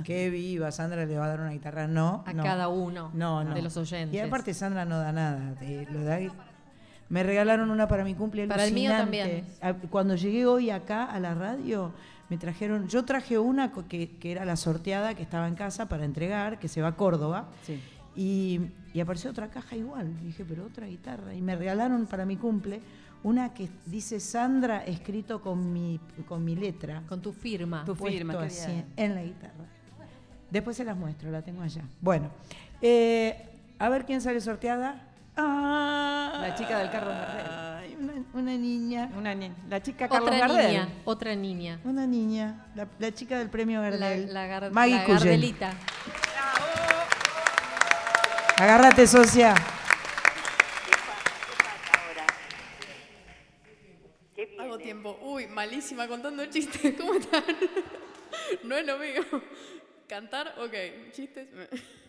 qué 0.05 0.29
viva, 0.29 0.71
Sandra 0.71 1.07
le 1.07 1.17
va 1.17 1.25
a 1.25 1.29
dar 1.29 1.41
una 1.41 1.51
guitarra. 1.53 1.87
No, 1.89 2.25
A 2.27 2.33
no. 2.35 2.43
cada 2.43 2.69
uno 2.69 3.11
No, 3.15 3.43
no. 3.43 3.55
de 3.55 3.63
los 3.63 3.75
oyentes. 3.79 4.15
Y 4.15 4.21
aparte 4.21 4.53
Sandra 4.53 4.85
no 4.85 4.99
da 4.99 5.13
nada. 5.13 5.55
eh, 5.63 5.87
lo 5.91 6.05
da- 6.05 6.19
me 7.09 7.23
regalaron 7.25 7.71
una 7.71 7.89
para 7.89 8.05
mi 8.05 8.15
cumpleaños. 8.15 8.53
Para 8.55 8.67
el 8.67 8.73
mío 8.75 8.91
también. 8.93 9.45
Cuando 9.91 10.15
llegué 10.15 10.47
hoy 10.47 10.71
acá 10.71 11.05
a 11.07 11.19
la 11.19 11.35
radio, 11.35 11.93
me 12.31 12.39
trajeron, 12.39 12.89
yo 12.89 13.05
traje 13.05 13.39
una 13.39 13.73
que, 13.73 14.17
que 14.17 14.33
era 14.33 14.45
la 14.45 14.57
sorteada 14.57 15.15
que 15.15 15.23
estaba 15.23 15.49
en 15.49 15.57
casa 15.57 15.89
para 15.89 16.05
entregar, 16.05 16.59
que 16.61 16.69
se 16.69 16.81
va 16.81 16.89
a 16.89 16.97
Córdoba. 16.97 17.49
Sí. 17.65 17.81
Y, 18.15 18.61
y 18.95 19.01
apareció 19.01 19.31
otra 19.31 19.49
caja 19.49 19.77
igual. 19.77 20.15
Dije, 20.23 20.45
pero 20.45 20.65
otra 20.65 20.87
guitarra. 20.87 21.35
Y 21.35 21.43
me 21.43 21.57
regalaron 21.57 22.07
para 22.07 22.25
mi 22.25 22.37
cumple 22.37 22.81
una 23.23 23.53
que 23.53 23.69
dice 23.87 24.21
Sandra 24.21 24.85
escrito 24.85 25.41
con 25.43 25.73
mi, 25.73 26.01
con 26.29 26.45
mi 26.45 26.57
letra. 26.57 27.03
Con 27.09 27.21
tu 27.21 27.33
firma. 27.33 27.85
Tu 27.85 27.95
firma, 27.95 28.41
así 28.43 28.71
bien. 28.71 28.87
en 28.97 29.15
la 29.15 29.23
guitarra. 29.23 29.65
Después 30.51 30.77
se 30.77 30.85
las 30.85 30.97
muestro, 30.97 31.31
la 31.31 31.43
tengo 31.43 31.63
allá. 31.63 31.83
Bueno, 32.01 32.31
eh, 32.81 33.49
a 33.79 33.89
ver 33.89 34.05
quién 34.05 34.21
sale 34.21 34.41
sorteada. 34.41 35.10
Ah, 35.43 36.39
La 36.49 36.55
chica 36.55 36.79
del 36.79 36.91
Carlos 36.91 37.15
Gardel. 37.15 37.97
una, 37.99 38.13
una 38.35 38.53
niña. 38.57 39.11
Una 39.17 39.35
ni- 39.35 39.53
la 39.69 39.81
chica 39.83 40.07
Carlos 40.09 40.29
Otra 40.31 40.39
Gardel. 40.47 40.67
niña, 40.67 40.89
otra 41.05 41.35
niña. 41.35 41.81
Una 41.85 42.07
niña, 42.07 42.67
la, 42.75 42.87
la 42.99 43.13
chica 43.15 43.39
del 43.39 43.49
premio 43.49 43.81
La, 43.81 43.89
Gardel. 43.91 44.35
la, 44.35 44.47
gar- 44.47 44.71
Maggie 44.71 44.97
la. 44.99 45.07
Gardelita. 45.07 45.73
Agárrate, 48.59 49.07
socia. 49.07 49.55
Hago 54.59 54.79
tiempo. 54.79 55.19
Uy, 55.23 55.47
malísima 55.47 56.07
contando 56.07 56.45
chistes. 56.47 56.95
¿Cómo 56.99 57.15
están? 57.15 57.43
No 58.65 58.75
es 58.77 58.85
lo 58.87 58.99
mío. 58.99 59.23
Cantar, 60.09 60.55
ok. 60.59 61.13
Chistes. 61.13 61.47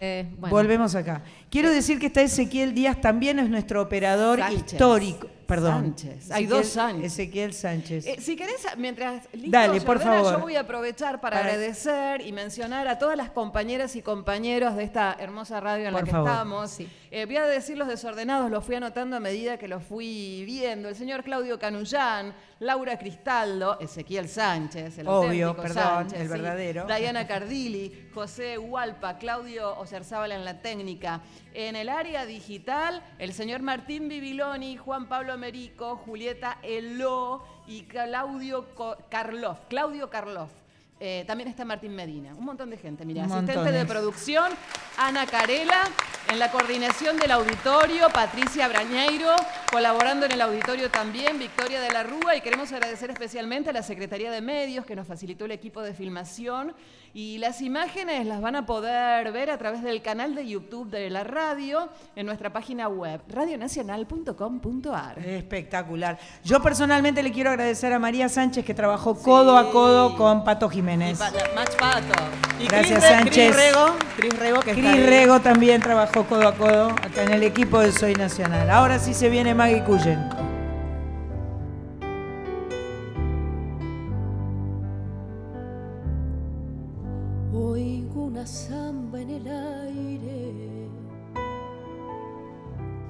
Eh, 0.00 0.26
bueno. 0.38 0.56
Volvemos 0.56 0.94
acá. 0.94 1.22
Quiero 1.50 1.70
decir 1.70 1.98
que 1.98 2.06
está 2.06 2.22
Ezequiel 2.22 2.72
Díaz, 2.74 3.00
también 3.00 3.38
es 3.38 3.50
nuestro 3.50 3.82
operador 3.82 4.38
Sánchez. 4.38 4.72
histórico. 4.72 5.28
Perdón. 5.46 5.96
Sánchez. 5.96 6.30
Hay 6.30 6.44
Ezequiel- 6.44 6.48
dos 6.48 6.66
Sánchez. 6.68 7.12
Ezequiel 7.12 7.52
Sánchez. 7.54 8.06
Eh, 8.06 8.16
si 8.20 8.36
querés, 8.36 8.64
mientras 8.78 9.28
listo, 9.32 9.50
Dale, 9.50 9.80
por 9.80 9.96
ordena, 9.96 10.12
favor. 10.14 10.32
yo 10.34 10.40
voy 10.40 10.54
a 10.56 10.60
aprovechar 10.60 11.20
para, 11.20 11.38
Para- 11.38 11.48
agradecer 11.50 12.24
y 12.24 12.32
mencionar 12.32 12.86
a 12.86 12.98
todas 12.98 13.16
las 13.16 13.30
compañeras 13.30 13.96
y 13.96 14.00
compañeros 14.02 14.76
de 14.76 14.84
esta 14.84 15.16
hermosa 15.18 15.58
radio 15.60 15.86
en 15.88 15.92
Por 15.92 16.00
la 16.02 16.04
que 16.04 16.10
favor. 16.12 16.28
estamos. 16.30 16.78
Eh, 17.12 17.26
voy 17.26 17.38
a 17.38 17.46
decir 17.46 17.76
los 17.76 17.88
desordenados, 17.88 18.52
los 18.52 18.64
fui 18.64 18.76
anotando 18.76 19.16
a 19.16 19.20
medida 19.20 19.58
que 19.58 19.66
los 19.66 19.82
fui 19.82 20.44
viendo. 20.44 20.88
El 20.88 20.94
señor 20.94 21.24
Claudio 21.24 21.58
Canullán, 21.58 22.32
Laura 22.60 22.96
Cristaldo, 23.00 23.80
Ezequiel 23.80 24.28
Sánchez, 24.28 24.96
el 24.98 25.08
Obvio, 25.08 25.56
perdón, 25.56 25.74
Sánchez, 25.74 26.20
el 26.20 26.28
verdadero. 26.28 26.86
Diana 26.86 27.26
Cardili, 27.26 28.10
José 28.14 28.58
Hualpa, 28.58 29.18
Claudio 29.18 29.76
Ocerzábal 29.76 30.30
en 30.30 30.44
la 30.44 30.62
técnica. 30.62 31.20
En 31.52 31.74
el 31.74 31.88
área 31.88 32.26
digital, 32.26 33.02
el 33.18 33.32
señor 33.32 33.60
Martín 33.62 34.08
Bibiloni, 34.08 34.76
Juan 34.76 35.08
Pablo 35.08 35.36
Merico, 35.36 35.96
Julieta 35.96 36.58
Eló 36.62 37.42
y 37.66 37.86
Claudio 37.86 38.68
Karloff. 39.08 39.58
Claudio 39.68 40.10
Karloff. 40.10 40.59
Eh, 41.02 41.24
también 41.26 41.48
está 41.48 41.64
Martín 41.64 41.94
Medina. 41.94 42.34
Un 42.34 42.44
montón 42.44 42.68
de 42.68 42.76
gente, 42.76 43.06
mira. 43.06 43.24
Asistente 43.24 43.54
Montones. 43.54 43.72
de 43.72 43.86
producción, 43.86 44.52
Ana 44.98 45.24
Carela. 45.24 45.84
En 46.30 46.38
la 46.38 46.52
coordinación 46.52 47.16
del 47.16 47.30
auditorio, 47.30 48.10
Patricia 48.10 48.68
Brañeiro. 48.68 49.34
Colaborando 49.72 50.26
en 50.26 50.32
el 50.32 50.40
auditorio 50.42 50.90
también, 50.90 51.38
Victoria 51.38 51.80
de 51.80 51.90
la 51.90 52.02
Rúa. 52.02 52.36
Y 52.36 52.42
queremos 52.42 52.70
agradecer 52.72 53.10
especialmente 53.10 53.70
a 53.70 53.72
la 53.72 53.82
Secretaría 53.82 54.30
de 54.30 54.42
Medios 54.42 54.84
que 54.84 54.94
nos 54.94 55.06
facilitó 55.06 55.46
el 55.46 55.52
equipo 55.52 55.80
de 55.80 55.94
filmación. 55.94 56.74
Y 57.12 57.38
las 57.38 57.60
imágenes 57.60 58.24
las 58.24 58.40
van 58.40 58.54
a 58.54 58.66
poder 58.66 59.32
ver 59.32 59.50
a 59.50 59.58
través 59.58 59.82
del 59.82 60.00
canal 60.00 60.36
de 60.36 60.46
YouTube 60.46 60.88
de 60.90 61.10
la 61.10 61.24
radio 61.24 61.88
en 62.14 62.24
nuestra 62.24 62.52
página 62.52 62.86
web, 62.88 63.20
radionacional.com.ar. 63.28 65.18
Espectacular. 65.18 66.18
Yo 66.44 66.62
personalmente 66.62 67.22
le 67.22 67.32
quiero 67.32 67.50
agradecer 67.50 67.92
a 67.92 67.98
María 67.98 68.28
Sánchez 68.28 68.64
que 68.64 68.74
trabajó 68.74 69.16
codo 69.16 69.56
a 69.58 69.70
codo 69.72 70.16
con 70.16 70.44
Pato 70.44 70.68
Jiménez. 70.68 71.18
Pa- 71.18 71.32
Match 71.54 71.74
Pato. 71.76 72.22
Y 72.60 72.66
Gracias, 72.66 73.02
Sánchez. 73.02 73.54
Cris 73.54 73.56
Rego, 73.56 73.94
Cris 74.16 74.38
Rego, 74.38 74.60
que 74.60 74.70
ahí. 74.70 75.06
Rego 75.06 75.40
también 75.40 75.80
trabajó 75.82 76.24
codo 76.24 76.46
a 76.46 76.54
codo 76.54 76.90
acá 76.90 77.24
en 77.24 77.32
el 77.32 77.42
equipo 77.42 77.80
de 77.80 77.90
Soy 77.92 78.14
Nacional. 78.14 78.70
Ahora 78.70 78.98
sí 78.98 79.14
se 79.14 79.28
viene 79.28 79.54
Maggie 79.54 79.82
Cullen. 79.82 80.49
Una 88.40 88.46
samba 88.46 89.20
en 89.20 89.30
el 89.30 89.46
aire 89.48 90.88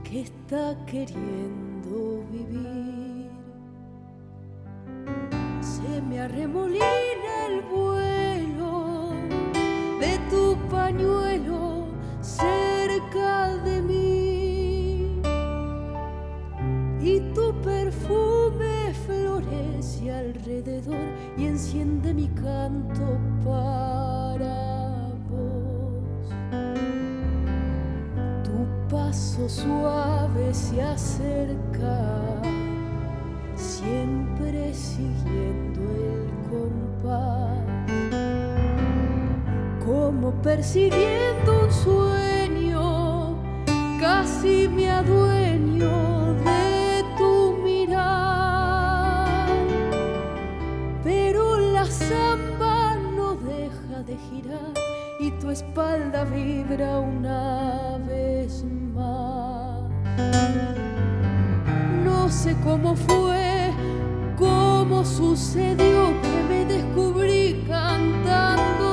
que 0.02 0.22
está 0.22 0.76
queriendo 0.86 2.24
vivir. 2.32 3.30
Se 5.60 6.02
me 6.02 6.20
arremolina 6.20 7.46
el 7.48 7.62
vuelo 7.62 9.10
de 10.00 10.18
tu 10.30 10.56
pañuelo 10.68 11.86
cerca 12.20 13.54
de 13.58 13.82
mí 13.82 15.22
y 17.00 17.20
tu 17.34 17.54
perfume 17.62 18.92
florece 19.06 20.10
alrededor 20.10 21.06
y 21.38 21.44
enciende 21.44 22.14
mi 22.14 22.26
canto 22.30 23.16
para. 23.44 24.89
Tu 28.42 28.66
paso 28.88 29.48
suave 29.48 30.52
se 30.52 30.82
acerca, 30.82 31.98
siempre 33.54 34.74
siguiendo 34.74 35.80
el 35.80 36.28
compás, 36.50 37.58
como 39.84 40.32
persiguiendo 40.42 41.64
un 41.64 41.72
sueño, 41.72 43.36
casi 44.00 44.68
me 44.68 44.90
adueño 44.90 46.34
de 46.44 47.04
tu 47.16 47.52
mirar. 47.62 49.46
Pero 51.04 51.58
la 51.58 51.86
samba 51.86 52.96
no 53.16 53.34
deja 53.36 54.02
de 54.02 54.16
girar 54.16 54.79
tu 55.38 55.50
espalda 55.50 56.24
vibra 56.24 56.98
una 56.98 57.98
vez 58.08 58.64
más. 58.94 59.82
No 62.04 62.28
sé 62.28 62.56
cómo 62.64 62.96
fue, 62.96 63.70
cómo 64.38 65.04
sucedió 65.04 66.12
que 66.22 66.42
me 66.48 66.64
descubrí 66.64 67.64
cantando 67.68 68.89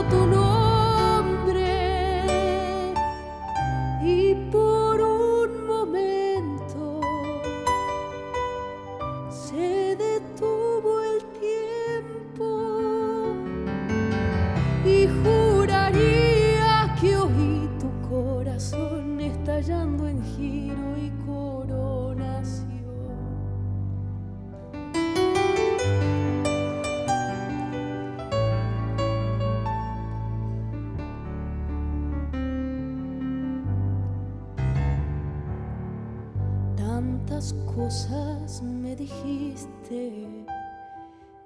Tantas 37.38 37.54
cosas 37.76 38.64
me 38.64 38.96
dijiste 38.96 40.28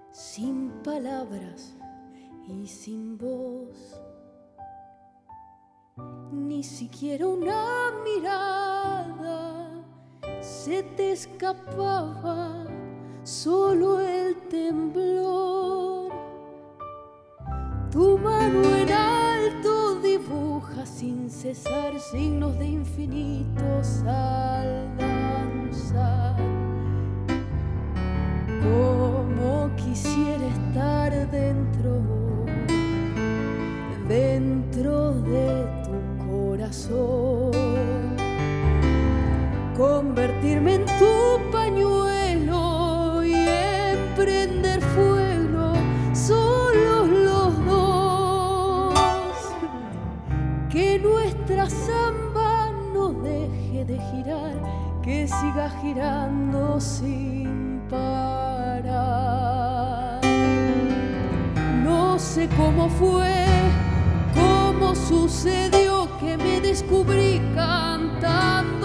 sin 0.09 0.69
palabras 0.85 1.75
y 2.47 2.65
sin 2.65 3.17
voz. 3.17 3.99
Ni 6.31 6.63
siquiera 6.63 7.27
una 7.27 7.91
mirada 8.05 9.83
se 10.39 10.81
te 10.95 11.11
escapaba, 11.11 12.65
solo 13.23 13.99
el 13.99 14.37
temblor. 14.47 16.13
Tu 17.91 18.17
mano 18.17 18.63
en 18.77 18.91
alto 18.93 19.99
dibuja 19.99 20.85
sin 20.85 21.29
cesar 21.29 21.99
signos 21.99 22.57
de 22.57 22.65
infinitos 22.65 24.03
al 24.07 25.10
danzar. 25.93 26.35
Como 28.61 29.75
quisiera 29.75 30.47
estar 30.47 31.11
dentro, 31.31 32.01
dentro 34.07 35.13
de 35.21 35.65
tu 35.83 36.25
corazón. 36.25 37.51
Convertirme 39.77 40.75
en 40.75 40.85
tu 40.85 41.30
que 55.03 55.27
siga 55.27 55.69
girando 55.81 56.79
sin 56.79 57.81
parar. 57.89 58.91
No 61.83 62.19
sé 62.19 62.47
cómo 62.55 62.87
fue, 62.89 63.45
cómo 64.33 64.95
sucedió 64.95 66.07
que 66.19 66.37
me 66.37 66.61
descubrí 66.61 67.41
cantando 67.55 68.80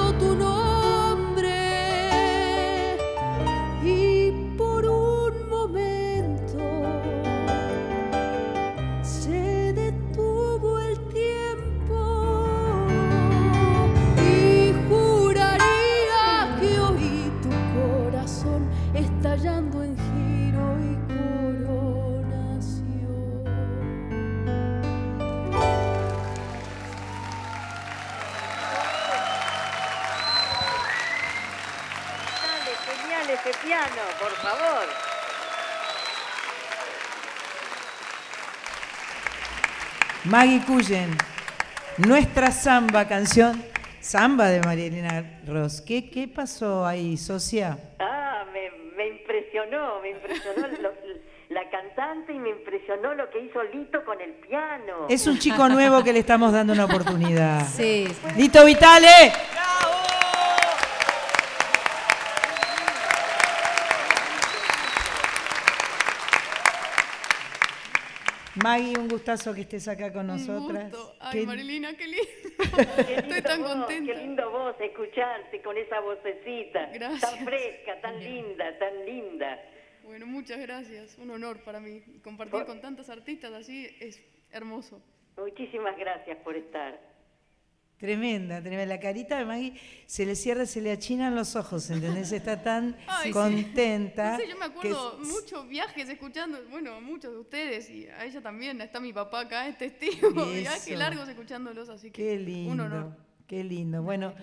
por 34.21 34.31
favor. 34.43 34.87
Maggie 40.25 40.61
Cullen, 40.67 41.17
nuestra 41.99 42.51
samba 42.51 43.07
canción, 43.07 43.63
samba 44.01 44.49
de 44.49 44.61
Marielina 44.61 45.41
Ross. 45.47 45.81
¿Qué, 45.81 46.11
qué 46.11 46.27
pasó 46.27 46.85
ahí, 46.85 47.17
socia? 47.17 47.79
Ah, 48.01 48.45
me, 48.53 48.71
me 48.97 49.07
impresionó, 49.09 50.01
me 50.03 50.11
impresionó 50.11 50.67
lo- 50.83 50.93
la 51.49 51.71
cantante 51.71 52.33
y 52.33 52.39
me 52.41 52.51
impresionó 52.51 53.15
lo 53.15 53.31
que 53.31 53.39
hizo 53.41 53.63
Lito 53.73 54.05
con 54.05 54.21
el 54.21 54.33
piano. 54.33 55.07
Es 55.09 55.29
un 55.29 55.39
chico 55.39 55.69
nuevo 55.69 56.03
que 56.03 56.13
le 56.13 56.19
estamos 56.19 56.53
dando 56.53 56.73
una 56.73 56.85
oportunidad. 56.87 57.65
Sí. 57.77 58.09
Lito 58.37 58.65
Vitale. 58.65 59.33
Maggie, 68.63 68.99
un 68.99 69.09
gustazo 69.09 69.53
que 69.55 69.63
estés 69.63 69.87
acá 69.89 70.13
con 70.13 70.27
nosotras. 70.27 70.93
Ay, 71.21 71.41
Qué- 71.41 71.47
Marilina, 71.47 71.95
qué 71.97 72.07
lindo. 72.07 72.27
Qué 73.07 73.15
Estoy 73.17 73.23
lindo 73.35 73.43
tan 73.43 73.63
voz, 73.63 73.73
contenta. 73.73 74.13
Qué 74.15 74.19
lindo 74.19 74.51
voz 74.51 74.77
escucharte 74.81 75.63
con 75.63 75.77
esa 75.77 76.01
vocecita. 76.01 76.87
Gracias. 76.93 77.21
Tan 77.21 77.45
fresca, 77.45 78.01
tan 78.01 78.19
linda, 78.19 78.79
tan 78.79 79.05
linda. 79.05 79.61
Bueno, 80.05 80.27
muchas 80.27 80.59
gracias. 80.61 81.19
Un 81.19 81.31
honor 81.31 81.63
para 81.65 81.81
mí. 81.81 82.03
Compartir 82.23 82.65
con 82.65 82.81
tantas 82.81 83.11
artistas 83.11 83.53
así 83.53 83.95
es 84.01 84.23
hermoso. 84.51 85.03
Muchísimas 85.37 85.97
gracias 85.99 86.39
por 86.39 86.57
estar. 86.57 86.99
Tremenda, 87.99 88.61
tremenda. 88.61 88.95
La 88.95 89.01
carita 89.01 89.39
de 89.39 89.47
Maggie 89.47 89.73
se 90.07 90.27
le 90.27 90.37
cierra, 90.37 90.67
se 90.67 90.83
le 90.83 90.93
achinan 90.93 91.35
los 91.35 91.57
ojos, 91.57 91.89
¿entendés? 91.91 92.31
Está 92.31 92.63
tan 92.63 92.95
Ay, 93.07 93.29
sí. 93.29 93.31
contenta. 93.33 94.33
No 94.33 94.37
sé, 94.39 94.49
yo 94.49 94.55
me 94.57 94.61
que 94.61 94.67
acuerdo 94.67 95.19
muchos 95.25 95.67
viajes 95.69 96.07
escuchando, 96.09 96.59
bueno, 96.71 97.01
muchos 97.01 97.33
de 97.33 97.39
ustedes 97.39 97.89
y 97.89 98.07
a 98.09 98.25
ella 98.27 98.43
también, 98.43 98.81
está 98.83 99.01
mi 99.01 99.15
papá 99.15 99.41
acá, 99.41 99.67
es 99.67 99.79
testigo, 99.79 100.29
viajes 100.53 100.99
largos 100.99 101.27
escuchándolos, 101.29 101.89
así 101.89 102.11
que 102.11 102.23
Qué 102.23 102.39
lindo. 102.39 102.73
un 102.73 102.81
honor. 102.81 103.17
Qué 103.47 103.65
lindo. 103.65 104.03
Bueno, 104.03 104.35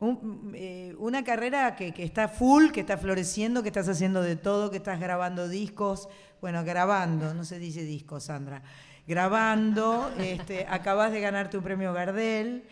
un- 0.00 0.52
eh, 0.56 0.92
una 0.98 1.22
carrera 1.22 1.76
que, 1.76 1.92
que 1.94 2.02
está 2.02 2.26
full, 2.26 2.70
que 2.72 2.80
está 2.80 2.96
floreciendo, 2.98 3.62
que 3.62 3.68
estás 3.68 3.88
haciendo 3.88 4.20
de 4.20 4.34
todo, 4.34 4.70
que 4.72 4.78
estás 4.78 4.98
grabando 4.98 5.48
discos. 5.48 6.08
Bueno, 6.40 6.64
grabando, 6.64 7.34
no 7.34 7.44
se 7.44 7.60
dice 7.60 7.82
discos, 7.82 8.24
Sandra. 8.24 8.62
Grabando, 9.06 10.12
este, 10.18 10.66
acabas 10.68 11.12
de 11.12 11.20
ganarte 11.20 11.56
un 11.56 11.62
premio 11.62 11.92
Gardel. 11.92 12.64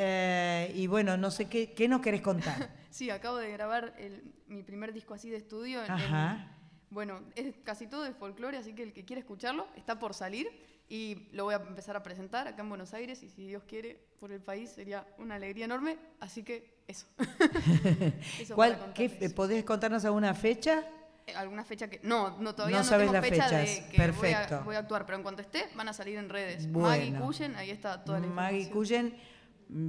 Eh, 0.00 0.70
y 0.76 0.86
bueno, 0.86 1.16
no 1.16 1.30
sé 1.32 1.46
qué, 1.48 1.72
qué 1.74 1.88
nos 1.88 2.00
querés 2.00 2.20
contar. 2.22 2.70
Sí, 2.90 3.10
acabo 3.10 3.36
de 3.36 3.52
grabar 3.52 3.94
el- 3.98 4.32
mi 4.46 4.62
primer 4.62 4.92
disco 4.92 5.12
así 5.14 5.28
de 5.28 5.36
estudio. 5.36 5.84
en- 5.84 5.90
Ajá. 5.90 6.56
bueno, 6.90 7.20
es 7.36 7.54
casi 7.64 7.86
todo 7.86 8.02
de 8.04 8.12
folclore, 8.12 8.56
así 8.58 8.74
que 8.74 8.82
el 8.82 8.92
que 8.92 9.04
quiera 9.04 9.20
escucharlo 9.20 9.66
está 9.76 9.98
por 9.98 10.14
salir 10.14 10.48
y 10.88 11.28
lo 11.32 11.44
voy 11.44 11.54
a 11.54 11.58
empezar 11.58 11.96
a 11.96 12.02
presentar 12.02 12.48
acá 12.48 12.62
en 12.62 12.68
Buenos 12.70 12.94
Aires 12.94 13.22
y 13.22 13.28
si 13.28 13.46
Dios 13.46 13.62
quiere 13.68 14.00
por 14.18 14.32
el 14.32 14.40
país 14.40 14.70
sería 14.70 15.06
una 15.18 15.34
alegría 15.34 15.66
enorme, 15.66 15.98
así 16.18 16.42
que 16.42 16.78
eso. 16.88 17.06
Eso 18.40 18.54
¿Cuál, 18.54 18.92
qué. 18.94 19.08
¿Podés 19.30 19.64
contarnos 19.64 20.04
alguna 20.04 20.32
fecha? 20.34 20.82
Eh, 21.26 21.34
¿Alguna 21.34 21.64
fecha 21.64 21.88
que.? 21.88 22.00
No, 22.02 22.38
no 22.40 22.54
todavía 22.54 22.78
No 22.78 22.84
no, 22.84 22.88
sabes 22.88 23.04
tengo 23.06 23.12
las 23.20 23.28
fecha 23.28 23.48
fechas. 23.48 23.84
de 23.84 23.90
que 23.90 23.96
Perfecto. 23.98 24.48
Voy 24.48 24.60
a, 24.60 24.64
voy 24.64 24.76
a 24.76 24.78
actuar, 24.78 25.04
pero 25.04 25.16
en 25.18 25.22
cuanto 25.22 25.42
esté, 25.42 25.68
van 25.76 25.88
a 25.88 25.92
salir 25.92 26.16
en 26.16 26.30
redes. 26.30 26.72
Bueno. 26.72 26.88
Maggie 26.88 27.14
Cullen, 27.20 27.56
ahí 27.56 27.70
está 27.70 28.02
toda 28.02 28.18
la 28.20 28.26
Maggie. 28.26 28.70
Cullen, 28.70 29.14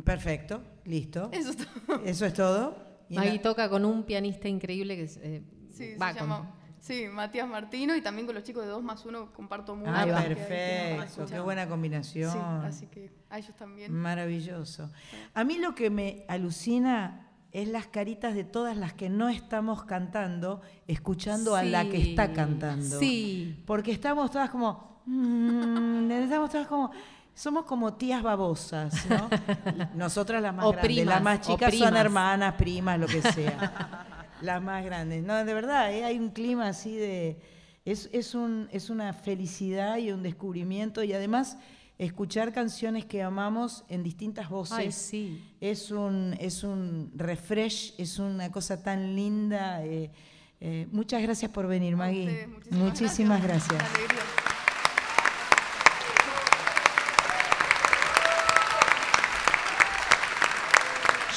perfecto, 0.04 0.62
listo. 0.86 1.30
Eso 1.32 1.50
es 1.52 1.58
todo. 1.58 2.02
Eso 2.06 2.26
es 2.26 2.34
todo. 2.34 2.78
Y 3.10 3.16
na- 3.16 3.42
toca 3.42 3.70
con 3.70 3.86
un 3.86 4.04
pianista 4.04 4.48
increíble 4.48 4.96
que 4.96 5.04
es, 5.04 5.18
eh, 5.22 5.44
Sí, 5.72 5.96
va 6.02 6.14
se 6.14 6.20
llama. 6.20 6.56
Sí, 6.80 7.08
Matías 7.12 7.48
Martino 7.48 7.94
y 7.96 8.02
también 8.02 8.26
con 8.26 8.36
los 8.36 8.44
chicos 8.44 8.64
de 8.64 8.70
2 8.70 8.82
más 8.84 9.06
1 9.06 9.34
comparto 9.34 9.76
mucho. 9.76 9.92
Ah, 9.92 10.04
ahí 10.04 10.34
perfecto, 10.34 11.26
qué 11.26 11.40
buena 11.40 11.68
combinación. 11.68 12.32
Sí, 12.32 12.40
así 12.64 12.88
que 12.88 13.12
a 13.30 13.38
ellos 13.40 13.56
también. 13.58 13.94
Maravilloso. 13.94 14.90
A 15.34 15.44
mí 15.44 15.58
lo 15.58 15.76
que 15.76 15.90
me 15.90 16.24
alucina 16.30 17.28
es 17.52 17.68
las 17.68 17.88
caritas 17.88 18.34
de 18.34 18.44
todas 18.46 18.78
las 18.78 18.94
que 18.94 19.10
no 19.10 19.28
estamos 19.28 19.84
cantando, 19.86 20.62
escuchando 20.88 21.56
a 21.56 21.64
la 21.64 21.84
que 21.90 21.98
está 22.12 22.32
cantando. 22.32 23.00
sí. 23.00 23.62
Porque 23.66 23.92
estamos 23.92 24.32
todas 24.32 24.50
como, 24.50 25.02
mm, 25.06 26.12
estamos 26.12 26.50
todas 26.50 26.68
como, 26.68 26.92
somos 27.40 27.64
como 27.64 27.94
tías 27.94 28.22
babosas, 28.22 28.94
¿no? 29.10 29.30
Nosotras 29.96 30.42
las 30.42 30.54
más 30.54 30.66
O 30.66 30.74
grandes, 30.74 31.06
las 31.06 31.22
más 31.22 31.40
chicas 31.40 31.74
son 31.74 31.96
hermanas, 31.96 32.56
primas, 32.56 33.00
lo 33.00 33.08
que 33.08 33.22
sea. 33.22 34.28
las 34.42 34.62
más 34.62 34.84
grandes. 34.84 35.24
No, 35.24 35.46
de 35.46 35.54
verdad, 35.54 35.94
¿eh? 35.94 36.04
hay 36.04 36.20
un 36.20 36.32
clima 36.32 36.68
así 36.68 36.98
de... 36.98 37.40
Es, 37.86 38.10
es, 38.12 38.36
un, 38.36 38.68
es 38.74 38.90
una 38.90 39.14
felicidad 39.14 39.98
y 40.00 40.12
un 40.12 40.22
descubrimiento 40.22 41.02
y 41.02 41.14
además 41.14 41.58
escuchar 41.98 42.52
canciones 42.52 43.06
que 43.06 43.24
amamos 43.24 43.86
en 43.88 44.04
distintas 44.04 44.50
voces. 44.50 44.78
Ay, 44.78 44.92
sí. 44.92 45.42
Es 45.62 45.92
un, 45.92 46.36
es 46.42 46.66
un 46.66 47.14
refresh, 47.16 47.94
es 47.98 48.20
una 48.20 48.52
cosa 48.52 48.84
tan 48.84 49.16
linda. 49.16 49.86
eh, 49.86 50.12
eh, 50.60 50.88
muchas 50.92 51.22
gracias 51.22 51.50
por 51.52 51.68
venir, 51.68 51.96
Maggie. 51.96 52.26
ustedes, 52.26 52.48
muchísimas 52.50 52.84
muchísimas 52.84 53.44
gracias. 53.44 53.84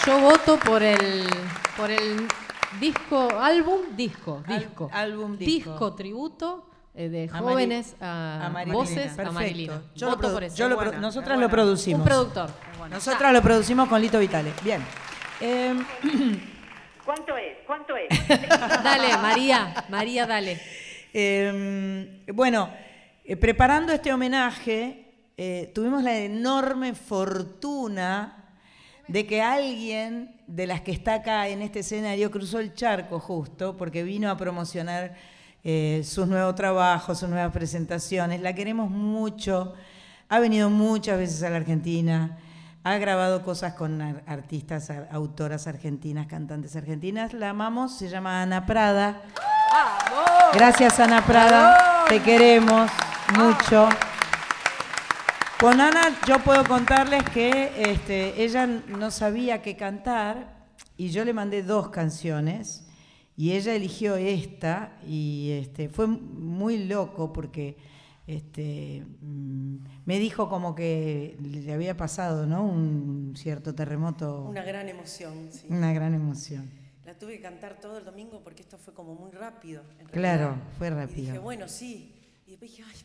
Yo 0.06 0.20
voto 0.20 0.58
por 0.58 0.82
el 0.82 1.24
por 1.76 1.90
el 1.90 2.26
disco, 2.80 3.28
álbum, 3.40 3.80
disco, 3.96 4.42
Al- 4.46 4.58
disco. 4.58 4.90
álbum, 4.92 5.36
disco. 5.38 5.94
tributo 5.94 6.68
eh, 6.94 7.08
de 7.08 7.24
A 7.32 7.40
Mari- 7.40 7.44
jóvenes 7.44 7.96
a, 8.00 8.46
a 8.46 8.64
voces 8.66 9.12
a 9.12 9.16
Perfecto. 9.16 9.32
Marilina. 9.32 9.82
Yo 9.94 10.10
voto 10.10 10.32
por 10.32 10.44
eso. 10.44 10.56
yo 10.56 10.68
lo 10.68 10.76
Buena, 10.76 10.98
nosotras 10.98 11.38
lo 11.38 11.48
producimos. 11.48 12.00
Un 12.00 12.06
productor. 12.06 12.50
Nosotras 12.90 13.32
lo 13.32 13.42
producimos 13.42 13.88
con 13.88 14.00
Lito 14.00 14.18
Vitale. 14.18 14.52
Bien. 14.62 14.84
Em, 15.40 15.84
¿Cuánto 17.04 17.36
es? 17.36 17.58
¿Cuánto 17.66 17.94
es? 17.96 18.08
Dale, 18.84 19.16
María, 19.18 19.84
María, 19.88 20.26
dale. 20.26 20.60
Eh, 21.12 22.24
bueno, 22.32 22.70
eh, 23.24 23.36
preparando 23.36 23.92
este 23.92 24.12
homenaje, 24.12 25.30
eh, 25.36 25.70
tuvimos 25.74 26.02
la 26.04 26.16
enorme 26.16 26.94
fortuna 26.94 28.41
de 29.12 29.26
que 29.26 29.42
alguien 29.42 30.34
de 30.46 30.66
las 30.66 30.80
que 30.80 30.90
está 30.92 31.14
acá 31.16 31.46
en 31.48 31.60
este 31.60 31.80
escenario 31.80 32.30
cruzó 32.30 32.58
el 32.60 32.72
charco 32.74 33.20
justo 33.20 33.76
porque 33.76 34.02
vino 34.02 34.30
a 34.30 34.36
promocionar 34.38 35.14
eh, 35.64 36.00
sus 36.02 36.26
nuevos 36.26 36.54
trabajos, 36.54 37.18
sus 37.18 37.28
nuevas 37.28 37.52
presentaciones. 37.52 38.40
La 38.40 38.54
queremos 38.54 38.90
mucho, 38.90 39.74
ha 40.30 40.38
venido 40.38 40.70
muchas 40.70 41.18
veces 41.18 41.42
a 41.42 41.50
la 41.50 41.56
Argentina, 41.58 42.38
ha 42.84 42.96
grabado 42.96 43.42
cosas 43.42 43.74
con 43.74 44.00
ar- 44.00 44.22
artistas, 44.26 44.88
ar- 44.88 45.08
autoras 45.12 45.66
argentinas, 45.66 46.26
cantantes 46.26 46.74
argentinas. 46.74 47.34
La 47.34 47.50
amamos, 47.50 47.98
se 47.98 48.08
llama 48.08 48.40
Ana 48.42 48.64
Prada. 48.64 49.20
Gracias 50.54 50.98
Ana 51.00 51.24
Prada, 51.24 52.04
te 52.08 52.20
queremos 52.22 52.90
mucho. 53.36 53.88
Con 55.62 55.80
Ana 55.80 56.18
yo 56.26 56.40
puedo 56.40 56.64
contarles 56.64 57.22
que 57.30 57.70
este, 57.76 58.42
ella 58.42 58.66
no 58.66 59.12
sabía 59.12 59.62
qué 59.62 59.76
cantar 59.76 60.66
y 60.96 61.10
yo 61.10 61.24
le 61.24 61.32
mandé 61.32 61.62
dos 61.62 61.90
canciones 61.90 62.84
y 63.36 63.52
ella 63.52 63.72
eligió 63.72 64.16
esta 64.16 64.98
y 65.06 65.50
este, 65.52 65.88
fue 65.88 66.08
muy 66.08 66.84
loco 66.86 67.32
porque 67.32 67.76
este, 68.26 69.06
mm, 69.20 69.76
me 70.04 70.18
dijo 70.18 70.48
como 70.48 70.74
que 70.74 71.36
le 71.40 71.72
había 71.72 71.96
pasado, 71.96 72.44
¿no? 72.44 72.64
Un 72.64 73.34
cierto 73.36 73.72
terremoto. 73.72 74.42
Una 74.42 74.64
gran 74.64 74.88
emoción, 74.88 75.48
sí. 75.52 75.68
Una 75.70 75.92
gran 75.92 76.12
emoción. 76.12 76.68
La 77.06 77.16
tuve 77.16 77.36
que 77.36 77.40
cantar 77.40 77.78
todo 77.80 77.98
el 77.98 78.04
domingo 78.04 78.40
porque 78.42 78.62
esto 78.62 78.78
fue 78.78 78.94
como 78.94 79.14
muy 79.14 79.30
rápido. 79.30 79.84
en 80.00 80.06
Claro, 80.08 80.56
fue 80.76 80.88
Y 80.88 80.90
rápido. 80.90 81.26
dije, 81.26 81.38
bueno, 81.38 81.68
sí. 81.68 82.16
Y 82.48 82.50
después 82.50 82.72
dije, 82.72 82.82
ay, 82.84 83.00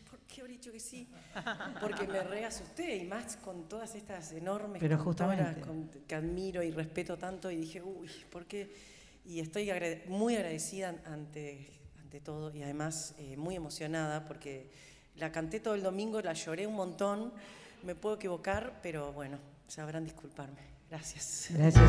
¿por 0.48 0.52
qué 0.52 0.52
habré 0.52 0.52
dicho 0.52 0.72
que 0.72 0.80
sí? 0.80 1.08
Porque 1.80 2.06
me 2.06 2.22
reasusté 2.22 2.96
y 2.96 3.04
más 3.06 3.36
con 3.36 3.68
todas 3.68 3.94
estas 3.94 4.32
enormes 4.32 4.80
Pero 4.80 4.96
cantoras 4.96 5.54
justamente. 5.54 5.60
con- 5.60 5.90
que 6.06 6.14
admiro 6.14 6.62
y 6.62 6.70
respeto 6.70 7.16
tanto. 7.18 7.50
Y 7.50 7.56
dije, 7.56 7.82
uy, 7.82 8.08
¿por 8.30 8.46
qué? 8.46 8.72
Y 9.24 9.40
estoy 9.40 9.68
agrade- 9.70 10.06
muy 10.08 10.36
agradecida 10.36 10.94
ante, 11.04 11.70
ante 12.00 12.20
todo 12.20 12.54
y 12.54 12.62
además 12.62 13.14
eh, 13.18 13.36
muy 13.36 13.56
emocionada 13.56 14.24
porque 14.26 14.70
la 15.16 15.30
canté 15.32 15.60
todo 15.60 15.74
el 15.74 15.82
domingo, 15.82 16.20
la 16.22 16.32
lloré 16.32 16.66
un 16.66 16.74
montón. 16.76 17.32
Me 17.82 17.94
puedo 17.94 18.16
equivocar, 18.16 18.80
pero 18.82 19.12
bueno, 19.12 19.38
sabrán 19.66 20.04
disculparme. 20.04 20.60
Gracias. 20.88 21.48
Gracias 21.50 21.84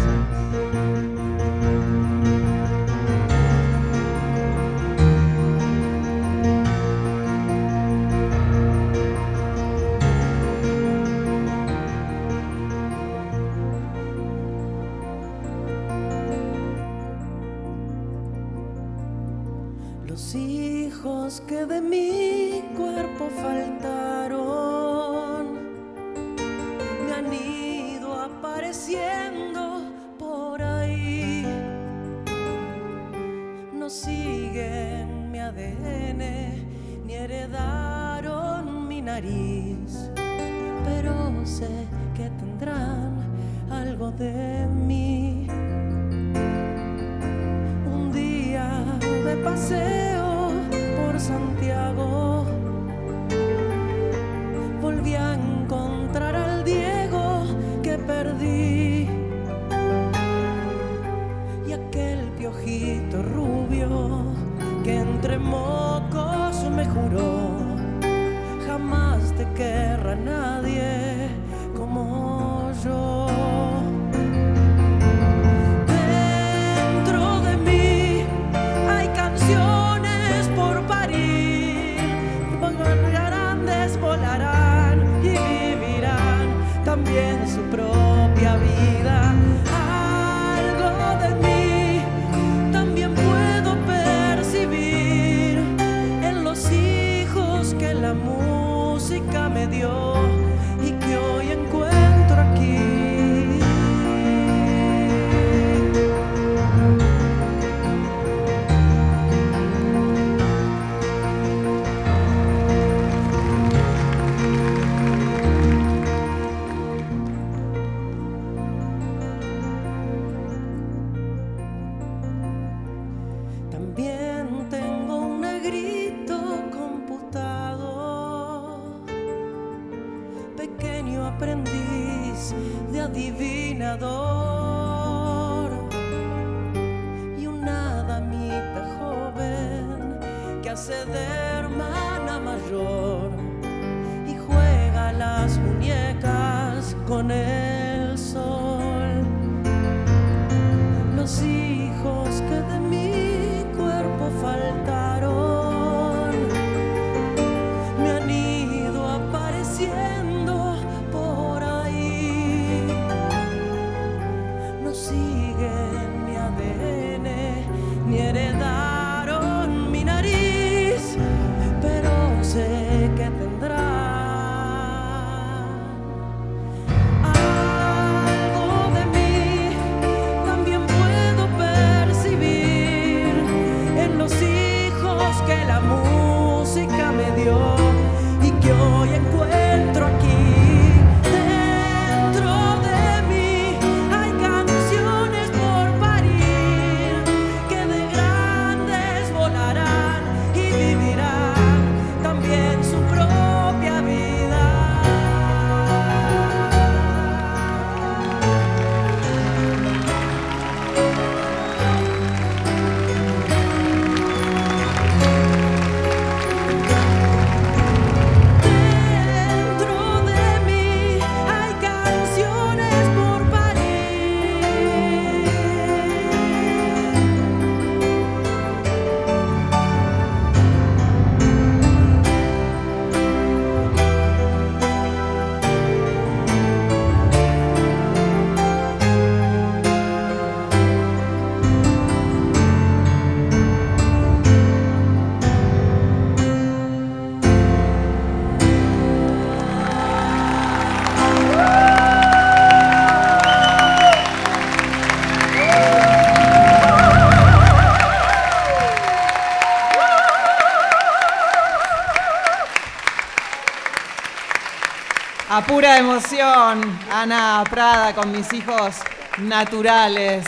A 265.59 265.65
pura 265.65 265.97
emoción, 265.97 266.81
Ana 267.11 267.65
Prada 267.69 268.15
con 268.15 268.31
mis 268.31 268.53
hijos 268.53 268.95
naturales. 269.39 270.45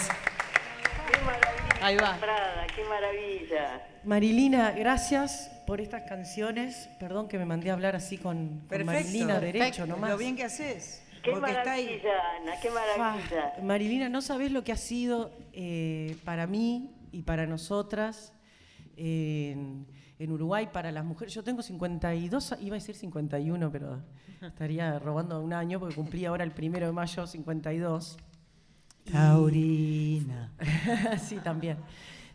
Qué 1.12 1.20
maravilla, 1.26 1.86
Ahí 1.86 1.98
va. 1.98 2.18
Prada, 2.18 2.66
qué 2.74 2.82
maravilla. 2.86 3.82
Marilina, 4.06 4.72
gracias 4.72 5.52
por 5.68 5.82
estas 5.82 6.04
canciones. 6.04 6.88
Perdón 6.98 7.28
que 7.28 7.38
me 7.38 7.44
mandé 7.44 7.72
a 7.72 7.74
hablar 7.74 7.94
así 7.94 8.18
con, 8.18 8.60
con 8.60 8.68
Perfecto. 8.70 8.94
Marilina, 8.94 9.40
derecho 9.42 9.86
nomás. 9.86 10.12
Lo 10.12 10.18
bien 10.18 10.38
que 10.38 10.46
haces. 10.46 11.04
Qué 11.22 11.32
porque 11.32 11.52
está 11.52 11.74
ahí. 11.74 11.88
maravilla, 11.88 12.14
Ana, 12.42 12.54
qué 12.62 12.70
maravilla. 12.72 13.54
Ah, 13.58 13.62
Marilina, 13.62 14.08
no 14.08 14.22
sabés 14.22 14.54
lo 14.54 14.64
que 14.64 14.72
ha 14.72 14.78
sido 14.78 15.34
eh, 15.52 16.16
para 16.24 16.48
mí 16.48 16.90
y 17.12 17.24
para 17.24 17.46
nosotras 17.48 18.32
en, 18.98 19.86
en 20.20 20.32
Uruguay, 20.32 20.70
para 20.72 20.92
las 20.92 21.04
mujeres. 21.06 21.34
Yo 21.34 21.44
tengo 21.44 21.62
52, 21.62 22.52
a- 22.54 22.62
iba 22.62 22.76
a 22.76 22.80
decir 22.80 22.96
51, 22.96 23.72
pero 23.72 24.02
estaría 24.42 25.00
robando 25.00 25.42
un 25.42 25.54
año 25.54 25.80
porque 25.80 25.96
cumplí 25.96 26.26
ahora 26.26 26.44
el 26.44 26.52
primero 26.52 26.86
de 26.88 26.92
mayo 26.92 27.26
52. 27.28 28.18
Y- 29.06 29.12
Taurina. 29.12 30.52
sí, 31.22 31.38
también. 31.38 31.78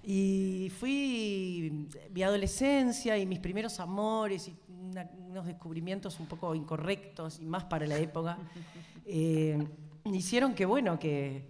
Y 0.02 0.70
fui 0.78 1.88
mi 2.12 2.22
adolescencia 2.22 3.18
y 3.18 3.26
mis 3.26 3.38
primeros 3.40 3.80
amores 3.80 4.48
y 4.48 4.57
una- 4.68 5.11
unos 5.28 5.46
descubrimientos 5.46 6.18
un 6.20 6.26
poco 6.26 6.54
incorrectos 6.54 7.40
y 7.40 7.46
más 7.46 7.64
para 7.64 7.86
la 7.86 7.98
época, 7.98 8.38
eh, 9.07 9.59
hicieron 10.04 10.54
que, 10.54 10.64
bueno, 10.64 10.98
que 10.98 11.48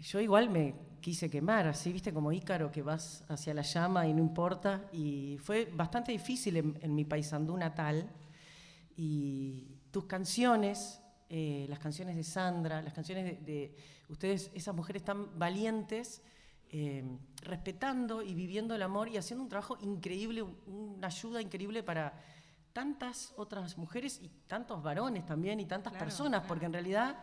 yo 0.00 0.20
igual 0.20 0.50
me 0.50 0.74
quise 1.00 1.28
quemar, 1.30 1.66
así, 1.66 1.92
viste, 1.92 2.12
como 2.12 2.32
Ícaro, 2.32 2.70
que 2.70 2.82
vas 2.82 3.24
hacia 3.28 3.54
la 3.54 3.62
llama 3.62 4.06
y 4.06 4.12
no 4.14 4.20
importa. 4.20 4.88
Y 4.92 5.38
fue 5.38 5.66
bastante 5.74 6.12
difícil 6.12 6.56
en, 6.56 6.78
en 6.82 6.94
mi 6.94 7.04
paisandú 7.04 7.56
natal. 7.56 8.08
Y 8.96 9.76
tus 9.90 10.04
canciones, 10.04 11.00
eh, 11.28 11.66
las 11.68 11.78
canciones 11.78 12.16
de 12.16 12.24
Sandra, 12.24 12.82
las 12.82 12.92
canciones 12.92 13.24
de, 13.24 13.32
de 13.52 13.76
ustedes, 14.08 14.50
esas 14.54 14.74
mujeres 14.74 15.04
tan 15.04 15.38
valientes, 15.38 16.22
eh, 16.70 17.04
respetando 17.42 18.22
y 18.22 18.34
viviendo 18.34 18.74
el 18.74 18.82
amor 18.82 19.08
y 19.08 19.16
haciendo 19.16 19.42
un 19.42 19.48
trabajo 19.48 19.78
increíble, 19.80 20.42
un- 20.42 20.56
una 20.96 21.06
ayuda 21.06 21.40
increíble 21.40 21.82
para 21.82 22.12
tantas 22.72 23.32
otras 23.36 23.78
mujeres 23.78 24.20
y 24.22 24.28
tantos 24.46 24.82
varones 24.82 25.24
también 25.26 25.58
y 25.60 25.66
tantas 25.66 25.92
Claro, 25.92 26.04
personas, 26.04 26.44
porque 26.46 26.66
en 26.66 26.72
realidad 26.72 27.16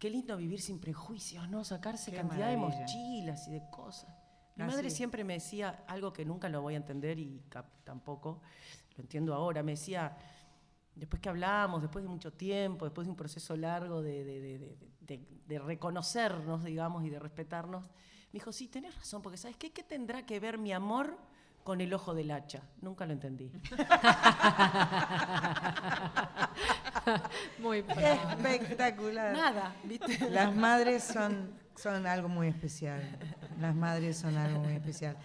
qué 0.00 0.10
lindo 0.10 0.36
vivir 0.36 0.60
sin 0.60 0.80
prejuicios, 0.80 1.48
¿no? 1.48 1.62
Sacarse 1.62 2.10
Qué 2.10 2.16
cantidad 2.16 2.48
de 2.48 2.56
mochilas 2.56 3.46
y 3.46 3.52
de 3.52 3.62
cosas. 3.70 4.08
Mi 4.56 4.64
Ah, 4.64 4.66
madre 4.66 4.90
sí. 4.90 4.96
siempre 4.96 5.22
me 5.22 5.34
decía 5.34 5.84
algo 5.86 6.12
que 6.12 6.24
nunca 6.24 6.48
lo 6.48 6.60
voy 6.62 6.74
a 6.74 6.78
entender 6.78 7.18
y 7.20 7.40
tampoco 7.84 8.42
lo 8.96 9.02
entiendo 9.02 9.32
ahora. 9.34 9.62
Me 9.62 9.72
decía, 9.72 10.16
después 10.96 11.20
que 11.22 11.28
hablamos, 11.28 11.82
después 11.82 12.02
de 12.02 12.08
mucho 12.08 12.32
tiempo, 12.32 12.84
después 12.86 13.06
de 13.06 13.10
un 13.10 13.16
proceso 13.16 13.56
largo 13.56 14.02
de, 14.02 14.24
de- 14.24 14.40
de- 14.40 14.58
de- 14.58 14.76
de- 15.02 15.26
de 15.46 15.58
reconocernos, 15.58 16.64
digamos, 16.64 17.04
y 17.04 17.10
de 17.10 17.18
respetarnos, 17.18 17.86
me 17.88 18.38
dijo, 18.38 18.52
sí, 18.52 18.68
tenés 18.68 18.96
razón, 18.96 19.22
porque 19.22 19.36
¿sabes 19.38 19.56
qué? 19.56 19.72
¿Qué 19.72 19.82
tendrá 19.82 20.24
que 20.26 20.40
ver 20.40 20.56
mi 20.58 20.72
amor 20.72 21.16
con 21.64 21.80
el 21.80 21.92
ojo 21.94 22.14
del 22.14 22.30
hacha? 22.30 22.62
Nunca 22.80 23.06
lo 23.06 23.12
entendí. 23.12 23.50
Muy 27.58 27.78
Espectacular. 27.78 29.32
Nada, 29.32 29.74
¿viste? 29.84 30.30
Las 30.30 30.54
madres 30.54 31.04
son, 31.04 31.50
son 31.76 32.06
algo 32.06 32.28
muy 32.28 32.48
especial. 32.48 33.02
Las 33.60 33.74
madres 33.74 34.18
son 34.18 34.36
algo 34.36 34.60
muy 34.60 34.74
especial. 34.74 35.16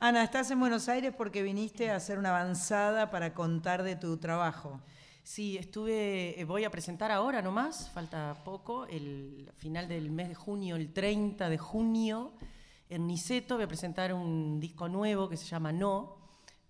Ana, 0.00 0.24
estás 0.24 0.50
en 0.50 0.58
Buenos 0.58 0.88
Aires 0.88 1.14
porque 1.16 1.42
viniste 1.42 1.90
a 1.90 1.96
hacer 1.96 2.18
una 2.18 2.30
avanzada 2.30 3.10
para 3.10 3.34
contar 3.34 3.82
de 3.82 3.96
tu 3.96 4.16
trabajo. 4.16 4.80
Sí, 5.22 5.56
estuve, 5.56 6.40
eh, 6.40 6.44
voy 6.44 6.64
a 6.64 6.70
presentar 6.70 7.12
ahora 7.12 7.42
nomás, 7.42 7.88
falta 7.90 8.34
poco, 8.44 8.86
el 8.86 9.52
final 9.58 9.86
del 9.86 10.10
mes 10.10 10.28
de 10.28 10.34
junio, 10.34 10.74
el 10.74 10.92
30 10.92 11.48
de 11.48 11.58
junio, 11.58 12.32
en 12.94 13.06
Niceto 13.06 13.54
voy 13.54 13.64
a 13.64 13.68
presentar 13.68 14.12
un 14.12 14.60
disco 14.60 14.86
nuevo 14.86 15.26
que 15.26 15.38
se 15.38 15.46
llama 15.46 15.72
No, 15.72 16.18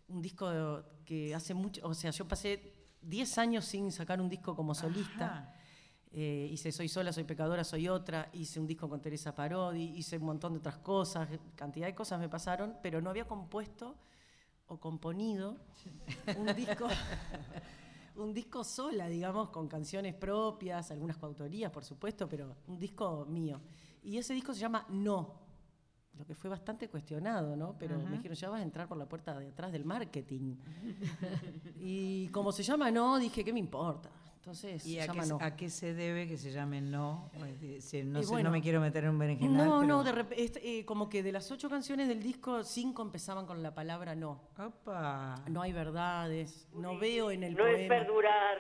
un 0.08 0.22
disco 0.22 0.84
que 1.04 1.34
hace 1.34 1.52
mucho, 1.52 1.80
o 1.84 1.94
sea, 1.94 2.12
yo 2.12 2.28
pasé 2.28 2.74
10 3.02 3.38
años 3.38 3.64
sin 3.64 3.90
sacar 3.90 4.20
un 4.20 4.28
disco 4.28 4.54
como 4.54 4.72
solista. 4.72 5.52
Eh, 6.12 6.48
hice 6.52 6.70
Soy 6.70 6.88
sola, 6.88 7.12
soy 7.12 7.24
pecadora, 7.24 7.64
soy 7.64 7.88
otra, 7.88 8.28
hice 8.34 8.60
un 8.60 8.68
disco 8.68 8.88
con 8.88 9.00
Teresa 9.00 9.34
Parodi, 9.34 9.82
hice 9.96 10.18
un 10.18 10.26
montón 10.26 10.52
de 10.52 10.58
otras 10.60 10.78
cosas, 10.78 11.28
cantidad 11.56 11.86
de 11.86 11.94
cosas 11.94 12.20
me 12.20 12.28
pasaron, 12.28 12.76
pero 12.82 13.00
no 13.00 13.10
había 13.10 13.26
compuesto 13.26 13.96
o 14.68 14.78
componido 14.78 15.56
un 16.36 16.54
disco, 16.54 16.86
un 18.16 18.32
disco 18.32 18.62
sola, 18.62 19.08
digamos, 19.08 19.48
con 19.48 19.66
canciones 19.66 20.14
propias, 20.14 20.92
algunas 20.92 21.16
coautorías, 21.16 21.72
por 21.72 21.84
supuesto, 21.84 22.28
pero 22.28 22.58
un 22.68 22.78
disco 22.78 23.26
mío. 23.28 23.60
Y 24.04 24.18
ese 24.18 24.34
disco 24.34 24.52
se 24.52 24.60
llama 24.60 24.86
No, 24.90 25.41
lo 26.18 26.24
que 26.26 26.34
fue 26.34 26.50
bastante 26.50 26.88
cuestionado, 26.88 27.56
¿no? 27.56 27.74
Pero 27.78 27.96
Ajá. 27.96 28.04
me 28.08 28.16
dijeron, 28.16 28.36
ya 28.36 28.48
vas 28.50 28.60
a 28.60 28.62
entrar 28.62 28.86
por 28.88 28.96
la 28.98 29.06
puerta 29.06 29.38
de 29.38 29.48
atrás 29.48 29.72
del 29.72 29.84
marketing. 29.84 30.56
y 31.80 32.28
como 32.28 32.52
se 32.52 32.62
llama 32.62 32.90
No, 32.90 33.18
dije, 33.18 33.44
¿qué 33.44 33.52
me 33.52 33.58
importa? 33.60 34.08
Entonces, 34.36 34.84
¿Y 34.84 34.94
se 34.94 35.02
a 35.02 35.06
llama 35.06 35.22
qué, 35.22 35.28
No. 35.28 35.38
a 35.40 35.56
qué 35.56 35.70
se 35.70 35.94
debe 35.94 36.26
que 36.26 36.36
se 36.36 36.50
llame 36.50 36.80
no? 36.80 37.30
Es 37.62 37.94
No, 38.04 38.20
sé, 38.22 38.28
bueno, 38.28 38.48
no 38.48 38.52
me 38.52 38.60
quiero 38.60 38.80
meter 38.80 39.04
en 39.04 39.10
un 39.10 39.18
berenjenal. 39.20 39.56
No, 39.56 39.80
pero- 39.80 39.86
no, 39.86 40.02
de 40.02 40.12
rep- 40.12 40.34
este, 40.36 40.78
eh, 40.80 40.84
como 40.84 41.08
que 41.08 41.22
de 41.22 41.30
las 41.30 41.48
ocho 41.52 41.70
canciones 41.70 42.08
del 42.08 42.20
disco, 42.20 42.64
cinco 42.64 43.02
empezaban 43.02 43.46
con 43.46 43.62
la 43.62 43.72
palabra 43.72 44.16
no. 44.16 44.40
Opa. 44.58 45.36
No 45.48 45.62
hay 45.62 45.72
verdades, 45.72 46.66
no 46.74 46.98
veo 46.98 47.30
en 47.30 47.44
el 47.44 47.54
No 47.54 47.66
es 47.68 47.76
poema. 47.86 47.88
perdurar, 48.04 48.58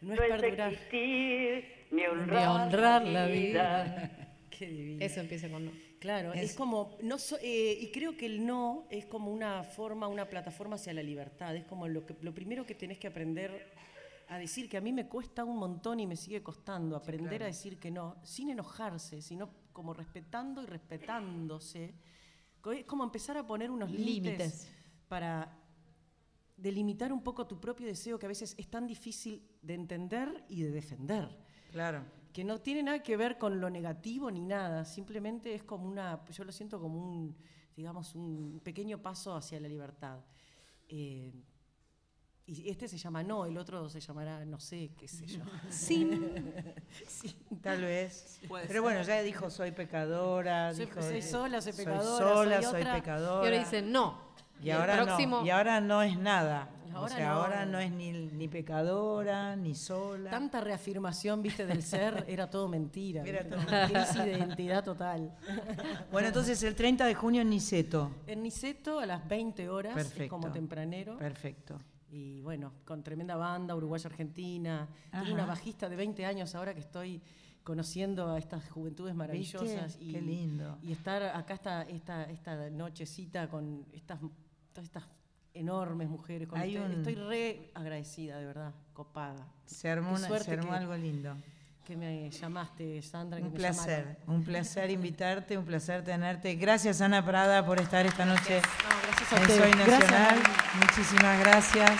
No 0.00 0.08
no 0.08 0.14
es 0.14 0.30
es, 0.30 0.40
perdurar. 0.40 0.72
existir, 0.72 1.64
ni 1.90 2.06
honrar, 2.06 3.04
la 3.04 3.26
vida. 3.26 4.10
Qué 4.50 4.66
divino. 4.66 5.04
Eso 5.04 5.20
empieza 5.20 5.50
con 5.50 5.66
no. 5.66 5.72
Claro, 5.98 6.32
es, 6.32 6.50
Es- 6.50 6.54
como, 6.56 6.96
no 7.02 7.18
so- 7.18 7.38
eh, 7.42 7.76
y 7.80 7.90
creo 7.90 8.16
que 8.16 8.26
el 8.26 8.46
no 8.46 8.86
es 8.90 9.06
como 9.06 9.32
una 9.32 9.64
forma, 9.64 10.06
una 10.08 10.28
plataforma 10.28 10.76
hacia 10.76 10.92
la 10.92 11.02
libertad. 11.02 11.56
Es 11.56 11.64
como 11.64 11.88
lo, 11.88 12.06
que, 12.06 12.16
lo 12.22 12.32
primero 12.32 12.64
que 12.64 12.74
tenés 12.74 12.98
que 12.98 13.08
aprender 13.08 13.72
a 14.28 14.38
decir, 14.38 14.68
que 14.68 14.76
a 14.76 14.80
mí 14.80 14.92
me 14.92 15.08
cuesta 15.08 15.44
un 15.44 15.56
montón 15.56 15.98
y 16.00 16.06
me 16.06 16.14
sigue 16.14 16.42
costando 16.42 16.94
aprender 16.94 17.42
a 17.42 17.46
decir 17.46 17.78
que 17.78 17.90
no, 17.90 18.16
sin 18.22 18.50
enojarse, 18.50 19.22
sino 19.22 19.50
como 19.72 19.92
respetando 19.94 20.62
y 20.62 20.66
respetándose. 20.66 21.94
Es 22.76 22.84
como 22.84 23.04
empezar 23.04 23.36
a 23.38 23.46
poner 23.46 23.70
unos 23.70 23.90
límites 23.90 24.38
Límites. 24.38 24.68
para 25.08 25.56
delimitar 26.56 27.12
un 27.12 27.22
poco 27.22 27.46
tu 27.46 27.58
propio 27.60 27.86
deseo 27.86 28.18
que 28.18 28.26
a 28.26 28.28
veces 28.28 28.54
es 28.58 28.68
tan 28.68 28.86
difícil 28.86 29.42
de 29.62 29.74
entender 29.74 30.44
y 30.48 30.62
de 30.62 30.70
defender 30.72 31.28
Claro. 31.70 32.02
Que 32.38 32.44
no 32.44 32.60
tiene 32.60 32.84
nada 32.84 33.02
que 33.02 33.16
ver 33.16 33.36
con 33.36 33.58
lo 33.60 33.68
negativo 33.68 34.30
ni 34.30 34.44
nada, 34.44 34.84
simplemente 34.84 35.52
es 35.56 35.64
como 35.64 35.88
una, 35.88 36.24
yo 36.30 36.44
lo 36.44 36.52
siento 36.52 36.78
como 36.80 36.96
un, 36.96 37.36
digamos, 37.74 38.14
un 38.14 38.60
pequeño 38.62 39.02
paso 39.02 39.34
hacia 39.34 39.58
la 39.58 39.66
libertad. 39.66 40.20
Eh, 40.88 41.32
y 42.46 42.70
este 42.70 42.86
se 42.86 42.96
llama 42.96 43.24
no, 43.24 43.44
el 43.44 43.58
otro 43.58 43.88
se 43.88 43.98
llamará 43.98 44.44
no 44.44 44.60
sé, 44.60 44.92
qué 44.96 45.08
sé 45.08 45.26
yo. 45.26 45.42
Sin. 45.68 46.54
Sí. 47.08 47.34
Tal 47.60 47.80
vez. 47.82 48.38
Puede 48.46 48.68
Pero 48.68 48.82
bueno, 48.82 49.02
ya 49.02 49.20
dijo 49.22 49.50
soy 49.50 49.72
pecadora. 49.72 50.72
Soy- 50.72 50.84
dijo, 50.86 51.02
soy 51.02 51.22
sola, 51.22 51.60
soy 51.60 51.72
Soy 51.72 51.84
pecadora, 51.86 52.24
sola, 52.34 52.62
soy 52.62 52.70
soy 52.70 52.80
otra. 52.82 52.94
pecadora. 52.94 53.42
Y 53.42 53.46
ahora 53.52 53.64
dice 53.64 53.82
no. 53.82 54.27
Y 54.62 54.70
ahora, 54.70 55.02
próximo- 55.04 55.40
no, 55.40 55.46
y 55.46 55.50
ahora 55.50 55.80
no 55.80 56.02
es 56.02 56.18
nada. 56.18 56.68
Y 56.88 56.92
o 56.92 56.96
ahora 56.96 57.14
sea, 57.16 57.28
no. 57.28 57.34
ahora 57.34 57.66
no 57.66 57.78
es 57.78 57.90
ni, 57.92 58.12
ni 58.12 58.48
pecadora, 58.48 59.54
ni 59.56 59.74
sola. 59.74 60.30
Tanta 60.30 60.60
reafirmación, 60.60 61.42
viste, 61.42 61.66
del 61.66 61.82
ser, 61.82 62.24
era 62.28 62.48
todo 62.48 62.66
mentira. 62.68 63.22
Era 63.24 63.42
¿viste? 63.42 63.56
todo 63.66 63.86
crisis 63.88 64.24
de 64.24 64.32
identidad 64.32 64.84
total. 64.84 65.36
Bueno, 66.10 66.28
entonces 66.28 66.62
el 66.62 66.74
30 66.74 67.04
de 67.04 67.14
junio 67.14 67.42
en 67.42 67.50
Niceto. 67.50 68.10
En 68.26 68.42
Niceto 68.42 68.98
a 68.98 69.06
las 69.06 69.28
20 69.28 69.68
horas, 69.68 69.96
es 70.16 70.28
como 70.28 70.50
tempranero. 70.50 71.18
Perfecto. 71.18 71.78
Y 72.10 72.40
bueno, 72.40 72.72
con 72.86 73.02
tremenda 73.02 73.36
banda, 73.36 73.76
Uruguaya-Argentina. 73.76 74.88
Tengo 75.10 75.34
una 75.34 75.44
bajista 75.44 75.88
de 75.88 75.96
20 75.96 76.24
años 76.24 76.54
ahora 76.54 76.72
que 76.72 76.80
estoy 76.80 77.20
conociendo 77.62 78.32
a 78.32 78.38
estas 78.38 78.66
juventudes 78.70 79.14
maravillosas. 79.14 79.98
Y, 80.00 80.12
Qué 80.12 80.22
lindo. 80.22 80.78
Y 80.82 80.92
estar 80.92 81.22
acá 81.22 81.52
esta, 81.52 81.82
esta, 81.82 82.24
esta 82.24 82.70
nochecita 82.70 83.48
con 83.48 83.84
estas, 83.92 84.18
todas 84.78 84.86
estas 84.86 85.04
enormes 85.54 86.08
mujeres. 86.08 86.46
Con 86.48 86.60
Hay 86.60 86.76
ustedes. 86.76 86.94
un- 86.94 86.98
Estoy 87.08 87.14
re 87.16 87.70
agradecida, 87.74 88.38
de 88.38 88.46
verdad, 88.46 88.72
copada. 88.92 89.46
Se 89.66 89.90
armó, 89.90 90.10
una- 90.10 90.38
se 90.38 90.52
armó 90.52 90.70
que- 90.70 90.76
algo 90.76 90.94
lindo. 90.96 91.36
Que 91.84 91.96
me 91.96 92.30
llamaste, 92.30 93.00
Sandra. 93.02 93.40
Un 93.40 93.50
placer, 93.52 94.18
un 94.26 94.44
placer 94.44 94.90
invitarte, 94.90 95.56
un 95.56 95.64
placer 95.64 96.04
tenerte. 96.04 96.54
Gracias 96.54 97.00
Ana 97.00 97.24
Prada 97.24 97.64
por 97.64 97.80
estar 97.80 98.04
esta 98.04 98.26
noche 98.26 98.60
No, 98.60 99.00
gracias 99.02 99.32
a 99.32 99.36
en. 99.42 99.58
Soy 99.58 99.70
Nacional. 99.72 100.38
Muchísimas 100.82 101.40
gracias. 101.40 101.90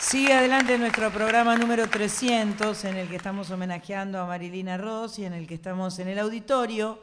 Sigue 0.00 0.32
adelante 0.34 0.76
nuestro 0.76 1.10
programa 1.12 1.56
número 1.56 1.88
300 1.88 2.84
en 2.84 2.96
el 2.96 3.08
que 3.08 3.14
estamos 3.16 3.48
homenajeando 3.52 4.18
a 4.20 4.26
Marilina 4.26 4.76
Ross 4.76 5.20
y 5.20 5.24
en 5.24 5.34
el 5.34 5.46
que 5.46 5.54
estamos 5.54 5.98
en 6.00 6.08
el 6.08 6.18
auditorio 6.18 7.00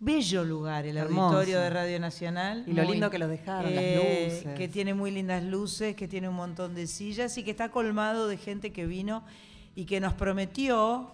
bello 0.00 0.44
lugar, 0.44 0.86
el 0.86 0.96
Hermoso. 0.96 1.24
auditorio 1.36 1.60
de 1.60 1.70
Radio 1.70 2.00
Nacional. 2.00 2.64
Y 2.66 2.72
lo 2.72 2.82
lindo 2.84 3.10
que 3.10 3.18
lo 3.18 3.28
dejaron, 3.28 3.74
las 3.74 3.84
luces. 3.84 4.46
Eh, 4.46 4.54
Que 4.56 4.68
tiene 4.68 4.94
muy 4.94 5.10
lindas 5.10 5.42
luces, 5.42 5.94
que 5.96 6.06
tiene 6.08 6.28
un 6.28 6.36
montón 6.36 6.74
de 6.74 6.86
sillas 6.86 7.36
y 7.38 7.42
que 7.42 7.50
está 7.50 7.70
colmado 7.70 8.28
de 8.28 8.36
gente 8.36 8.72
que 8.72 8.86
vino 8.86 9.24
y 9.74 9.84
que 9.86 10.00
nos 10.00 10.14
prometió, 10.14 11.10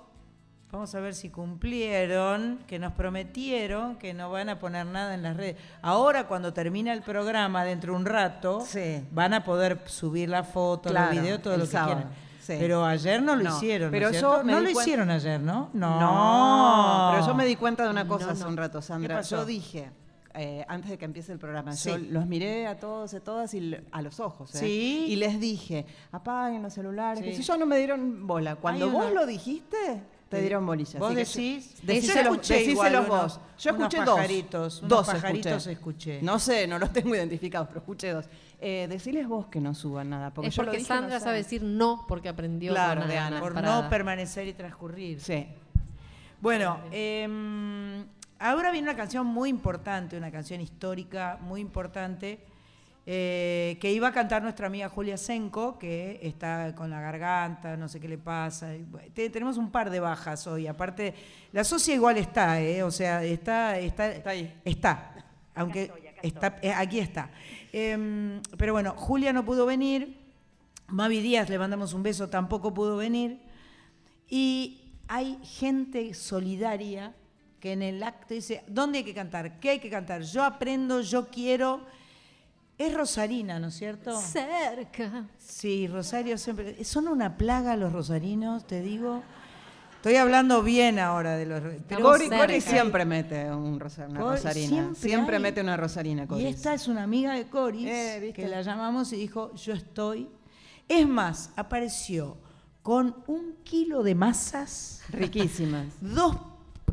vamos 0.70 0.94
a 0.94 1.00
ver 1.00 1.14
si 1.14 1.30
cumplieron, 1.30 2.58
que 2.66 2.78
nos 2.78 2.92
prometieron 2.92 3.96
que 3.96 4.12
no 4.14 4.30
van 4.30 4.48
a 4.48 4.58
poner 4.58 4.86
nada 4.86 5.14
en 5.14 5.22
las 5.22 5.36
redes. 5.36 5.56
Ahora 5.82 6.26
cuando 6.26 6.52
termina 6.52 6.92
el 6.92 7.02
programa, 7.02 7.64
dentro 7.64 7.92
de 7.92 7.98
un 8.00 8.06
rato, 8.06 8.64
van 9.12 9.34
a 9.34 9.44
poder 9.44 9.80
subir 9.86 10.28
la 10.28 10.42
foto, 10.44 10.90
Claro, 10.90 11.12
los 11.14 11.22
videos, 11.22 11.42
todo 11.42 11.54
el 11.54 11.60
lo 11.60 11.66
que 11.66 11.72
sábado, 11.72 11.94
quieran. 11.94 12.12
Sí. 12.44 12.56
Pero 12.58 12.84
ayer 12.84 13.22
no 13.22 13.36
lo 13.36 13.42
No, 13.44 13.56
hicieron, 13.56 13.88
¿no 13.88 13.92
pero 13.92 14.10
yo 14.12 14.42
no 14.42 14.60
lo 14.60 14.70
hicieron 14.70 15.10
ayer, 15.10 15.40
¿no? 15.40 15.70
No, 15.72 17.10
pero 17.12 17.26
yo 17.26 17.34
me 17.34 17.44
di 17.46 17.56
cuenta 17.56 17.84
de 17.84 17.90
una 17.90 18.04
No, 18.04 18.08
cosa 18.10 18.30
hace 18.32 18.42
no. 18.44 18.50
un 18.50 18.56
rato, 18.56 18.78
¿Qué 18.80 18.86
Sandra. 18.86 19.20
Yo 19.22 19.44
dije, 19.44 19.90
eh, 20.34 20.64
antes 20.68 20.90
de 20.90 20.98
que 20.98 21.04
empiece 21.04 21.32
el 21.32 21.38
programa, 21.38 21.72
Sí. 21.74 21.88
yo 21.90 21.98
los 21.98 22.26
miré 22.26 22.66
a 22.66 22.78
todos 22.78 23.12
y 23.12 23.16
a 23.16 23.20
todas 23.20 23.54
y 23.54 23.76
a 23.92 24.02
los 24.02 24.20
ojos. 24.20 24.54
¿eh? 24.56 24.58
Sí. 24.58 25.06
Y 25.08 25.16
les 25.16 25.38
dije, 25.40 25.86
apaguen 26.12 26.62
los 26.62 26.72
celulares. 26.74 27.20
Sí. 27.20 27.30
Que 27.30 27.36
si 27.36 27.42
yo 27.42 27.56
no 27.56 27.66
me 27.66 27.78
dieron 27.78 28.26
bola. 28.26 28.56
Cuando 28.56 28.90
vos 28.90 29.12
lo 29.12 29.26
dijiste, 29.26 29.76
te 30.28 30.40
dieron 30.40 30.66
bolilla. 30.66 30.98
Vos 30.98 31.14
decís, 31.14 31.76
decíselos- 31.84 32.24
escuché 32.32 32.54
decíselos 32.54 32.72
igual 32.86 33.06
vos. 33.06 33.08
unos- 33.08 33.40
Yo 33.58 33.70
unos 33.74 33.82
escuché 33.94 34.04
dos. 34.04 34.14
pajaritos, 34.16 34.78
unos 34.80 34.88
dos 34.88 35.06
pajaritos 35.06 35.66
escuché. 35.68 36.22
No 36.22 36.38
sé, 36.40 36.66
no 36.66 36.78
los 36.80 36.92
tengo 36.92 37.14
identificados, 37.14 37.68
pero 37.68 37.80
escuché 37.80 38.10
dos. 38.12 38.24
Eh, 38.66 38.86
deciles 38.88 39.28
vos 39.28 39.46
que 39.46 39.60
no 39.60 39.74
suban 39.74 40.08
nada. 40.08 40.32
Porque 40.32 40.48
es 40.48 40.54
yo 40.56 40.62
lo 40.62 40.68
porque 40.70 40.80
no 40.80 40.86
Sandra 40.86 41.20
sabe 41.20 41.36
decir 41.36 41.62
no 41.62 42.06
porque 42.08 42.30
aprendió 42.30 42.72
Claro, 42.72 43.02
con 43.02 43.10
de 43.10 43.18
Ana 43.18 43.26
Ana. 43.36 43.40
por 43.40 43.52
Parada. 43.52 43.82
no 43.82 43.90
permanecer 43.90 44.48
y 44.48 44.54
transcurrir. 44.54 45.20
Sí. 45.20 45.46
Bueno, 46.40 46.78
em, 46.90 48.04
ahora 48.38 48.70
viene 48.70 48.88
una 48.88 48.96
canción 48.96 49.26
muy 49.26 49.50
importante, 49.50 50.16
una 50.16 50.30
canción 50.30 50.60
histórica 50.60 51.38
muy 51.42 51.60
importante, 51.60 52.40
eh, 53.06 53.76
que 53.82 53.92
iba 53.92 54.08
a 54.08 54.12
cantar 54.12 54.42
nuestra 54.42 54.66
amiga 54.66 54.88
Julia 54.88 55.18
Senko, 55.18 55.78
que 55.78 56.18
está 56.22 56.74
con 56.74 56.88
la 56.88 57.00
garganta, 57.00 57.76
no 57.76 57.86
sé 57.88 58.00
qué 58.00 58.08
le 58.08 58.16
pasa. 58.18 58.70
te- 59.12 59.28
tenemos 59.28 59.58
un 59.58 59.70
par 59.70 59.90
de 59.90 60.00
bajas 60.00 60.46
hoy. 60.46 60.66
Aparte, 60.66 61.14
la 61.52 61.64
socia 61.64 61.94
igual 61.94 62.16
está, 62.16 62.60
¿eh? 62.62 62.82
o 62.82 62.90
sea, 62.90 63.22
está, 63.22 63.78
está, 63.78 64.08
está 64.10 64.30
ahí. 64.30 64.54
Está, 64.64 65.12
aunque 65.54 65.90
está, 66.22 66.56
eh, 66.62 66.72
aquí 66.72 66.98
está. 66.98 67.30
Em, 67.76 68.40
pero 68.56 68.72
bueno, 68.72 68.94
Julia 68.96 69.32
no 69.32 69.44
pudo 69.44 69.66
venir. 69.66 70.16
Mavi 70.86 71.20
Díaz, 71.20 71.48
le 71.48 71.58
mandamos 71.58 71.92
un 71.92 72.04
beso, 72.04 72.28
tampoco 72.28 72.72
pudo 72.72 72.96
venir. 72.96 73.40
Y 74.30 74.92
hay 75.08 75.40
gente 75.42 76.14
solidaria 76.14 77.16
que 77.58 77.72
en 77.72 77.82
el 77.82 78.00
acto 78.04 78.32
dice, 78.32 78.62
¿dónde 78.68 78.98
hay 78.98 79.04
que 79.04 79.12
cantar? 79.12 79.58
¿Qué 79.58 79.70
hay 79.70 79.78
que 79.80 79.90
cantar? 79.90 80.22
Yo 80.22 80.44
aprendo, 80.44 81.00
yo 81.00 81.26
quiero. 81.26 81.84
Es 82.78 82.94
Rosarina, 82.94 83.58
¿no 83.58 83.66
es 83.68 83.74
cierto? 83.74 84.20
Cerca. 84.20 85.26
Sí, 85.38 85.88
Rosario 85.88 86.38
siempre. 86.38 86.84
Son 86.84 87.08
una 87.08 87.36
plaga 87.36 87.74
los 87.74 87.92
rosarinos, 87.92 88.68
te 88.68 88.82
digo. 88.82 89.20
Estoy 90.04 90.16
hablando 90.16 90.62
bien 90.62 90.98
ahora 90.98 91.34
de 91.34 91.46
los. 91.46 91.62
Pero 91.88 92.02
Cori. 92.02 92.28
Cori 92.28 92.60
siempre 92.60 93.06
mete 93.06 93.50
un 93.50 93.80
rosa- 93.80 94.06
una 94.06 94.20
Cori 94.20 94.36
rosarina. 94.36 94.90
siempre 94.94 95.38
mete 95.38 95.62
una 95.62 95.78
rosarina, 95.78 96.26
Cori. 96.26 96.42
Y 96.42 96.46
esta 96.46 96.74
es 96.74 96.88
una 96.88 97.04
amiga 97.04 97.32
de 97.32 97.46
Coris, 97.46 97.88
Eh, 97.88 98.32
que 98.36 98.46
la 98.46 98.60
llamamos 98.60 99.10
y 99.14 99.16
dijo, 99.16 99.54
yo 99.54 99.72
estoy. 99.72 100.28
Es 100.90 101.08
más, 101.08 101.52
apareció 101.56 102.36
con 102.82 103.16
un 103.26 103.54
kilo 103.64 104.02
de 104.02 104.14
masas. 104.14 105.00
Riquísimas. 105.08 105.86
Dos 106.02 106.36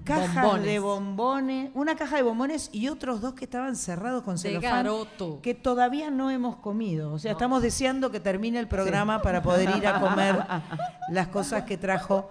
cajas 0.03 0.43
Bombones. 0.43 0.65
de 0.65 0.79
bombones, 0.79 1.71
una 1.73 1.95
caja 1.95 2.15
de 2.15 2.23
bombones 2.23 2.69
y 2.71 2.87
otros 2.89 3.21
dos 3.21 3.33
que 3.33 3.45
estaban 3.45 3.75
cerrados 3.75 4.23
con 4.23 4.37
celofán 4.37 4.71
garoto. 4.71 5.39
que 5.41 5.53
todavía 5.53 6.09
no 6.09 6.29
hemos 6.31 6.55
comido. 6.57 7.13
O 7.13 7.19
sea, 7.19 7.33
estamos 7.33 7.61
deseando 7.61 8.09
que 8.11 8.19
termine 8.19 8.59
el 8.59 8.67
programa 8.67 9.21
para 9.21 9.41
poder 9.43 9.69
ir 9.77 9.85
a 9.87 9.99
comer 9.99 10.43
las 11.09 11.27
cosas 11.27 11.63
que 11.63 11.77
trajo 11.77 12.29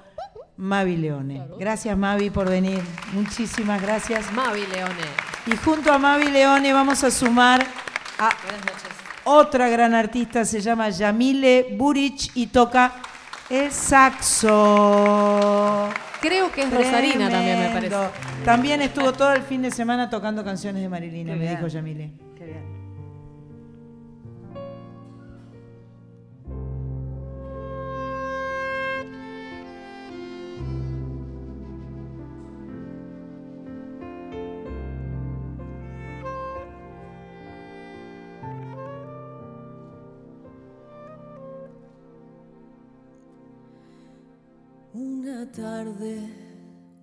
Mavi 0.57 0.97
Leone. 0.97 1.47
Gracias 1.59 1.97
Mavi 1.97 2.31
por 2.31 2.49
venir. 2.51 2.83
Muchísimas 3.13 3.81
gracias. 3.81 4.33
Mavi 4.33 4.67
Leone. 4.67 5.07
Y 5.47 5.57
junto 5.57 5.93
a 5.93 5.99
Mavi 5.99 6.31
Leone 6.31 6.73
vamos 6.73 7.03
a 7.05 7.11
sumar 7.11 7.65
a 8.19 8.31
otra 9.25 9.69
gran 9.69 9.95
artista, 9.95 10.45
se 10.45 10.61
llama 10.61 10.89
Yamile 10.91 11.77
Buric 11.79 12.33
y 12.35 12.49
toca 12.49 12.93
el 13.49 13.71
saxo. 13.73 14.51
Creo 16.21 16.53
que 16.53 16.63
es 16.63 16.71
Rosarina 16.71 17.31
también, 17.31 17.59
me 17.59 17.69
parece. 17.71 17.97
También 18.45 18.83
estuvo 18.83 19.13
todo 19.13 19.33
el 19.33 19.43
fin 19.43 19.63
de 19.63 19.71
semana 19.71 20.11
tocando 20.11 20.45
canciones 20.45 20.83
de 20.83 20.89
Marilina, 20.89 21.35
me 21.35 21.49
dijo 21.49 21.67
Yamile. 21.67 22.30
Tarde, 45.53 46.19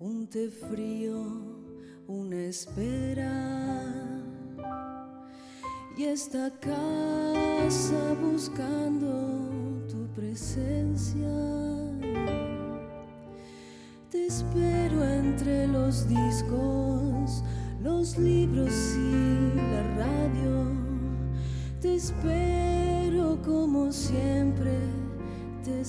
un 0.00 0.26
té 0.26 0.48
frío, 0.48 1.22
una 2.06 2.36
espera. 2.44 3.32
Y 5.96 6.04
esta 6.04 6.50
casa 6.60 8.14
buscando 8.22 9.08
tu 9.88 10.06
presencia. 10.14 11.28
Te 14.10 14.26
espero 14.26 15.04
entre 15.04 15.66
los 15.66 16.08
discos, 16.08 17.42
los 17.82 18.16
libros 18.16 18.96
y 18.96 19.56
la 19.56 19.82
radio. 19.96 20.72
Te 21.80 21.96
espero 21.96 23.38
como 23.42 23.92
siempre 23.92 24.78
te 25.64 25.78
he 25.78 25.80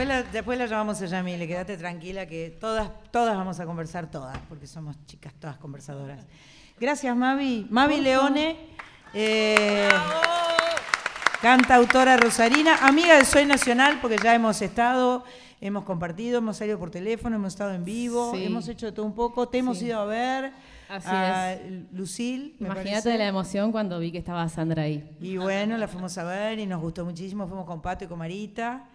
Después 0.00 0.24
la, 0.24 0.30
después 0.32 0.58
la 0.58 0.64
llamamos 0.64 1.02
a 1.02 1.04
Yamile, 1.04 1.46
quédate 1.46 1.76
tranquila 1.76 2.24
que 2.24 2.56
todas, 2.58 2.90
todas 3.10 3.36
vamos 3.36 3.60
a 3.60 3.66
conversar 3.66 4.10
todas, 4.10 4.38
porque 4.48 4.66
somos 4.66 4.96
chicas 5.04 5.34
todas 5.38 5.58
conversadoras. 5.58 6.26
Gracias, 6.80 7.14
Mavi. 7.14 7.66
Mavi 7.68 8.00
Leone, 8.00 8.56
eh, 9.12 9.90
cantautora 11.42 12.16
rosarina, 12.16 12.76
amiga 12.86 13.18
de 13.18 13.26
Soy 13.26 13.44
Nacional, 13.44 13.98
porque 14.00 14.16
ya 14.16 14.34
hemos 14.34 14.62
estado, 14.62 15.22
hemos 15.60 15.84
compartido, 15.84 16.38
hemos 16.38 16.56
salido 16.56 16.78
por 16.78 16.90
teléfono, 16.90 17.36
hemos 17.36 17.52
estado 17.52 17.74
en 17.74 17.84
vivo, 17.84 18.32
Sí. 18.34 18.44
hemos 18.44 18.66
hecho 18.68 18.86
de 18.86 18.92
todo 18.92 19.04
un 19.04 19.14
poco, 19.14 19.50
te 19.50 19.58
hemos 19.58 19.80
Sí. 19.80 19.84
ido 19.84 20.00
a 20.00 20.06
ver. 20.06 20.52
Así 20.88 21.08
a 21.10 21.52
es. 21.52 21.60
Lucil, 21.92 22.56
Imagínate 22.58 23.18
la 23.18 23.28
emoción 23.28 23.70
cuando 23.70 23.98
vi 23.98 24.10
que 24.12 24.18
estaba 24.18 24.48
Sandra 24.48 24.84
ahí. 24.84 25.14
Y 25.20 25.36
bueno, 25.36 25.76
la 25.76 25.88
fuimos 25.88 26.16
a 26.16 26.24
ver 26.24 26.58
y 26.58 26.66
nos 26.66 26.80
gustó 26.80 27.04
muchísimo. 27.04 27.46
Fuimos 27.46 27.66
con 27.66 27.82
Pato 27.82 28.06
y 28.06 28.08
con 28.08 28.18
Marita. 28.18 28.86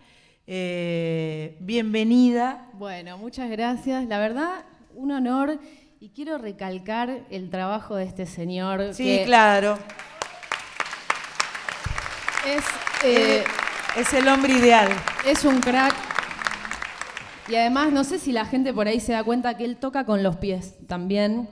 Eh, 0.47 1.57
bienvenida. 1.59 2.69
Bueno, 2.73 3.17
muchas 3.17 3.49
gracias. 3.49 4.05
La 4.05 4.19
verdad, 4.19 4.63
un 4.93 5.11
honor 5.11 5.59
y 5.99 6.09
quiero 6.09 6.38
recalcar 6.38 7.26
el 7.31 7.49
trabajo 7.49 7.95
de 7.95 8.03
este 8.03 8.27
señor. 8.27 8.93
Sí, 8.93 9.05
que 9.05 9.23
claro. 9.26 9.80
Es, 12.45 12.63
eh, 13.03 13.43
es 13.97 14.13
el 14.13 14.27
hombre 14.27 14.53
ideal. 14.53 14.89
Es 15.26 15.45
un 15.45 15.59
crack. 15.61 15.95
Y 17.47 17.55
además, 17.55 17.91
no 17.91 18.03
sé 18.03 18.19
si 18.19 18.31
la 18.31 18.45
gente 18.45 18.72
por 18.72 18.88
ahí 18.88 18.99
se 18.99 19.13
da 19.13 19.23
cuenta 19.23 19.57
que 19.57 19.65
él 19.65 19.77
toca 19.77 20.05
con 20.05 20.22
los 20.22 20.35
pies 20.35 20.76
también. 20.85 21.49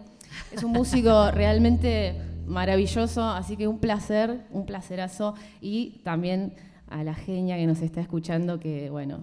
Es 0.52 0.64
un 0.64 0.72
músico 0.72 1.32
realmente 1.32 2.22
maravilloso, 2.46 3.28
así 3.28 3.58
que 3.58 3.68
un 3.68 3.80
placer, 3.80 4.46
un 4.52 4.68
placerazo. 4.68 5.34
Y 5.62 6.02
también 6.04 6.54
a 6.94 7.04
la 7.04 7.16
genia 7.16 7.58
que 7.58 7.66
nos 7.66 7.82
está 7.82 8.02
escuchando, 8.02 8.60
que 8.60 8.90
bueno, 8.92 9.20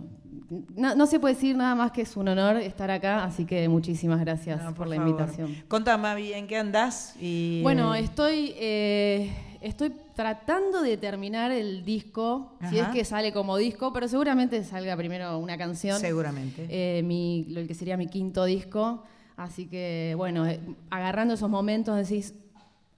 no, 0.76 0.97
no 0.97 1.06
se 1.06 1.20
puede 1.20 1.34
decir 1.34 1.56
nada 1.56 1.76
más 1.76 1.92
que 1.92 2.02
es 2.02 2.16
un 2.16 2.26
honor 2.26 2.56
estar 2.56 2.90
acá, 2.90 3.22
así 3.22 3.44
que 3.44 3.68
muchísimas 3.68 4.18
gracias 4.20 4.60
No, 4.64 4.74
por, 4.74 4.88
la 4.88 4.97
favor. 4.97 5.10
invitación. 5.10 5.56
Contame, 5.68 6.02
Mavi, 6.02 6.32
¿en 6.32 6.48
qué 6.48 6.56
andás? 6.56 7.14
Y, 7.20 7.60
Bueno, 7.62 7.94
estoy, 7.94 8.55
eh, 8.56 9.32
estoy 9.60 9.92
tratando 10.16 10.82
de 10.82 10.97
terminar 10.97 11.52
el 11.52 11.84
disco, 11.84 12.56
si 12.68 12.78
es 12.80 12.88
que 12.88 13.05
sale 13.05 13.32
como 13.32 13.56
disco, 13.56 13.92
pero 13.92 14.09
seguramente 14.09 14.64
salga 14.64 14.97
primero 14.97 15.38
una 15.38 15.56
canción. 15.56 16.01
Seguramente. 16.01 16.66
Eh, 16.68 17.02
mi, 17.05 17.44
lo 17.51 17.64
que 17.68 17.74
sería 17.74 17.97
mi 17.97 18.09
quinto 18.09 18.44
disco. 18.44 19.05
Así 19.36 19.66
que, 19.66 20.14
bueno, 20.16 20.47
eh, 20.47 20.60
agarrando 20.90 21.34
esos 21.34 21.48
momentos 21.48 21.97
decís, 21.97 22.34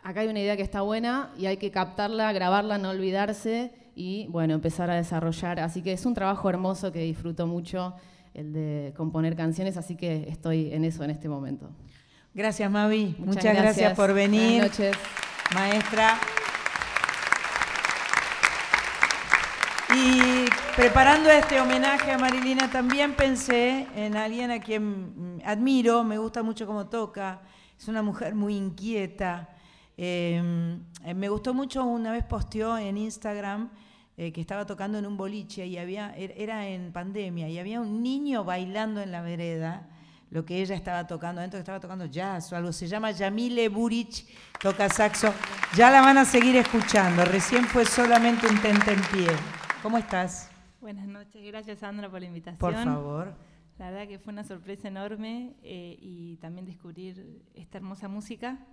acá 0.02 0.20
hay 0.20 0.28
una 0.28 0.40
idea 0.40 0.56
que 0.56 0.62
está 0.62 0.80
buena 0.80 1.30
y 1.38 1.44
hay 1.44 1.58
que 1.58 1.70
captarla, 1.70 2.32
grabarla, 2.32 2.78
no 2.78 2.88
olvidarse 2.88 3.81
y, 3.94 4.26
bueno, 4.28 4.54
empezar 4.54 4.90
a 4.90 4.94
desarrollar. 4.94 5.60
Así 5.60 5.82
que 5.82 5.92
es 5.92 6.06
un 6.06 6.14
trabajo 6.14 6.48
hermoso 6.48 6.92
que 6.92 7.00
disfruto 7.00 7.46
mucho, 7.46 7.94
el 8.34 8.52
de 8.52 8.94
componer 8.96 9.36
canciones, 9.36 9.76
así 9.76 9.96
que 9.96 10.28
estoy 10.28 10.72
en 10.72 10.84
eso 10.84 11.04
en 11.04 11.10
este 11.10 11.28
momento. 11.28 11.70
Gracias, 12.34 12.70
Mavi. 12.70 13.16
Muchas 13.18 13.26
Muchas, 13.26 13.44
gracias. 13.44 13.62
gracias. 13.62 13.94
por 13.94 14.14
venir. 14.14 14.60
Buenas 14.60 14.78
noches. 14.78 14.96
Maestra. 15.54 16.18
Y 19.94 20.46
preparando 20.74 21.28
este 21.28 21.60
homenaje 21.60 22.12
a 22.12 22.18
Marilina 22.18 22.70
también 22.70 23.14
pensé 23.14 23.86
en 23.94 24.16
alguien 24.16 24.50
a 24.50 24.58
quien 24.58 25.42
admiro, 25.44 26.02
me 26.02 26.16
gusta 26.16 26.42
mucho 26.42 26.66
cómo 26.66 26.86
toca, 26.86 27.42
es 27.78 27.88
una 27.88 28.02
mujer 28.02 28.34
muy 28.34 28.56
inquieta. 28.56 29.51
Eh, 29.96 30.78
eh, 31.04 31.14
me 31.14 31.28
gustó 31.28 31.54
mucho, 31.54 31.84
una 31.84 32.12
vez 32.12 32.24
posteó 32.24 32.78
en 32.78 32.96
Instagram 32.96 33.70
eh, 34.16 34.32
que 34.32 34.40
estaba 34.40 34.66
tocando 34.66 34.98
en 34.98 35.06
un 35.06 35.16
boliche 35.16 35.66
y 35.66 35.78
había, 35.78 36.14
er- 36.16 36.34
era 36.36 36.66
en 36.68 36.92
pandemia 36.92 37.48
y 37.48 37.58
había 37.58 37.80
un 37.80 38.02
niño 38.02 38.44
bailando 38.44 39.00
en 39.00 39.12
la 39.12 39.22
vereda 39.22 39.88
lo 40.30 40.46
que 40.46 40.62
ella 40.62 40.74
estaba 40.74 41.06
tocando, 41.06 41.40
adentro 41.40 41.58
que 41.58 41.62
estaba 41.62 41.78
tocando 41.78 42.06
jazz 42.06 42.50
o 42.52 42.56
algo, 42.56 42.72
se 42.72 42.86
llama 42.88 43.10
Yamile 43.10 43.68
Buric, 43.68 44.24
toca 44.58 44.88
saxo. 44.88 45.30
Ya 45.76 45.90
la 45.90 46.00
van 46.00 46.16
a 46.16 46.24
seguir 46.24 46.56
escuchando, 46.56 47.22
recién 47.26 47.64
fue 47.66 47.84
solamente 47.84 48.46
un 48.46 48.58
tentempié. 48.62 49.26
¿Cómo 49.82 49.98
estás? 49.98 50.48
Buenas 50.80 51.06
noches, 51.06 51.44
gracias 51.44 51.80
Sandra 51.80 52.08
por 52.08 52.20
la 52.20 52.26
invitación. 52.28 52.58
Por 52.58 52.74
favor. 52.74 53.34
La 53.82 53.90
verdad 53.90 54.06
que 54.06 54.20
fue 54.20 54.32
una 54.32 54.44
sorpresa 54.44 54.86
enorme 54.86 55.56
eh, 55.64 55.98
y 56.00 56.36
también 56.36 56.64
descubrir 56.64 57.42
esta 57.52 57.78
hermosa 57.78 58.06
música, 58.06 58.64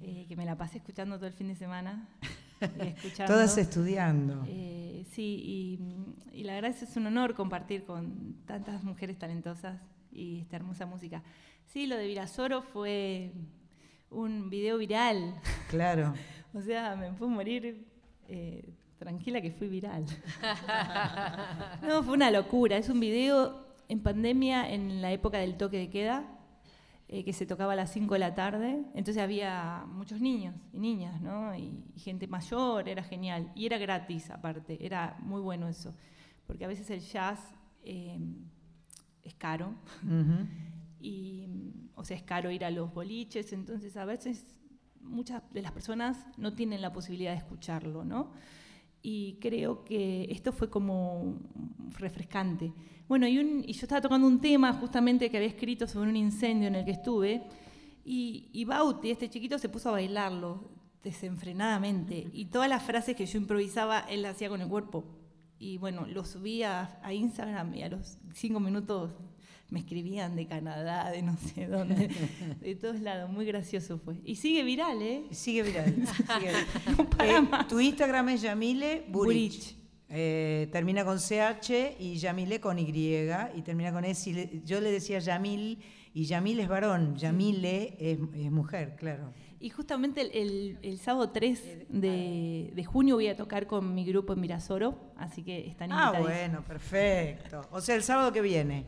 eh, 0.00 0.26
que 0.28 0.36
me 0.36 0.44
la 0.44 0.56
pasé 0.56 0.78
escuchando 0.78 1.16
todo 1.16 1.26
el 1.26 1.32
fin 1.32 1.48
de 1.48 1.56
semana. 1.56 2.08
escuchando. 2.78 3.32
Todas 3.32 3.58
estudiando. 3.58 4.44
Eh, 4.46 5.04
sí, 5.10 5.42
y, 5.44 6.38
y 6.38 6.44
la 6.44 6.54
verdad 6.54 6.70
es, 6.70 6.84
es 6.84 6.96
un 6.96 7.08
honor 7.08 7.34
compartir 7.34 7.82
con 7.82 8.36
tantas 8.46 8.84
mujeres 8.84 9.18
talentosas 9.18 9.80
y 10.12 10.38
esta 10.38 10.54
hermosa 10.54 10.86
música. 10.86 11.24
Sí, 11.64 11.88
lo 11.88 11.96
de 11.96 12.06
Virasoro 12.06 12.62
fue 12.62 13.32
un 14.08 14.50
video 14.50 14.78
viral. 14.78 15.34
Claro. 15.68 16.14
o 16.54 16.60
sea, 16.60 16.94
me 16.94 17.10
puedo 17.10 17.28
morir 17.28 17.88
eh, 18.28 18.72
tranquila 19.00 19.40
que 19.40 19.50
fui 19.50 19.66
viral. 19.66 20.06
no, 21.82 22.04
fue 22.04 22.14
una 22.14 22.30
locura. 22.30 22.76
Es 22.76 22.88
un 22.88 23.00
video 23.00 23.66
en 23.88 24.00
pandemia, 24.00 24.70
en 24.72 25.02
la 25.02 25.12
época 25.12 25.38
del 25.38 25.56
toque 25.56 25.78
de 25.78 25.90
queda, 25.90 26.38
eh, 27.08 27.24
que 27.24 27.32
se 27.32 27.46
tocaba 27.46 27.72
a 27.72 27.76
las 27.76 27.92
5 27.92 28.14
de 28.14 28.20
la 28.20 28.34
tarde. 28.34 28.84
Entonces 28.94 29.22
había 29.22 29.84
muchos 29.88 30.20
niños 30.20 30.54
y 30.72 30.78
niñas, 30.78 31.20
¿no? 31.22 31.56
Y, 31.56 31.84
y 31.94 32.00
gente 32.00 32.26
mayor, 32.26 32.88
era 32.88 33.02
genial. 33.02 33.50
Y 33.54 33.66
era 33.66 33.78
gratis, 33.78 34.30
aparte. 34.30 34.84
Era 34.84 35.16
muy 35.20 35.40
bueno 35.40 35.68
eso. 35.68 35.94
Porque 36.46 36.64
a 36.64 36.68
veces 36.68 36.90
el 36.90 37.00
jazz 37.00 37.40
eh, 37.82 38.18
es 39.22 39.34
caro. 39.34 39.74
Y, 41.00 41.46
o 41.94 42.04
sea, 42.04 42.16
es 42.16 42.22
caro 42.22 42.50
ir 42.50 42.64
a 42.64 42.70
los 42.70 42.92
boliches. 42.92 43.52
Entonces, 43.52 43.96
a 43.96 44.04
veces 44.04 44.44
muchas 45.00 45.42
de 45.52 45.62
las 45.62 45.72
personas 45.72 46.26
no 46.36 46.52
tienen 46.54 46.82
la 46.82 46.92
posibilidad 46.92 47.32
de 47.32 47.38
escucharlo, 47.38 48.04
¿no? 48.04 48.32
Y 49.00 49.38
creo 49.40 49.84
que 49.84 50.26
esto 50.30 50.52
fue 50.52 50.68
como 50.68 51.38
refrescante. 51.98 52.72
Bueno, 53.08 53.26
y, 53.26 53.38
un- 53.38 53.64
y 53.66 53.72
yo 53.72 53.82
estaba 53.82 54.00
tocando 54.00 54.26
un 54.26 54.40
tema 54.40 54.72
justamente 54.74 55.30
que 55.30 55.36
había 55.38 55.48
escrito 55.48 55.86
sobre 55.86 56.10
un 56.10 56.16
incendio 56.16 56.68
en 56.68 56.74
el 56.74 56.84
que 56.84 56.90
estuve, 56.92 57.42
y, 58.04 58.48
y 58.52 58.64
Bauti, 58.64 59.10
este 59.10 59.28
chiquito, 59.30 59.58
se 59.58 59.68
puso 59.68 59.88
a 59.90 59.92
bailarlo 59.92 60.70
desenfrenadamente. 61.02 62.28
Y 62.32 62.46
todas 62.46 62.68
las 62.68 62.82
frases 62.82 63.14
que 63.16 63.26
yo 63.26 63.38
improvisaba, 63.38 64.00
él 64.08 64.22
las 64.22 64.36
hacía 64.36 64.48
con 64.48 64.60
el 64.60 64.68
cuerpo. 64.68 65.04
Y 65.58 65.78
bueno, 65.78 66.06
lo 66.06 66.24
subí 66.24 66.62
a, 66.62 66.98
a 67.02 67.12
Instagram 67.12 67.74
y 67.74 67.82
a 67.82 67.88
los 67.88 68.18
cinco 68.34 68.60
minutos 68.60 69.10
me 69.70 69.80
escribían 69.80 70.34
de 70.36 70.46
Canadá, 70.46 71.10
de 71.10 71.20
no 71.22 71.36
sé 71.36 71.66
dónde, 71.66 72.08
de 72.60 72.74
todos 72.76 73.00
lados. 73.00 73.30
Muy 73.30 73.44
gracioso 73.44 73.98
fue. 73.98 74.16
Y 74.24 74.36
sigue 74.36 74.62
viral, 74.62 75.02
¿eh? 75.02 75.24
Sigue 75.30 75.62
viral. 75.62 75.94
sigue 76.06 76.48
viral. 76.48 76.66
Eh, 77.20 77.48
tu 77.68 77.80
Instagram 77.80 78.28
es 78.30 78.42
Yamile 78.42 79.04
Buric. 79.08 79.74
Eh, 80.10 80.68
termina 80.72 81.04
con 81.04 81.18
CH 81.18 81.96
y 81.98 82.16
Yamile 82.16 82.60
con 82.60 82.78
Y 82.78 82.88
y 83.54 83.62
termina 83.62 83.92
con 83.92 84.04
S. 84.04 84.30
Y 84.30 84.62
yo 84.64 84.80
le 84.80 84.90
decía 84.90 85.18
Yamil 85.18 85.80
y 86.14 86.24
Yamile 86.24 86.62
es 86.62 86.68
varón, 86.68 87.14
Yamile 87.16 87.94
es, 88.00 88.18
es 88.34 88.50
mujer, 88.50 88.96
claro. 88.96 89.32
Y 89.60 89.68
justamente 89.70 90.20
el, 90.22 90.30
el- 90.32 90.78
el 90.82 90.98
sábado 90.98 91.30
3 91.30 91.88
de, 91.90 92.72
de 92.74 92.84
junio 92.84 93.16
voy 93.16 93.28
a 93.28 93.36
tocar 93.36 93.66
con 93.66 93.94
mi 93.94 94.04
grupo 94.04 94.32
en 94.32 94.40
Mirasoro, 94.40 94.98
así 95.16 95.42
que 95.42 95.66
están 95.68 95.90
Ah, 95.92 96.12
invitados. 96.14 96.26
bueno, 96.28 96.62
perfecto. 96.64 97.60
O 97.70 97.80
sea, 97.80 97.94
el 97.96 98.02
sábado 98.02 98.32
que 98.32 98.40
viene. 98.40 98.84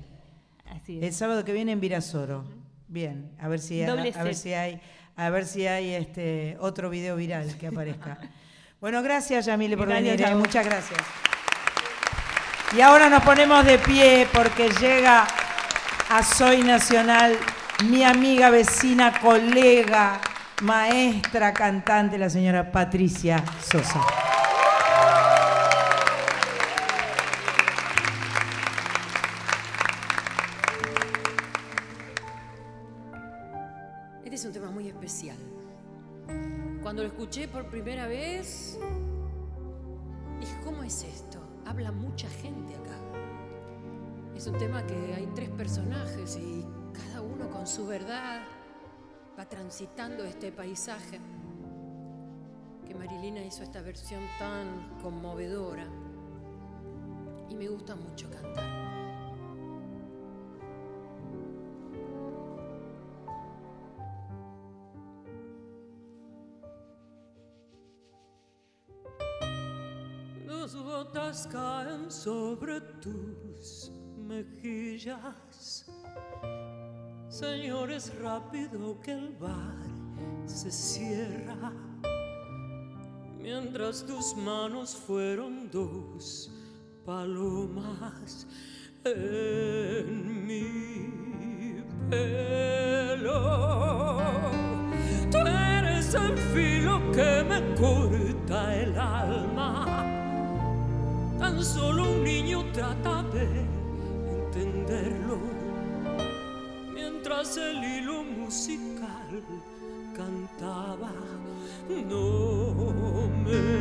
Así 0.67 1.01
El 1.03 1.13
sábado 1.13 1.45
que 1.45 1.53
viene 1.53 1.73
en 1.73 1.81
Virasoro. 1.81 2.45
Bien, 2.89 3.31
a 3.39 3.49
ver 3.49 3.59
si, 3.61 3.83
a, 3.83 3.93
a 3.93 4.23
ver 4.25 4.35
si 4.35 4.53
hay, 4.55 4.81
a 5.17 5.29
ver 5.31 5.45
si 5.45 5.67
hay 5.67 5.91
este 5.91 6.57
otro 6.61 6.89
video 6.89 7.17
viral 7.17 7.57
que 7.59 7.67
aparezca. 7.67 8.19
bueno, 8.81 9.03
gracias 9.03 9.47
Yamile 9.47 9.77
por 9.77 9.89
Gracias, 9.89 10.17
venir, 10.17 10.33
¿eh? 10.33 10.35
Muchas 10.35 10.65
gracias. 10.65 11.01
Y 12.77 12.81
ahora 12.81 13.09
nos 13.09 13.23
ponemos 13.23 13.65
de 13.65 13.79
pie 13.79 14.29
porque 14.33 14.69
llega 14.81 15.27
a 16.09 16.23
Soy 16.23 16.63
Nacional 16.63 17.37
mi 17.85 18.05
amiga, 18.05 18.51
vecina, 18.51 19.19
colega, 19.21 20.21
maestra, 20.63 21.53
cantante, 21.53 22.19
la 22.19 22.29
señora 22.29 22.71
Patricia 22.71 23.43
Sosa. 23.61 24.01
Cuando 37.01 37.15
lo 37.15 37.19
escuché 37.23 37.49
por 37.49 37.65
primera 37.71 38.07
vez, 38.07 38.79
dije, 40.39 40.61
¿cómo 40.63 40.83
es 40.83 41.03
esto? 41.03 41.39
Habla 41.65 41.93
mucha 41.93 42.29
gente 42.29 42.75
acá. 42.75 42.99
Es 44.37 44.47
un 44.47 44.59
tema 44.59 44.87
que 44.87 45.15
hay 45.15 45.27
tres 45.35 45.49
personajes 45.49 46.37
y 46.37 46.63
cada 46.93 47.23
uno 47.23 47.49
con 47.49 47.67
su 47.67 47.87
verdad 47.87 48.43
va 49.39 49.49
transitando 49.49 50.25
este 50.25 50.53
paisaje. 50.53 51.19
Que 52.87 52.95
Marilina 52.95 53.43
hizo 53.43 53.63
esta 53.63 53.81
versión 53.81 54.21
tan 54.39 54.99
conmovedora. 55.01 55.87
Y 57.49 57.55
me 57.55 57.67
gusta 57.69 57.97
mucho 57.97 58.31
cantar. 58.31 58.90
Gotas 71.01 71.47
caen 71.51 72.11
sobre 72.11 72.79
tus 73.01 73.91
mejillas. 74.19 75.87
Señor, 77.29 77.91
es 77.91 78.15
rápido 78.19 79.01
que 79.01 79.13
el 79.13 79.35
bar 79.41 79.89
se 80.45 80.71
cierra. 80.71 81.73
Mientras 83.39 84.05
tus 84.05 84.37
manos 84.37 84.95
fueron 84.95 85.71
dos 85.71 86.51
palomas 87.07 88.47
en 89.05 90.47
mi 90.47 91.83
pelo. 92.11 93.41
Tú 95.31 95.39
eres 95.39 96.13
el 96.13 96.37
filo 96.53 97.01
que 97.13 97.43
me 97.49 97.75
corta 97.75 98.77
el 98.77 98.99
alma. 98.99 100.10
Tan 101.41 101.65
solo 101.65 102.03
un 102.03 102.23
niño 102.23 102.63
trata 102.71 103.23
de 103.33 103.47
entenderlo. 104.37 105.39
Mientras 106.93 107.57
el 107.57 107.83
hilo 107.83 108.23
musical 108.23 109.43
cantaba, 110.15 111.11
no 111.89 113.27
me 113.43 113.80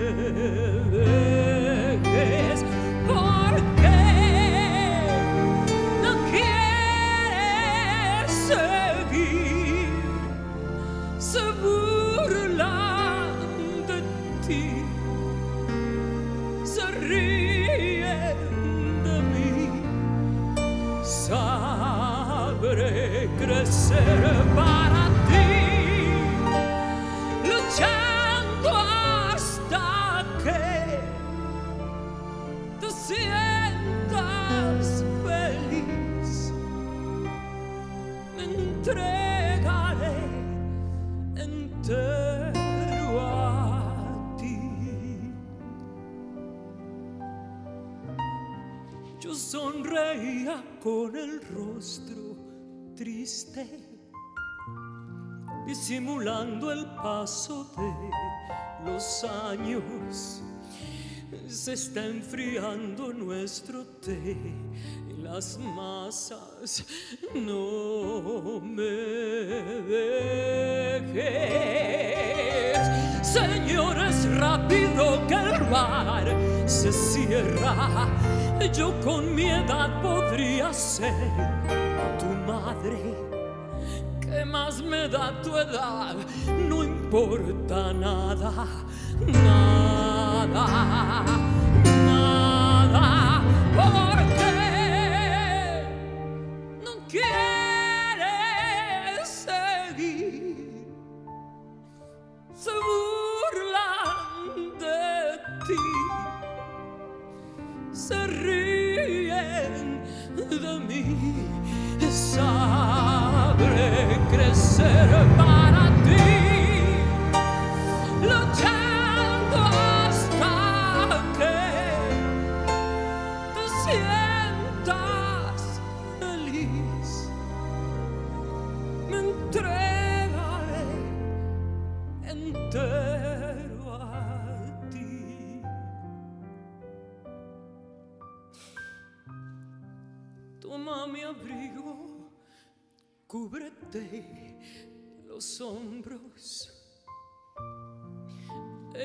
con 50.81 51.15
el 51.15 51.41
rostro 51.53 52.37
triste, 52.95 53.67
disimulando 55.65 56.71
el 56.71 56.85
paso 57.01 57.65
de 57.75 58.89
los 58.91 59.23
años. 59.23 60.41
Se 61.47 61.73
está 61.73 62.05
enfriando 62.05 63.13
nuestro 63.13 63.85
té 63.85 64.37
y 65.09 65.13
las 65.21 65.57
masas 65.59 66.85
no 67.35 68.59
me 68.61 68.83
dejes. 71.13 71.69
Señores, 73.25 74.25
rápido 74.37 75.27
que 75.27 75.35
el 75.35 75.63
bar 75.69 76.27
se 76.67 76.91
cierra. 76.91 78.07
Yo 78.67 78.93
con 79.01 79.33
mi 79.33 79.49
edad 79.49 80.01
podría 80.01 80.73
ser 80.73 81.13
tu 82.19 82.25
madre. 82.51 83.15
¿Qué 84.21 84.45
más 84.45 84.81
me 84.81 85.07
da 85.07 85.41
tu 85.41 85.55
edad? 85.55 86.15
No 86.67 86.83
importa 86.83 87.93
nada, 87.93 88.67
nada. 89.25 90.69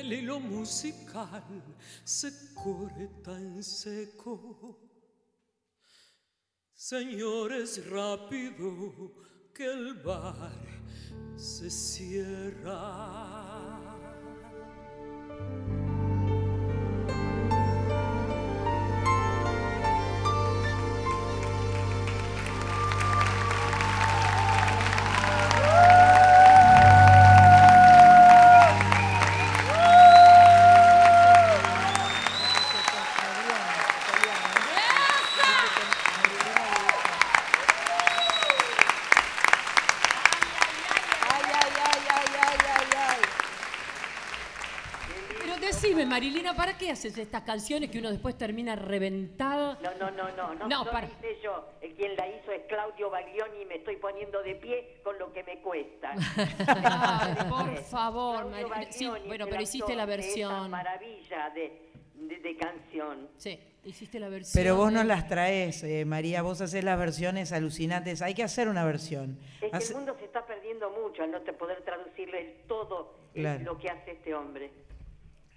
El 0.05 0.13
hilo 0.13 0.39
musical 0.39 1.41
se 2.03 2.31
corta 2.53 3.39
en 3.39 3.63
seco. 3.63 4.77
Señores, 6.75 7.89
rápido 7.89 9.15
que 9.51 9.65
el 9.65 9.95
bar 9.95 10.63
se 11.35 11.71
cierra. 11.71 12.75
Haces 46.95 47.17
estas 47.17 47.41
canciones 47.43 47.89
que 47.91 47.99
uno 47.99 48.09
después 48.09 48.37
termina 48.37 48.75
reventado? 48.75 49.77
No, 49.81 49.93
no, 49.99 50.11
no, 50.11 50.29
no, 50.31 50.53
no, 50.55 50.67
No, 50.67 50.83
no 50.85 50.91
para. 50.91 51.07
hice 51.07 51.37
yo. 51.43 51.69
El 51.81 51.93
quien 51.93 52.15
la 52.15 52.27
hizo 52.27 52.51
es 52.51 52.63
Claudio 52.67 53.09
Baglioni 53.09 53.61
y 53.61 53.65
me 53.65 53.75
estoy 53.75 53.97
poniendo 53.97 54.41
de 54.41 54.55
pie 54.55 54.97
con 55.03 55.17
lo 55.19 55.31
que 55.33 55.43
me 55.43 55.59
cuesta. 55.61 56.13
Ay, 56.67 57.35
por 57.49 57.77
favor, 57.83 58.47
Claudio 58.47 58.67
Marilina. 58.69 58.91
Sí, 58.91 59.05
Baglioni 59.07 59.27
bueno, 59.27 59.45
pero 59.49 59.61
hiciste 59.61 59.95
la 59.95 60.03
esa 60.03 60.09
versión. 60.09 60.71
maravilla 60.71 61.49
de, 61.53 61.81
de, 62.15 62.37
de 62.39 62.57
canción. 62.57 63.27
Sí, 63.37 63.59
hiciste 63.83 64.19
la 64.19 64.29
versión. 64.29 64.61
Pero 64.63 64.75
vos 64.75 64.91
nos 64.91 65.05
las 65.05 65.27
traes, 65.27 65.83
eh, 65.83 66.05
María, 66.05 66.41
vos 66.41 66.61
haces 66.61 66.83
las 66.83 66.97
versiones 66.97 67.51
alucinantes. 67.51 68.21
Hay 68.21 68.33
que 68.33 68.43
hacer 68.43 68.67
una 68.67 68.85
versión. 68.85 69.37
Es 69.61 69.69
que 69.71 69.77
Hace- 69.77 69.93
el 69.93 69.97
mundo 69.99 70.15
se 70.19 70.25
está 70.25 70.45
perdiendo 70.45 70.89
mucho 70.91 71.23
al 71.23 71.31
no 71.31 71.41
te 71.41 71.53
poder 71.53 71.81
traducirle 71.83 72.39
el 72.41 72.67
todo 72.67 73.15
eh, 73.33 73.41
Claro. 73.41 73.63
lo 73.63 73.77
que 73.77 73.89
hace 73.89 74.11
este 74.11 74.33
hombre. 74.33 74.71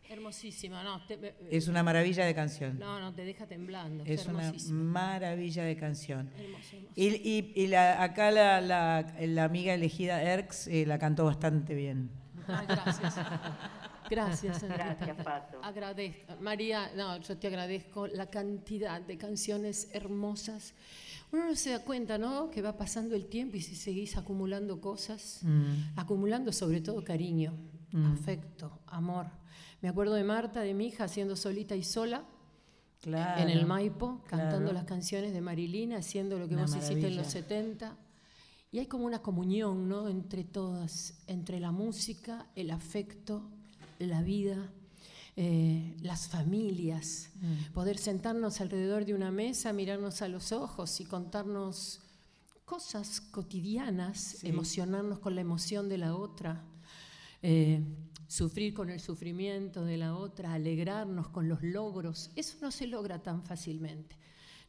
Hermosísima, 0.08 0.82
no. 0.82 1.04
te- 1.06 1.14
eh, 1.14 1.34
Es 1.50 1.68
una 1.68 1.82
maravilla 1.82 2.24
de 2.24 2.34
canción. 2.34 2.78
No, 2.78 2.98
no, 3.00 3.12
te 3.14 3.24
deja 3.24 3.46
temblando. 3.46 4.04
Es 4.06 4.26
una 4.26 4.52
maravilla 4.70 5.64
de 5.64 5.76
canción. 5.76 6.30
Hermoso, 6.38 6.76
hermoso. 6.76 6.92
Y, 6.96 7.06
y- 7.08 7.52
y 7.54 7.66
la- 7.66 8.02
acá 8.02 8.30
la, 8.30 8.60
la- 8.60 9.14
la 9.20 9.44
amiga 9.44 9.74
elegida 9.74 10.22
Erx 10.22 10.66
eh, 10.68 10.84
la 10.86 10.98
cantó 10.98 11.24
bastante 11.26 11.74
bien. 11.74 12.10
Ay, 12.46 12.66
gracias. 12.66 13.14
Gracias, 14.08 14.62
Enrique. 14.62 14.82
Gracias, 14.82 15.16
Pato. 15.22 15.60
Agradezco. 15.62 16.34
María, 16.40 16.90
no, 16.96 17.18
yo 17.20 17.36
te 17.36 17.46
agradezco 17.48 18.06
la 18.06 18.26
cantidad 18.30 19.02
de 19.02 19.18
canciones 19.18 19.88
hermosas. 19.92 20.72
Uno 21.30 21.44
no 21.44 21.54
se 21.54 21.70
da 21.72 21.80
cuenta, 21.84 22.16
¿no? 22.16 22.48
Que 22.50 22.62
va 22.62 22.74
pasando 22.78 23.14
el 23.14 23.26
tiempo 23.26 23.58
y 23.58 23.60
si 23.60 23.76
seguís 23.76 24.16
acumulando 24.16 24.80
cosas, 24.80 25.40
Mm. 25.42 25.98
acumulando 25.98 26.52
sobre 26.54 26.80
todo 26.80 27.04
cariño, 27.04 27.52
Mm. 27.92 28.12
afecto, 28.14 28.80
amor. 28.86 29.26
Me 29.80 29.88
acuerdo 29.88 30.14
de 30.14 30.24
Marta, 30.24 30.60
de 30.60 30.74
mi 30.74 30.86
hija, 30.88 31.04
haciendo 31.04 31.36
solita 31.36 31.76
y 31.76 31.84
sola. 31.84 32.24
Claro, 33.00 33.40
en 33.40 33.48
el 33.48 33.64
Maipo, 33.64 34.22
cantando 34.26 34.70
claro. 34.70 34.72
las 34.72 34.84
canciones 34.84 35.32
de 35.32 35.40
Marilina, 35.40 35.98
haciendo 35.98 36.36
lo 36.36 36.48
que 36.48 36.54
Una 36.54 36.64
vos 36.64 36.74
hiciste 36.74 37.06
en 37.06 37.16
los 37.16 37.28
70. 37.28 37.96
Y 38.72 38.80
hay 38.80 38.86
como 38.86 39.06
una 39.06 39.22
comunión, 39.22 39.88
¿no? 39.88 40.08
Entre 40.08 40.42
todas, 40.42 41.14
entre 41.28 41.60
la 41.60 41.70
música, 41.70 42.46
el 42.56 42.72
afecto, 42.72 43.48
la 44.00 44.22
vida, 44.22 44.72
eh, 45.36 45.94
las 46.02 46.26
familias. 46.26 47.30
Mm. 47.40 47.72
Poder 47.72 47.98
sentarnos 47.98 48.60
alrededor 48.60 49.04
de 49.04 49.14
una 49.14 49.30
mesa, 49.30 49.72
mirarnos 49.72 50.20
a 50.20 50.28
los 50.28 50.50
ojos 50.50 51.00
y 51.00 51.04
contarnos 51.04 52.00
cosas 52.64 53.20
cotidianas, 53.20 54.42
emocionarnos 54.42 55.20
con 55.20 55.36
la 55.36 55.40
emoción 55.40 55.88
de 55.88 55.98
la 55.98 56.16
otra. 56.16 56.64
eh, 57.40 57.80
sufrir 58.28 58.74
con 58.74 58.90
el 58.90 59.00
sufrimiento 59.00 59.84
de 59.84 59.96
la 59.96 60.14
otra, 60.14 60.52
alegrarnos 60.52 61.28
con 61.30 61.48
los 61.48 61.62
logros, 61.62 62.30
eso 62.36 62.58
no 62.60 62.70
se 62.70 62.86
logra 62.86 63.20
tan 63.22 63.42
fácilmente. 63.42 64.16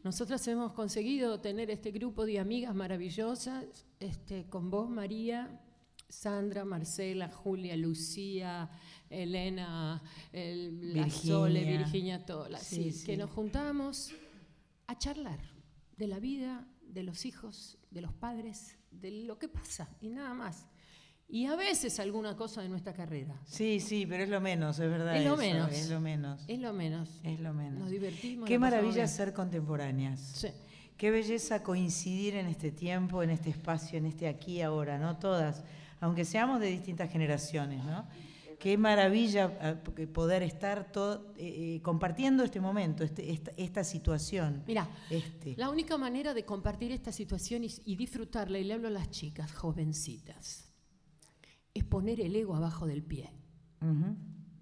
Nosotras 0.02 0.48
hemos 0.48 0.72
conseguido 0.72 1.42
tener 1.42 1.70
este 1.70 1.92
grupo 1.92 2.26
de 2.26 2.40
amigas 2.40 2.74
maravillosas, 2.74 3.66
este, 4.00 4.48
con 4.48 4.72
vos, 4.72 4.90
María, 4.90 5.62
Sandra, 6.08 6.64
Marcela, 6.64 7.30
Julia, 7.30 7.76
Lucía, 7.76 8.70
Elena, 9.10 10.02
el, 10.32 10.94
la 10.94 11.04
Virginia. 11.04 11.36
Sole, 11.36 11.66
Virginia 11.66 12.26
sí, 12.62 12.92
sí. 12.94 13.06
que 13.06 13.18
nos 13.18 13.30
juntamos 13.30 14.12
a 14.88 14.98
charlar 14.98 15.40
de 15.98 16.08
la 16.08 16.20
vida, 16.20 16.66
de 16.82 17.04
los 17.04 17.26
hijos, 17.26 17.78
de 17.92 18.02
los 18.02 18.14
padres, 18.14 18.78
de 18.90 19.12
lo 19.12 19.38
que 19.38 19.50
pasa 19.50 19.90
y 20.00 20.08
nada 20.08 20.34
más. 20.34 20.66
Y 21.32 21.46
a 21.46 21.56
veces 21.56 22.00
alguna 22.00 22.36
cosa 22.36 22.62
de 22.64 22.70
nuestra 22.70 22.92
carrera. 22.94 23.40
Sí, 23.46 23.80
sí, 23.80 24.06
pero 24.08 24.24
es 24.24 24.30
lo 24.30 24.42
menos, 24.42 24.80
es 24.80 24.90
verdad. 24.90 25.16
Es 25.16 25.24
lo 25.24 25.34
eso, 25.34 25.38
menos. 25.38 25.72
Es 25.72 25.90
lo 25.90 26.00
menos. 26.02 26.42
Es 26.48 26.60
lo 26.60 26.74
menos. 26.74 27.10
Es 27.24 27.40
lo 27.40 27.54
menos. 27.54 27.80
Nos 27.80 27.92
divertimos. 27.92 28.48
Qué 28.48 28.58
maravilla 28.58 29.08
ser 29.08 29.32
contemporáneas. 29.34 30.20
Sí. 30.20 30.48
Qué 30.98 31.12
belleza 31.12 31.62
coincidir 31.64 32.36
en 32.36 32.48
este 32.48 32.72
tiempo, 32.72 33.22
en 33.24 33.30
este 33.30 33.52
espacio, 33.52 33.98
en 34.00 34.06
este 34.08 34.28
aquí 34.28 34.62
ahora, 34.62 34.98
¿no? 34.98 35.18
Todas, 35.18 35.64
aunque 36.02 36.26
seamos 36.26 36.60
de 36.60 36.68
distintas 36.68 37.12
generaciones, 37.12 37.86
¿no? 37.86 38.06
Qué 38.60 38.78
maravilla 38.78 39.78
eh, 39.98 40.08
poder 40.08 40.44
estar 40.44 40.92
todo, 40.92 41.32
eh, 41.38 41.76
eh, 41.78 41.82
compartiendo 41.82 42.44
este 42.44 42.60
momento, 42.60 43.06
este- 43.06 43.32
esta, 43.32 43.52
esta 43.56 43.84
situación. 43.86 44.64
Mira, 44.68 44.90
Este. 45.10 45.56
la 45.56 45.70
única 45.70 45.98
manera 45.98 46.34
de 46.34 46.44
compartir 46.44 46.92
esta 46.92 47.14
situación 47.14 47.64
y, 47.64 47.70
y 47.86 47.96
disfrutarla, 47.96 48.60
y 48.60 48.66
le 48.66 48.74
hablo 48.74 48.90
a 48.90 48.92
las 48.92 49.10
chicas 49.12 49.54
jovencitas, 49.54 50.69
es 51.80 51.86
poner 51.86 52.20
el 52.20 52.36
ego 52.36 52.56
abajo 52.56 52.86
del 52.86 53.04
pie, 53.04 53.32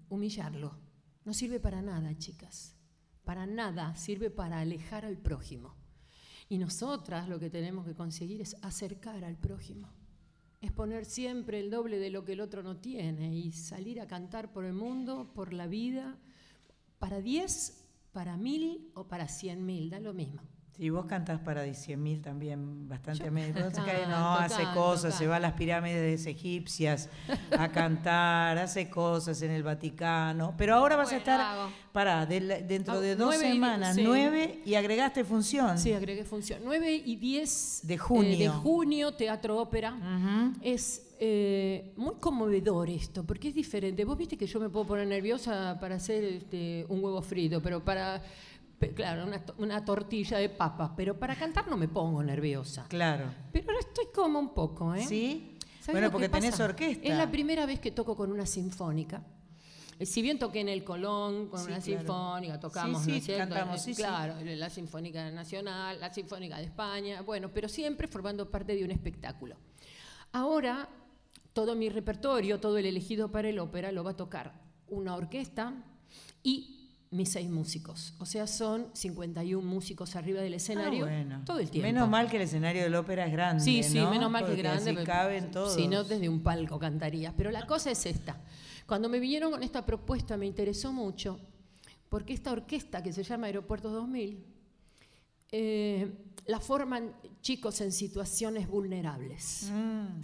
humillarlo. 0.08 0.78
No 1.24 1.34
sirve 1.34 1.58
para 1.58 1.82
nada, 1.82 2.16
chicas. 2.16 2.76
Para 3.24 3.44
nada 3.44 3.94
sirve 3.96 4.30
para 4.30 4.60
alejar 4.60 5.04
al 5.04 5.18
prójimo. 5.18 5.74
Y 6.48 6.58
nosotras 6.58 7.28
lo 7.28 7.38
que 7.38 7.50
tenemos 7.50 7.84
que 7.84 7.94
conseguir 7.94 8.40
es 8.40 8.56
acercar 8.62 9.24
al 9.24 9.36
prójimo. 9.36 9.88
Es 10.60 10.72
poner 10.72 11.04
siempre 11.04 11.60
el 11.60 11.70
doble 11.70 11.98
de 11.98 12.10
lo 12.10 12.24
que 12.24 12.32
el 12.32 12.40
otro 12.40 12.62
no 12.62 12.76
tiene 12.76 13.36
y 13.36 13.52
salir 13.52 14.00
a 14.00 14.06
cantar 14.06 14.52
por 14.52 14.64
el 14.64 14.72
mundo, 14.72 15.32
por 15.34 15.52
la 15.52 15.66
vida, 15.66 16.18
para 16.98 17.20
10, 17.20 17.84
para 18.12 18.36
mil 18.36 18.90
o 18.94 19.08
para 19.08 19.28
100 19.28 19.66
mil, 19.66 19.90
da 19.90 20.00
lo 20.00 20.14
mismo. 20.14 20.42
Sí, 20.78 20.90
vos 20.90 21.06
cantás 21.06 21.40
para 21.40 21.66
100.000 21.66 22.22
también, 22.22 22.88
bastante 22.88 23.22
Yo 23.24 23.26
a 23.26 23.30
medio. 23.32 23.52
Canto, 23.52 23.82
cae- 23.84 24.06
No, 24.08 24.34
hace 24.34 24.62
cosas, 24.74 25.12
se 25.16 25.26
va 25.26 25.36
a 25.36 25.40
las 25.40 25.54
pirámides 25.54 26.24
egipcias 26.26 27.10
a 27.58 27.68
cantar, 27.72 28.56
hace 28.58 28.88
cosas 28.88 29.42
en 29.42 29.50
el 29.50 29.64
Vaticano. 29.64 30.54
Pero 30.56 30.76
ahora 30.76 30.94
vas 30.94 31.10
a 31.12 31.16
estar, 31.16 31.40
hago. 31.40 31.70
pará, 31.90 32.26
de- 32.26 32.62
dentro 32.62 32.92
Hago 32.92 33.02
de 33.02 33.16
dos 33.16 33.26
nueve 33.30 33.48
y- 33.48 33.52
semanas, 33.54 33.96
sí. 33.96 34.02
nueve, 34.04 34.62
y 34.64 34.74
agregaste 34.76 35.24
función. 35.24 35.78
Sí, 35.78 35.92
agregué 35.92 36.22
función. 36.24 36.60
9 36.64 37.02
y 37.04 37.16
10 37.16 37.80
De 37.82 37.98
junio. 37.98 38.32
eh, 38.34 38.38
de 38.38 38.48
junio, 38.48 39.12
Teatro 39.14 39.56
Ópera. 39.58 39.96
Es 40.62 41.02
eh, 41.18 41.92
muy 41.96 42.14
conmovedor 42.20 42.88
esto, 42.88 43.24
porque 43.24 43.48
es 43.48 43.54
diferente. 43.56 44.04
Vos 44.04 44.16
viste 44.16 44.36
que 44.36 44.46
yo 44.46 44.60
me 44.60 44.68
puedo 44.68 44.86
poner 44.86 45.08
nerviosa 45.08 45.76
para 45.80 45.96
hacer 45.96 46.22
este, 46.22 46.86
un 46.88 47.02
huevo 47.02 47.20
frito, 47.20 47.60
pero 47.60 47.84
para, 47.84 48.22
claro, 48.94 49.24
una, 49.24 49.44
to- 49.44 49.54
una 49.58 49.84
tortilla 49.84 50.38
de 50.38 50.48
papas, 50.48 50.92
pero 50.96 51.18
para 51.18 51.34
cantar 51.36 51.68
no 51.68 51.76
me 51.76 51.88
pongo 51.88 52.22
nerviosa. 52.22 52.86
Claro. 52.88 53.26
Pero 53.52 53.66
ahora 53.68 53.80
estoy 53.80 54.06
como 54.14 54.38
un 54.38 54.54
poco, 54.54 54.94
¿eh? 54.94 55.04
¿Sí? 55.04 55.56
¿Sabés 55.80 56.00
Bueno, 56.00 56.10
porque 56.10 56.28
tenés 56.28 56.58
orquesta. 56.60 57.06
Es 57.08 57.16
la 57.16 57.30
primera 57.30 57.66
vez 57.66 57.80
que 57.80 57.90
toco 57.90 58.14
con 58.16 58.30
una 58.30 58.46
sinfónica. 58.46 59.22
Eh, 59.98 60.06
Si 60.06 60.22
bien 60.22 60.38
toqué 60.38 60.60
en 60.60 60.68
el 60.68 60.84
Colón 60.84 61.48
con 61.48 61.58
Sí, 61.60 61.66
una 61.66 61.80
claro. 61.80 61.98
sinfónica, 62.00 62.60
tocamos, 62.60 63.02
Sí, 63.02 63.08
¿no 63.10 63.14
sí, 63.16 63.20
cierto? 63.22 63.54
cantamos, 63.54 63.86
claro, 63.96 64.34
la 64.44 64.70
Sinfónica 64.70 65.30
Nacional, 65.32 65.98
la 66.00 66.12
Sinfónica 66.14 66.58
de 66.58 66.64
España, 66.64 67.22
bueno, 67.22 67.50
pero 67.52 67.68
siempre 67.68 68.06
formando 68.06 68.48
parte 68.50 68.76
de 68.76 68.84
un 68.84 68.90
espectáculo. 68.92 69.56
Ahora, 70.32 70.88
todo 71.52 71.74
mi 71.74 71.88
repertorio, 71.88 72.60
todo 72.60 72.78
el 72.78 72.86
elegido 72.86 73.32
para 73.32 73.48
el 73.48 73.58
ópera, 73.58 73.90
lo 73.90 74.04
va 74.04 74.12
a 74.12 74.16
tocar 74.16 74.52
una 74.88 75.16
orquesta 75.16 75.74
y 76.42 76.77
mis 77.10 77.30
seis 77.30 77.48
músicos. 77.48 78.14
O 78.18 78.26
sea, 78.26 78.46
son 78.46 78.88
51 78.92 79.66
músicos 79.66 80.14
arriba 80.16 80.40
del 80.40 80.54
escenario 80.54 81.06
Ah, 81.06 81.08
bueno. 81.08 81.42
todo 81.46 81.58
el 81.58 81.70
tiempo. 81.70 81.86
Menos 81.86 82.08
mal 82.08 82.28
que 82.28 82.36
el 82.36 82.42
escenario 82.42 82.82
del 82.82 82.94
ópera 82.94 83.26
es 83.26 83.32
grande. 83.32 83.64
Sí, 83.64 83.82
sí, 83.82 83.98
¿no? 83.98 84.10
menos 84.10 84.30
mal 84.30 84.42
que 84.42 84.48
Porque 84.48 84.62
grande. 84.62 84.90
así 84.92 85.04
caben 85.04 85.50
todos. 85.50 85.74
Si 85.74 85.88
no, 85.88 86.04
desde 86.04 86.28
un 86.28 86.40
palco 86.42 86.78
cantarías. 86.78 87.32
Pero 87.36 87.50
la 87.50 87.66
cosa 87.66 87.90
es 87.90 88.04
esta. 88.06 88.40
Cuando 88.86 89.08
me 89.08 89.18
vinieron 89.20 89.50
con 89.50 89.62
esta 89.62 89.84
propuesta 89.86 90.36
me 90.36 90.46
interesó 90.46 90.92
mucho, 90.92 91.38
porque 92.08 92.32
esta 92.34 92.52
orquesta 92.52 93.02
que 93.02 93.12
se 93.12 93.22
llama 93.22 93.46
Aeropuerto 93.46 93.90
2000, 93.90 94.44
eh, 95.52 96.12
la 96.46 96.60
forman 96.60 97.12
chicos 97.40 97.80
en 97.80 97.92
situaciones 97.92 98.68
vulnerables. 98.68 99.70
Mm. 99.72 100.20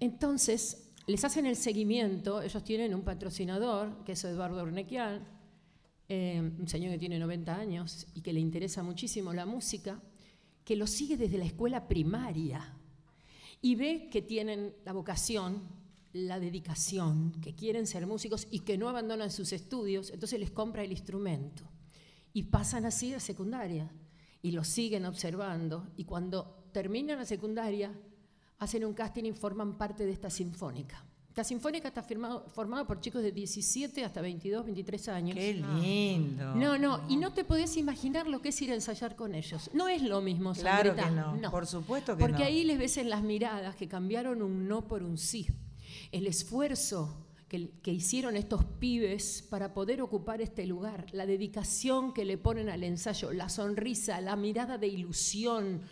Entonces, 0.00 0.90
les 1.06 1.24
hacen 1.24 1.46
el 1.46 1.56
seguimiento, 1.56 2.42
ellos 2.42 2.62
tienen 2.64 2.94
un 2.94 3.02
patrocinador, 3.02 4.04
que 4.04 4.12
es 4.12 4.24
Eduardo 4.24 4.62
Ornequian, 4.62 5.26
eh, 6.08 6.40
un 6.40 6.68
señor 6.68 6.92
que 6.92 6.98
tiene 6.98 7.18
90 7.18 7.54
años 7.54 8.06
y 8.14 8.20
que 8.20 8.32
le 8.32 8.40
interesa 8.40 8.82
muchísimo 8.82 9.32
la 9.32 9.46
música, 9.46 10.00
que 10.64 10.76
los 10.76 10.90
sigue 10.90 11.16
desde 11.16 11.38
la 11.38 11.44
escuela 11.44 11.88
primaria 11.88 12.76
y 13.62 13.76
ve 13.76 14.08
que 14.10 14.22
tienen 14.22 14.74
la 14.84 14.92
vocación, 14.92 15.62
la 16.12 16.38
dedicación, 16.38 17.32
que 17.40 17.54
quieren 17.54 17.86
ser 17.86 18.06
músicos 18.06 18.46
y 18.50 18.60
que 18.60 18.76
no 18.76 18.88
abandonan 18.88 19.30
sus 19.30 19.52
estudios, 19.52 20.10
entonces 20.10 20.38
les 20.38 20.50
compra 20.50 20.84
el 20.84 20.92
instrumento 20.92 21.64
y 22.32 22.44
pasan 22.44 22.84
así 22.84 23.14
a 23.14 23.20
secundaria 23.20 23.90
y 24.42 24.50
los 24.50 24.68
siguen 24.68 25.06
observando 25.06 25.88
y 25.96 26.04
cuando 26.04 26.68
terminan 26.72 27.18
la 27.18 27.24
secundaria 27.24 27.92
hacen 28.58 28.84
un 28.84 28.92
casting 28.92 29.24
y 29.24 29.32
forman 29.32 29.78
parte 29.78 30.04
de 30.04 30.12
esta 30.12 30.28
sinfónica. 30.28 31.04
La 31.36 31.42
sinfónica 31.42 31.88
está 31.88 32.00
firmado- 32.02 32.44
formada 32.54 32.86
por 32.86 33.00
chicos 33.00 33.20
de 33.22 33.32
17 33.32 34.04
hasta 34.04 34.20
22, 34.20 34.64
23 34.64 35.08
años. 35.08 35.34
Qué 35.36 35.54
lindo. 35.54 36.54
No, 36.54 36.78
no, 36.78 37.00
y 37.08 37.16
no 37.16 37.32
te 37.32 37.44
podés 37.44 37.76
imaginar 37.76 38.28
lo 38.28 38.40
que 38.40 38.50
es 38.50 38.62
ir 38.62 38.70
a 38.70 38.74
ensayar 38.74 39.16
con 39.16 39.34
ellos. 39.34 39.68
No 39.74 39.88
es 39.88 40.02
lo 40.02 40.20
mismo, 40.20 40.52
Claro 40.52 40.94
que 40.94 41.10
no, 41.10 41.50
por 41.50 41.66
supuesto 41.66 42.16
que 42.16 42.20
Porque 42.20 42.38
no. 42.38 42.44
ahí 42.44 42.62
les 42.62 42.78
ves 42.78 42.96
en 42.98 43.10
las 43.10 43.22
miradas 43.22 43.74
que 43.74 43.88
cambiaron 43.88 44.42
un 44.42 44.68
no 44.68 44.86
por 44.86 45.02
un 45.02 45.18
sí. 45.18 45.48
El 46.12 46.26
esfuerzo 46.28 47.20
que 47.48 47.92
hicieron 47.92 48.36
estos 48.36 48.64
pibes 48.64 49.42
para 49.48 49.74
poder 49.74 50.02
ocupar 50.02 50.40
este 50.40 50.66
lugar, 50.66 51.06
la 51.12 51.24
dedicación 51.24 52.12
que 52.12 52.24
le 52.24 52.36
ponen 52.36 52.68
al 52.68 52.82
ensayo, 52.82 53.32
la 53.32 53.48
sonrisa, 53.48 54.20
la 54.20 54.34
mirada 54.34 54.76
de 54.76 54.88
ilusión, 54.88 55.82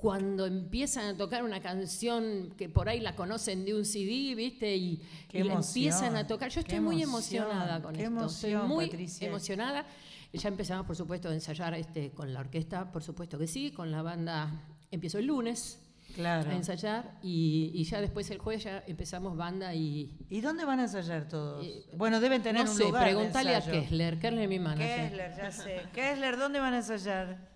cuando 0.00 0.46
empiezan 0.46 1.04
a 1.14 1.16
tocar 1.16 1.44
una 1.44 1.60
canción 1.60 2.54
que 2.56 2.70
por 2.70 2.88
ahí 2.88 3.00
la 3.00 3.14
conocen 3.14 3.66
de 3.66 3.74
un 3.74 3.84
CD, 3.84 4.34
¿viste? 4.34 4.74
Y, 4.74 5.02
y 5.30 5.42
la 5.42 5.54
empiezan 5.54 6.16
a 6.16 6.26
tocar. 6.26 6.50
Yo 6.50 6.60
estoy 6.60 6.80
muy 6.80 7.02
emoción, 7.02 7.44
emocionada 7.44 7.82
con 7.82 7.94
qué 7.94 8.04
esto. 8.04 8.16
emoción, 8.16 8.52
estoy 8.52 8.68
muy 8.68 8.86
Patricia. 8.86 9.28
emocionada. 9.28 9.84
Ya 10.32 10.48
empezamos, 10.48 10.86
por 10.86 10.96
supuesto, 10.96 11.28
a 11.28 11.34
ensayar 11.34 11.74
este, 11.74 12.12
con 12.12 12.32
la 12.32 12.40
orquesta, 12.40 12.90
por 12.90 13.02
supuesto 13.02 13.36
que 13.38 13.46
sí, 13.46 13.72
con 13.72 13.90
la 13.90 14.00
banda. 14.00 14.50
Empiezo 14.90 15.18
el 15.18 15.26
lunes 15.26 15.78
Claro. 16.14 16.50
a 16.50 16.54
ensayar 16.54 17.18
y, 17.22 17.70
y 17.74 17.84
ya 17.84 18.00
después 18.00 18.28
el 18.30 18.38
jueves 18.38 18.64
ya 18.64 18.82
empezamos 18.86 19.36
banda 19.36 19.74
y... 19.74 20.16
¿Y 20.30 20.40
dónde 20.40 20.64
van 20.64 20.80
a 20.80 20.84
ensayar 20.84 21.28
todos? 21.28 21.64
bueno, 21.94 22.20
deben 22.20 22.42
tener 22.42 22.64
no 22.64 22.70
un 22.70 22.76
sé, 22.76 22.84
lugar 22.84 23.04
de 23.04 23.10
preguntale 23.14 23.54
a. 23.54 23.60
Kessler, 23.60 24.18
Kessler 24.18 24.42
es 24.42 24.48
mi 24.48 24.58
manager. 24.58 25.10
Kessler, 25.10 25.36
ya 25.36 25.52
sé. 25.52 25.82
Kessler, 25.94 26.36
¿dónde 26.38 26.58
van 26.58 26.72
a 26.72 26.76
ensayar? 26.78 27.49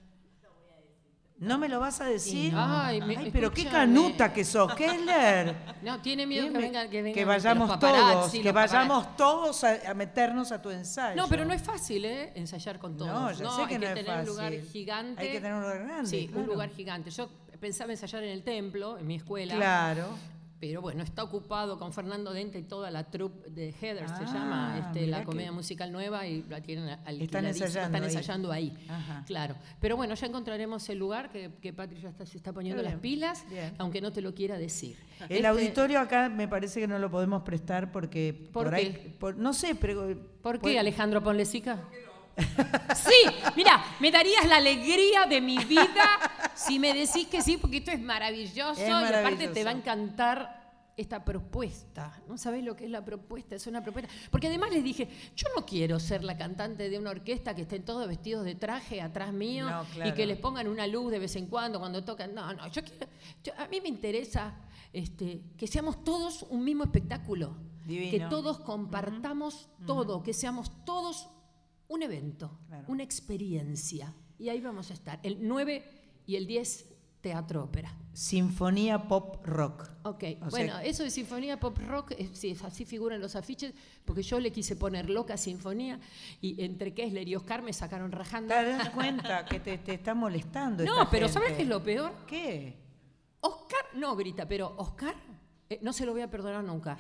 ¿No 1.39 1.59
me 1.59 1.69
lo 1.69 1.81
vas 1.81 2.01
a 2.01 2.05
decir? 2.05 2.53
no. 2.53 2.81
Ay, 2.81 3.01
me- 3.01 3.31
pero 3.33 3.51
qué 3.53 3.67
canuta 3.67 4.33
que 4.33 4.45
sos, 4.45 4.73
Kessler. 4.75 5.55
No, 5.83 6.01
tiene 6.01 6.27
miedo 6.27 6.45
que 6.45 6.51
Dime, 6.51 6.61
vengan 6.63 6.89
que, 6.89 7.03
vengan 7.03 7.15
que 7.15 7.25
vayamos 7.25 7.79
todos, 7.79 8.33
que 8.33 8.53
vayamos 8.53 9.17
todos 9.17 9.65
a, 9.65 9.91
a 9.91 9.95
meternos 9.95 10.53
a 10.53 10.63
tu 10.63 10.71
ensayo. 10.71 11.17
No, 11.21 11.29
pero 11.29 11.45
no 11.45 11.53
es 11.53 11.61
fácil, 11.61 12.05
¿eh? 12.05 12.33
Ensayar 12.37 12.79
con 12.79 12.97
todos. 12.97 13.13
No, 13.13 13.33
ya 13.33 13.51
sé 13.51 13.63
hay 13.63 13.67
que 13.69 13.79
no 13.81 13.87
es 13.89 13.95
tener 13.95 14.21
un 14.21 14.27
lugar 14.27 14.53
fácil. 14.53 14.71
gigante. 14.71 15.23
Hay 15.23 15.29
que 15.33 15.41
tener 15.41 15.55
un 15.55 15.63
lugar 15.63 15.83
grande, 15.85 16.09
Sí, 16.09 16.27
claro. 16.29 16.41
un 16.41 16.47
lugar 16.47 16.71
gigante. 16.71 17.11
Yo 17.11 17.29
pensaba 17.61 17.93
ensayar 17.93 18.23
en 18.23 18.31
el 18.31 18.43
templo, 18.45 18.97
en 18.99 19.07
mi 19.07 19.17
escuela. 19.17 19.55
Claro. 19.57 20.09
Pero 20.61 20.81
bueno, 20.81 21.03
está 21.03 21.23
ocupado 21.23 21.79
con 21.79 21.93
Fernando 21.93 22.33
Dente 22.33 22.59
y 22.59 22.63
toda 22.63 22.91
la 22.91 23.05
troupe 23.05 23.51
de 23.51 23.71
Heather, 23.73 24.09
se 24.09 24.15
Ah, 24.15 24.33
llama, 24.33 24.79
este, 24.79 25.01
mirá 25.05 25.11
la 25.11 25.21
que- 25.21 25.27
comedia 25.27 25.53
musical 25.53 25.93
nueva 25.93 26.27
y 26.27 26.43
la 26.45 26.63
tienen. 26.63 26.89
Están 26.89 27.45
ensayando 27.45 27.97
Están 27.97 28.05
ensayando 28.05 28.53
ahí. 28.53 28.73
Ajá. 28.89 29.25
Claro. 29.27 29.57
Pero 29.81 29.97
bueno, 29.97 30.15
ya 30.15 30.27
encontraremos 30.27 30.89
el 30.89 30.99
lugar 30.99 31.31
que, 31.31 31.51
que 31.61 31.73
Patri 31.75 32.01
ya 32.01 32.09
está- 32.09 32.25
se 32.25 32.39
está 32.39 32.53
poniendo 32.53 32.83
las 32.83 32.95
pilas, 32.95 33.45
bien. 33.51 33.75
aunque 33.79 34.01
no 34.01 34.11
te 34.13 34.23
lo 34.23 34.33
quiera 34.35 34.57
decir. 34.57 34.97
El 35.29 35.37
Este, 35.37 35.47
auditorio 35.49 36.01
acá 36.01 36.29
me 36.31 36.49
parece 36.49 36.81
que 36.81 36.87
no 36.89 36.99
lo 36.99 37.11
podemos 37.11 37.43
prestar 37.43 37.93
porque 37.93 38.33
¿Por 38.53 38.65
por, 38.67 38.71
qué? 38.75 38.77
ahí, 38.81 39.17
por- 39.19 39.37
no 39.37 39.53
sé, 39.53 39.75
pero 39.75 40.17
¿Por 40.41 40.61
qué, 40.61 40.79
Alejandro 40.79 41.23
Ponlesica? 41.23 41.81
Sí, 42.97 43.15
mira, 43.57 43.85
me 44.01 44.11
darías 44.11 44.47
la 44.47 44.57
alegría 44.57 45.27
de 45.27 45.41
mi 45.41 45.59
vida 45.65 46.19
si 46.55 46.79
me 46.79 46.93
decís 46.93 47.27
que 47.29 47.43
sí, 47.43 47.57
porque 47.57 47.79
esto 47.79 47.91
es 47.91 48.01
maravilloso 48.01 48.81
Es 48.81 48.89
y 48.89 48.93
aparte 49.15 49.49
te 49.49 49.65
va 49.65 49.71
a 49.71 49.75
encantar 49.75 50.65
esta 50.97 51.25
propuesta. 51.25 52.21
No 52.29 52.39
sabés 52.39 52.65
lo 52.65 52.77
que 52.77 52.85
es 52.85 52.91
la 52.91 53.05
propuesta, 53.05 53.57
es 53.57 53.67
una 53.67 53.83
propuesta. 53.83 54.11
Porque 54.31 54.47
además 54.47 54.71
les 54.73 54.85
dije, 54.85 55.09
yo 55.35 55.49
no 55.57 55.67
quiero 55.67 55.99
ser 55.99 56.23
la 56.23 56.37
cantante 56.37 56.89
de 56.89 56.99
una 56.99 57.11
orquesta 57.11 57.55
que 57.55 57.63
estén 57.63 57.85
todos 57.85 58.07
vestidos 58.07 58.45
de 58.45 58.55
traje 58.55 59.01
atrás 59.01 59.33
mío 59.33 59.69
No, 59.69 60.07
y 60.07 60.13
que 60.13 60.25
les 60.27 60.39
pongan 60.39 60.69
una 60.69 60.87
luz 60.87 61.11
de 61.11 61.19
vez 61.19 61.35
en 61.37 61.47
cuando 61.47 61.81
cuando 61.81 62.05
tocan. 62.05 62.33
No, 62.35 62.53
no, 62.53 62.69
yo 62.69 62.83
quiero, 62.85 63.07
yo- 63.43 63.53
a 63.59 63.67
mí 63.67 63.81
me 63.81 63.89
interesa 63.89 64.55
este, 64.93 65.43
que 65.59 65.67
seamos 65.67 66.05
todos 66.05 66.45
un 66.49 66.63
mismo 66.65 66.85
espectáculo. 66.85 67.57
Divino. 67.85 68.11
Que 68.13 68.21
todos 68.31 68.61
compartamos 68.61 69.69
todo, 69.87 70.23
que 70.23 70.33
seamos 70.33 70.71
todos 70.85 71.29
un 71.89 72.03
evento, 72.03 72.59
una 72.89 73.03
experiencia. 73.03 74.15
Y 74.39 74.49
ahí 74.49 74.61
vamos 74.61 74.91
a 74.91 74.95
estar. 74.95 75.21
El 75.23 75.47
9 75.47 75.85
y 76.27 76.37
el 76.37 76.47
10, 76.47 76.87
Teatro 77.21 77.65
Ópera. 77.65 77.95
Sinfonía 78.13 79.09
Pop 79.09 79.45
Rock. 79.47 79.89
Ok, 80.05 80.25
O 80.43 80.51
bueno, 80.51 80.75
sea- 80.75 80.85
eso 80.85 81.03
de 81.03 81.11
Sinfonía 81.11 81.59
Pop 81.59 81.77
Rock, 81.79 82.13
eh, 82.13 82.29
sí, 82.33 82.57
así 82.65 82.85
figuran 82.85 83.21
los 83.21 83.35
afiches, 83.37 83.73
porque 84.05 84.23
yo 84.23 84.39
le 84.41 84.53
quise 84.53 84.77
poner 84.77 85.09
Loca 85.11 85.37
Sinfonía 85.37 85.99
y 86.41 86.63
entre 86.63 86.95
Kessler 86.95 87.27
y 87.29 87.35
Oscar 87.35 87.63
me 87.63 87.73
sacaron 87.73 88.13
rajando. 88.13 88.55
¿Te 88.55 88.65
das 88.65 88.91
cuenta 88.91 89.45
que 89.47 89.59
te, 89.61 89.79
te 89.79 89.95
está 89.95 90.15
molestando? 90.15 90.85
No, 90.85 90.99
esta 91.03 91.11
pero 91.11 91.27
gente? 91.27 91.41
¿sabes 91.41 91.57
qué 91.57 91.63
es 91.63 91.69
lo 91.69 91.83
peor? 91.83 92.13
¿Qué? 92.27 92.77
Oscar 93.41 93.81
no 93.95 94.15
grita, 94.17 94.47
pero 94.47 94.75
Oscar 94.77 95.15
eh, 95.71 95.79
no 95.83 95.93
se 95.93 96.05
lo 96.07 96.13
voy 96.13 96.23
a 96.23 96.31
perdonar 96.31 96.63
nunca. 96.65 96.99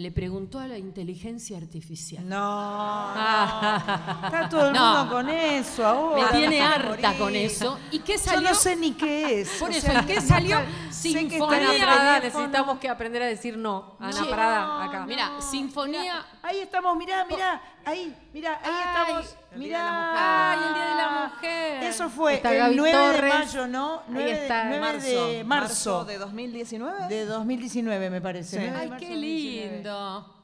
Le 0.00 0.10
preguntó 0.10 0.58
a 0.58 0.66
la 0.66 0.78
inteligencia 0.78 1.58
artificial. 1.58 2.26
No. 2.26 3.10
Está 4.24 4.48
todo 4.50 4.68
el 4.68 4.72
No. 4.72 4.94
mundo 4.96 5.12
con 5.14 5.28
eso 5.28 5.86
ahora. 5.86 6.22
Me 6.32 6.38
tiene 6.38 6.62
harta 6.62 7.08
morir. 7.08 7.18
con 7.18 7.36
eso. 7.36 7.78
¿Y 7.90 7.98
qué 7.98 8.14
Yo 8.14 8.18
salió? 8.18 8.48
no 8.48 8.54
sé 8.54 8.76
ni 8.76 8.92
qué 8.92 9.40
es. 9.42 9.50
Por 9.58 9.68
o 9.68 9.72
eso, 9.72 9.86
sea, 9.86 10.00
¿y 10.00 10.06
qué 10.06 10.20
salió? 10.22 10.58
sé 10.88 11.12
que 11.28 11.36
está 11.36 11.54
Ana 11.54 11.72
Prada, 11.78 12.20
necesitamos 12.20 12.78
que 12.78 12.88
aprender 12.88 13.22
a 13.22 13.26
decir 13.26 13.58
no. 13.58 13.96
Ana. 14.00 14.24
Prada, 14.30 14.84
acá. 14.84 15.04
Mira, 15.06 15.32
Sinfonía. 15.42 16.24
Ahí 16.42 16.60
estamos, 16.60 16.96
mirá, 16.96 17.26
mirá. 17.26 17.60
Ahí, 17.84 18.16
mirá, 18.32 18.58
ahí 18.64 18.70
Ay, 18.72 18.84
estamos. 18.86 19.36
Mujer. 19.56 19.76
Ay, 19.76 20.58
el 20.68 20.74
Día 20.74 20.84
de 20.84 20.94
la 20.94 21.28
Mujer. 21.34 21.82
Eso 21.84 22.08
fue 22.10 22.34
Está 22.34 22.52
el 22.52 22.58
Gaby 22.58 22.76
9 22.76 22.92
Torres. 22.92 23.22
de 23.22 23.28
mayo, 23.38 23.66
¿no? 23.68 23.94
Ahí 23.98 24.04
9 24.08 24.24
de- 24.34 24.42
está. 24.42 24.64
9 24.64 24.80
Marzo. 24.80 25.26
de 25.26 25.44
marzo. 25.44 25.44
Marzo 25.44 26.04
de 26.04 26.18
2019. 26.18 27.08
De 27.08 27.24
2019, 27.26 28.10
me 28.10 28.20
parece. 28.20 28.50
Sí. 28.50 28.56
9 28.58 28.70
de 28.72 28.78
Ay, 28.82 28.88
marzo 28.88 29.00
qué 29.00 29.08
de 29.08 29.14
2019. 29.16 29.74
lindo. 29.76 30.34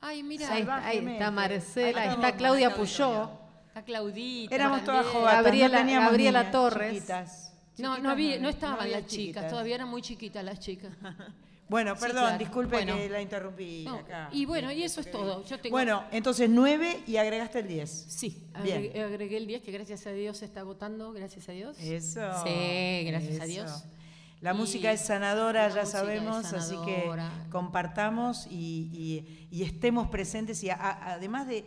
Ay, 0.00 0.22
mira. 0.22 0.52
Ahí, 0.52 0.60
está- 0.62 0.86
ahí 0.86 0.98
está 1.06 1.30
Marcela, 1.30 1.86
Ahí 2.02 2.08
está 2.08 2.12
estamos. 2.28 2.36
Claudia 2.36 2.74
Puyó. 2.74 3.30
Está 3.68 3.82
Claudita. 3.82 4.54
Éramos 4.54 4.84
todas 4.84 5.02
también. 5.04 5.14
jovatas, 5.22 5.44
Gabriela- 5.44 5.78
Gabriela 5.82 6.38
niñas 6.40 6.52
Torres. 6.52 6.92
chiquitas. 6.94 7.52
No, 7.76 7.88
Chiquitas 7.88 8.02
no, 8.02 8.10
había, 8.10 8.36
no 8.36 8.42
no 8.42 8.48
estaban 8.50 8.80
había 8.80 9.00
las 9.00 9.06
chicas, 9.08 9.48
todavía 9.48 9.74
eran 9.74 9.88
muy 9.88 10.00
chiquitas 10.02 10.44
las 10.44 10.60
chicas. 10.60 10.92
Bueno, 11.68 11.94
Sí, 11.94 12.00
perdón, 12.02 12.22
claro. 12.24 12.38
disculpe 12.38 12.76
Bueno. 12.76 12.94
que 12.96 13.08
la 13.08 13.22
interrumpí 13.22 13.84
No, 13.84 13.94
acá. 13.96 14.28
Y 14.32 14.44
bueno, 14.44 14.70
y 14.70 14.82
eso 14.82 15.00
es 15.00 15.10
todo. 15.10 15.44
Yo 15.46 15.58
tengo, 15.58 15.74
Bueno, 15.74 16.04
entonces 16.12 16.48
9 16.50 17.02
y 17.06 17.16
agregaste 17.16 17.60
el 17.60 17.68
10. 17.68 17.90
Sí, 18.08 18.46
Bien. 18.62 18.92
agregué, 19.02 19.36
el 19.38 19.46
10, 19.46 19.62
que 19.62 19.72
gracias 19.72 20.06
a 20.06 20.12
Dios 20.12 20.36
se 20.38 20.44
está 20.44 20.60
agotando, 20.60 21.12
gracias 21.12 21.48
a 21.48 21.52
Dios. 21.52 21.78
Eso. 21.80 22.20
Sí, 22.44 23.04
gracias 23.06 23.40
a. 23.40 23.44
Dios. 23.46 23.84
La 24.40 24.52
Y 24.52 24.56
música 24.58 24.92
es 24.92 25.00
sanadora, 25.00 25.68
ya 25.70 25.86
sabemos, 25.86 26.52
así 26.52 26.76
que 26.84 27.10
compartamos 27.50 28.46
y, 28.50 28.90
y- 28.92 29.48
y 29.50 29.62
estemos 29.62 30.08
presentes 30.08 30.62
y 30.64 30.70
a- 30.70 30.74
a- 30.74 31.14
además 31.14 31.46
de, 31.46 31.64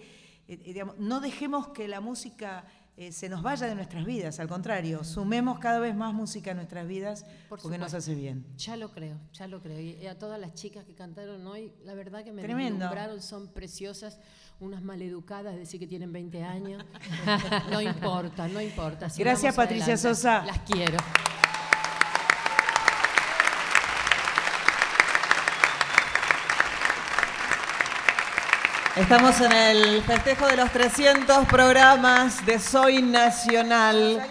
eh, 0.48 0.57
digamos, 0.57 0.95
no 0.99 1.19
dejemos 1.19 1.69
que 1.69 1.88
la 1.88 2.02
música 2.02 2.65
eh, 2.99 3.11
se 3.11 3.30
nos 3.30 3.44
vaya 3.44 3.68
de 3.68 3.76
nuestras 3.76 4.06
vidas, 4.06 4.40
al 4.40 4.48
contrario, 4.48 5.03
sumemos 5.03 5.60
cada 5.60 5.80
vez 5.80 5.95
más 5.95 6.15
música 6.15 6.49
a 6.49 6.53
nuestras 6.56 6.88
vidas 6.88 7.28
Por 7.48 7.61
porque 7.61 7.78
nos 7.78 7.94
hace 7.94 8.15
bien. 8.15 8.44
Ya 8.57 8.76
lo 8.76 8.91
creo, 8.91 9.19
ya 9.34 9.48
lo 9.48 9.61
creo. 9.61 9.80
Y 9.80 10.07
a 10.07 10.18
todas 10.18 10.40
las 10.40 10.56
chicas 10.56 10.84
que 10.84 10.95
cantaron 10.95 11.45
hoy, 11.45 11.72
la 11.86 11.94
verdad 11.94 12.24
que 12.24 12.34
me 12.34 12.41
deslumbraron, 12.41 13.22
son 13.22 13.53
preciosas, 13.53 14.19
unas 14.60 14.82
maleducadas, 14.82 15.56
decir 15.56 15.80
que 15.80 15.86
tienen 15.86 16.11
20 16.11 16.44
años. 16.44 16.84
no 17.72 17.82
importa, 17.82 18.48
no 18.48 18.60
importa. 18.60 19.07
Gracias, 19.15 19.56
Patricia 19.56 19.94
adelante. 19.94 20.15
Sosa. 20.15 20.44
Las 20.44 20.60
quiero. 20.61 20.98
Estamos 28.99 29.40
en 29.41 29.52
el 29.52 30.02
festejo 30.03 30.48
de 30.48 30.57
los 30.57 30.72
300 30.72 31.45
programas 31.48 32.44
de 32.45 32.57
Soy 32.60 33.02
Nacional. 33.03 34.26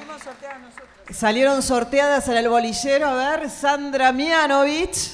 Salieron 1.11 1.63
sorteadas 1.63 2.29
en 2.29 2.37
el 2.37 2.49
bolillero, 2.49 3.07
a 3.07 3.15
ver, 3.37 3.49
Sandra 3.51 4.11
Mianovich. 4.13 5.13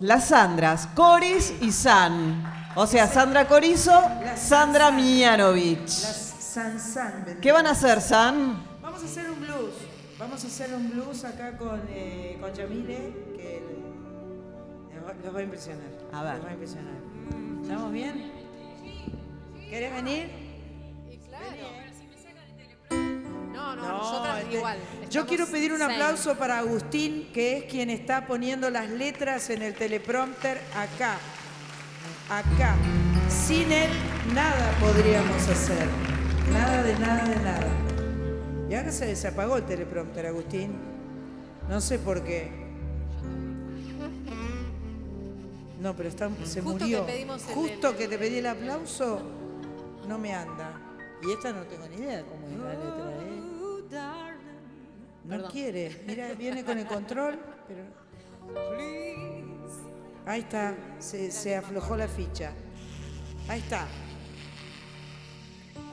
Las 0.00 0.28
Sandras, 0.28 0.86
Coris 0.94 1.52
y 1.60 1.72
San. 1.72 2.70
O 2.76 2.86
sea, 2.86 3.08
Sandra 3.08 3.48
Corizo, 3.48 4.00
Sandra 4.36 4.92
Mianovich. 4.92 5.80
Las 6.02 6.34
San 6.38 6.78
San. 6.78 7.38
¿Qué 7.42 7.50
van 7.50 7.66
a 7.66 7.70
hacer, 7.70 8.00
San? 8.00 8.64
Vamos 8.80 9.02
a 9.02 9.06
hacer 9.06 9.28
un 9.30 9.40
blues. 9.40 9.74
Vamos 10.18 10.44
a 10.44 10.46
hacer 10.46 10.74
un 10.74 10.90
blues 10.90 11.24
acá 11.24 11.56
con, 11.58 11.80
eh, 11.90 12.38
con 12.40 12.52
Yamile, 12.54 13.14
que 13.36 13.62
les 14.94 15.04
va- 15.04 15.14
los 15.24 15.34
va 15.34 15.38
a 15.40 15.42
impresionar. 15.42 15.86
A 16.12 16.22
ver. 16.22 16.34
Los 16.36 16.44
va 16.46 16.50
a 16.50 16.52
impresionar. 16.52 17.07
¿Estamos 17.68 17.92
bien? 17.92 18.32
¿Querés 19.68 19.92
venir? 19.92 20.30
No, 23.52 23.76
no, 23.76 23.82
No, 23.82 23.98
nosotras 23.98 24.40
este- 24.40 24.56
igual. 24.56 24.78
Yo 25.10 25.26
quiero 25.26 25.46
pedir 25.46 25.74
un 25.74 25.82
aplauso 25.82 26.34
para 26.38 26.60
Agustín, 26.60 27.28
que 27.34 27.58
es 27.58 27.64
quien 27.64 27.90
está 27.90 28.26
poniendo 28.26 28.70
las 28.70 28.88
letras 28.88 29.50
en 29.50 29.60
el 29.60 29.74
teleprompter 29.74 30.62
acá. 30.74 31.18
Acá. 32.30 32.74
Sin 33.28 33.70
él 33.70 33.90
nada 34.32 34.70
podríamos 34.80 35.46
hacer. 35.46 35.86
Nada 36.50 36.82
de 36.82 36.98
nada 36.98 37.24
de 37.28 37.36
nada. 37.36 37.68
Y 38.70 38.74
ahora 38.76 38.92
se 38.92 39.04
desapagó 39.04 39.58
el 39.58 39.66
teleprompter, 39.66 40.24
Agustín. 40.24 40.72
No 41.68 41.82
sé 41.82 41.98
por 41.98 42.24
qué. 42.24 42.67
No, 45.80 45.94
pero 45.94 46.08
está, 46.08 46.28
se 46.44 46.60
Justo 46.60 46.80
murió. 46.84 47.06
que 47.06 47.12
pedimos 47.12 47.48
el- 47.48 47.54
Justo 47.54 47.96
que 47.96 48.08
te 48.08 48.18
pedí 48.18 48.38
el 48.38 48.46
aplauso, 48.46 49.20
no 50.08 50.18
me 50.18 50.34
anda. 50.34 50.80
Y 51.22 51.32
esta 51.32 51.52
no 51.52 51.62
tengo 51.64 51.86
ni 51.88 51.96
idea 51.96 52.24
cómo 52.24 52.46
es 52.46 52.56
la 52.58 52.70
letra, 52.74 53.12
¿eh? 53.22 53.40
No 55.24 55.28
Perdón. 55.30 55.50
quiere. 55.52 56.02
Mira, 56.06 56.32
viene 56.34 56.64
con 56.64 56.78
el 56.78 56.86
control, 56.86 57.38
pero. 57.66 57.82
Ahí 60.26 60.40
está, 60.40 60.74
se, 60.98 61.30
se 61.30 61.56
aflojó 61.56 61.96
la 61.96 62.08
ficha. 62.08 62.52
Ahí 63.48 63.60
está. 63.60 63.86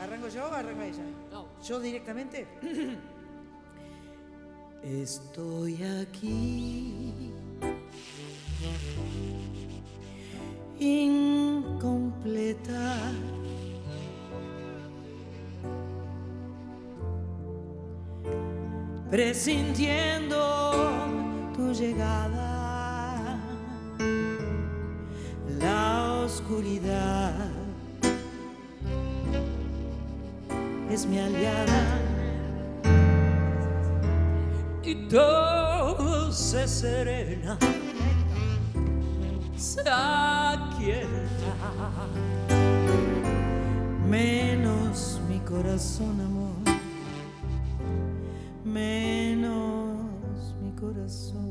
¿Arranco 0.02 0.28
yo 0.30 0.46
o 0.50 0.54
arranca 0.54 0.86
ella? 0.86 1.04
¿Yo 1.66 1.80
directamente? 1.80 2.48
Estoy 4.84 5.84
aquí. 5.84 7.32
Incompleta. 10.80 12.32
Presintiendo 19.10 20.38
tu 21.56 21.72
llegada. 21.74 23.40
La 25.60 26.24
oscuridad 26.26 27.34
es 30.90 31.06
mi 31.06 31.20
aliada. 31.20 32.06
y 34.86 35.08
todo 35.08 36.32
se 36.32 36.68
serena, 36.68 37.58
se 39.58 39.82
aquieta. 39.82 41.08
Menos 44.08 45.20
mi 45.28 45.40
corazón, 45.40 46.20
amor. 46.22 46.56
Menos 48.64 50.56
mi 50.62 50.72
corazón. 50.72 51.45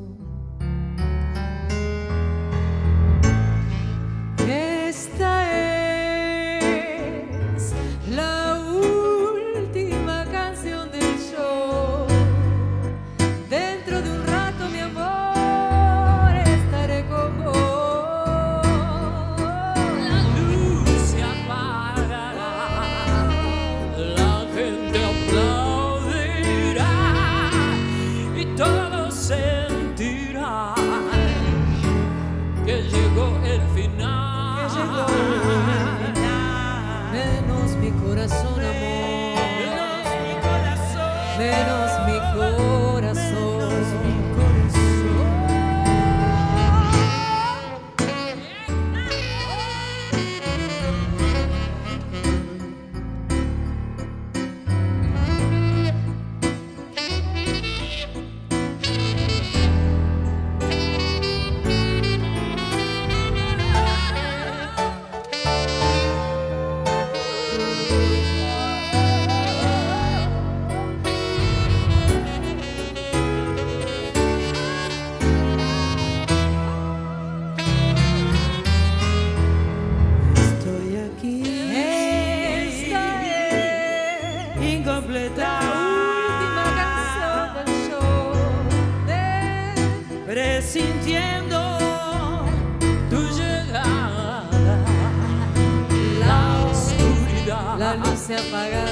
La 98.35 98.84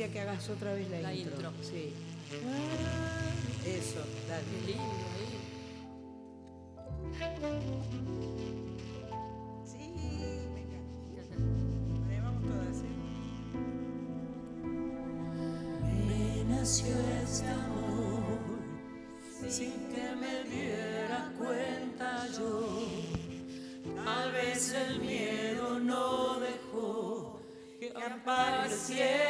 decía 0.00 0.12
que 0.12 0.20
hagas 0.20 0.48
otra 0.48 0.72
vez 0.72 0.88
la, 0.88 1.00
La 1.02 1.14
intro. 1.14 1.34
intro. 1.36 1.52
Sí. 1.62 1.92
Eso, 3.66 4.00
dale. 4.28 4.44
Qué 4.64 4.72
lindo 4.72 5.06
ahí. 5.14 5.28
Sí, 9.66 9.92
venga. 10.54 10.80
Vale, 12.00 12.20
vamos 12.22 12.42
todas, 12.44 12.78
¿eh? 12.78 12.96
Me 16.08 16.44
nació 16.44 16.94
este 17.22 17.48
amor 17.48 18.22
sin 19.50 19.72
que 19.92 20.06
me 20.18 20.44
diera 20.44 21.30
cuenta 21.36 22.26
yo. 22.38 22.48
Tal 24.02 24.32
vez 24.32 24.72
el 24.72 25.00
miedo 25.00 25.78
no 25.78 26.40
dejó 26.40 27.40
que 27.78 27.92
apareciera. 27.94 29.29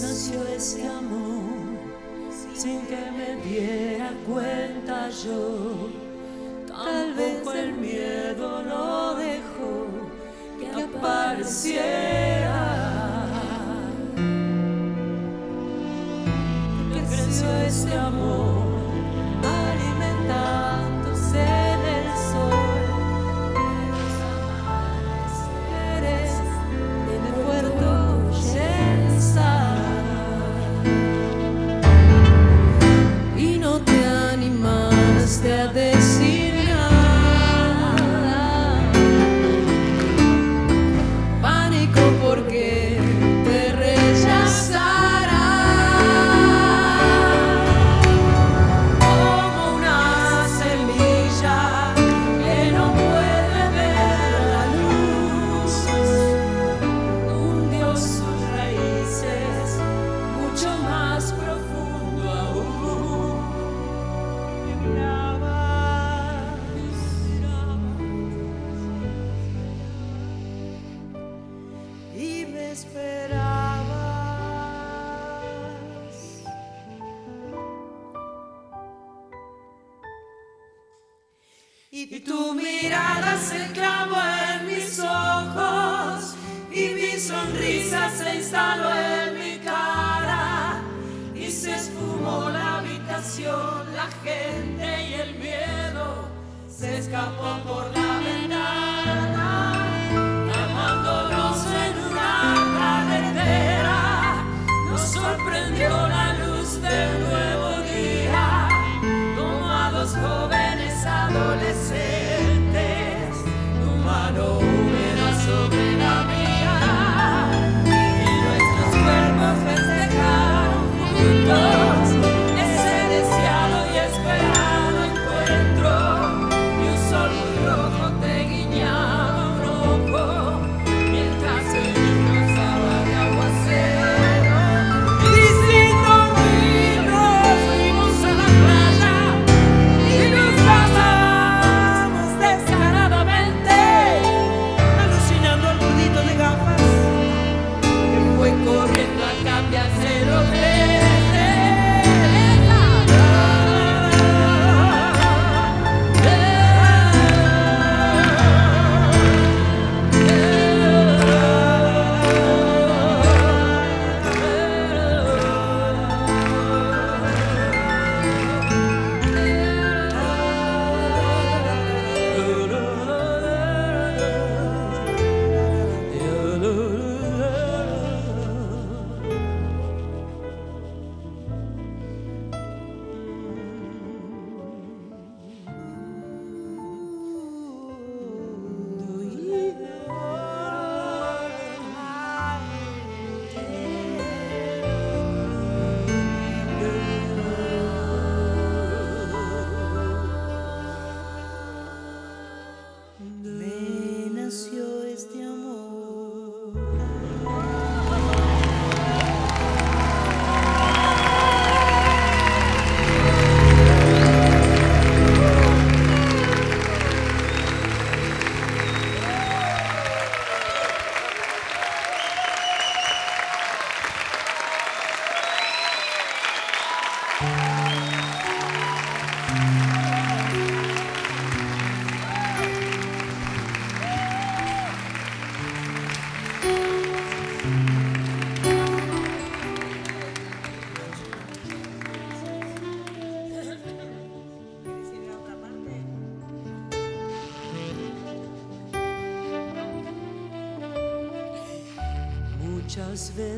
nació 0.00 0.46
ese 0.48 0.86
amor 0.86 1.54
sin 2.54 2.80
que 2.86 3.10
me 3.10 3.36
diera 3.42 4.12
cuenta 4.26 5.10
yo. 5.10 5.88
Tal 6.66 7.14
vez 7.14 7.46
el 7.54 7.72
miedo 7.74 8.62
no 8.62 9.14
dejó 9.14 9.86
que 10.58 10.82
apareciera. 10.82 12.62
Que 16.92 17.00
creció 17.00 17.50
este 17.66 17.94
amor. 17.94 18.63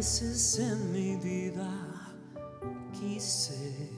Veces 0.06 0.60
en 0.60 0.92
mi 0.92 1.16
vida 1.16 1.68
quise. 2.92 3.90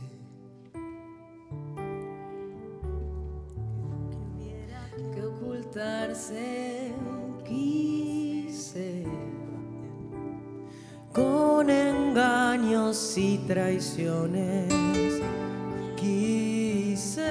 Que 5.13 5.23
ocultarse 5.23 6.95
quise. 7.45 9.05
Con 11.13 11.69
engaños 11.69 13.19
y 13.19 13.37
traiciones 13.47 14.73
quise. 15.95 17.29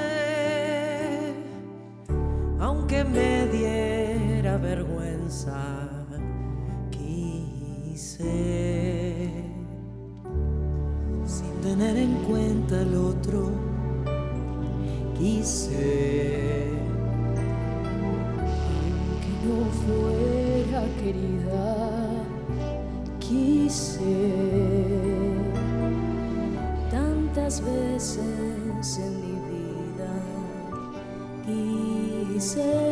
Aunque 2.59 3.03
me 3.03 3.47
diera 3.47 4.57
vergüenza 4.57 5.86
sin 11.26 11.61
tener 11.61 11.98
en 11.98 12.14
cuenta 12.23 12.81
el 12.81 12.95
otro 12.95 13.52
quise 15.18 16.72
que 19.22 19.34
no 19.48 19.57
fuera 19.84 20.81
querida, 21.02 21.65
quise 23.19 24.15
tantas 26.91 27.61
veces 27.61 28.99
en 28.99 29.14
mi 29.22 29.35
vida, 29.52 30.11
quise, 31.45 32.86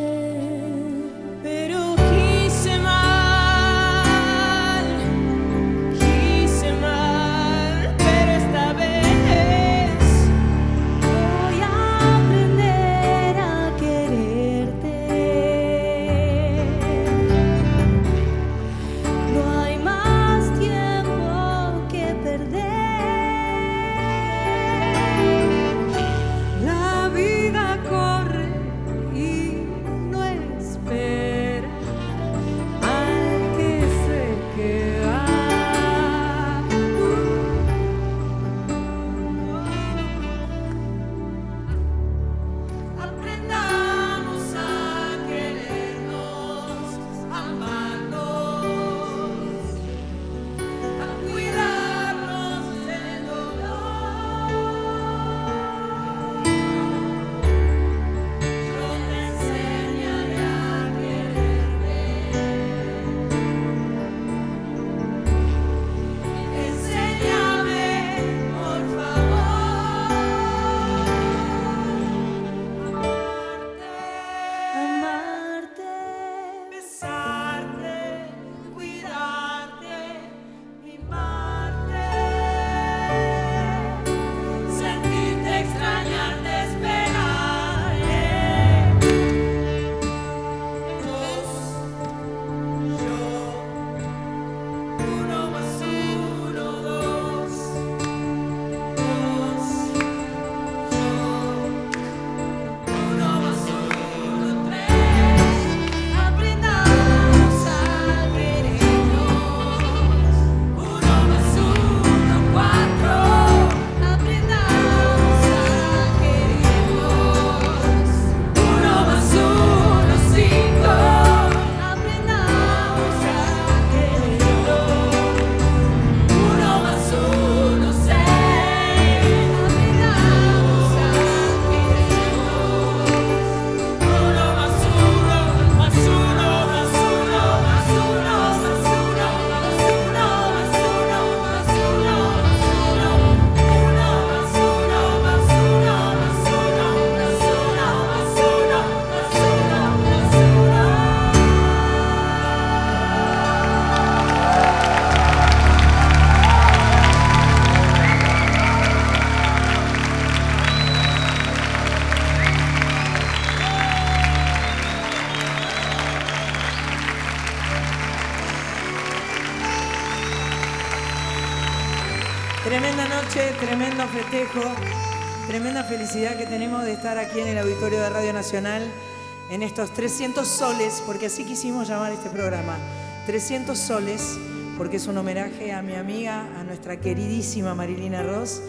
estos 179.76 179.92
300 179.92 180.48
soles, 180.48 181.02
porque 181.04 181.26
así 181.26 181.44
quisimos 181.44 181.86
llamar 181.86 182.10
este 182.10 182.30
programa. 182.30 182.78
300 183.26 183.76
soles, 183.76 184.38
porque 184.78 184.96
es 184.96 185.06
un 185.06 185.18
homenaje 185.18 185.70
a 185.70 185.82
mi 185.82 185.94
amiga, 185.94 186.46
a 186.58 186.64
nuestra 186.64 186.98
queridísima 186.98 187.74
Marilina 187.74 188.22
Ross. 188.22 188.62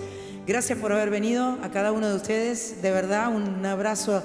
Gracias 0.45 0.77
por 0.77 0.91
haber 0.91 1.09
venido 1.09 1.59
a 1.63 1.69
cada 1.69 1.93
uno 1.93 2.09
de 2.09 2.15
ustedes. 2.17 2.81
De 2.81 2.91
verdad, 2.91 3.33
un 3.33 3.65
abrazo 3.65 4.21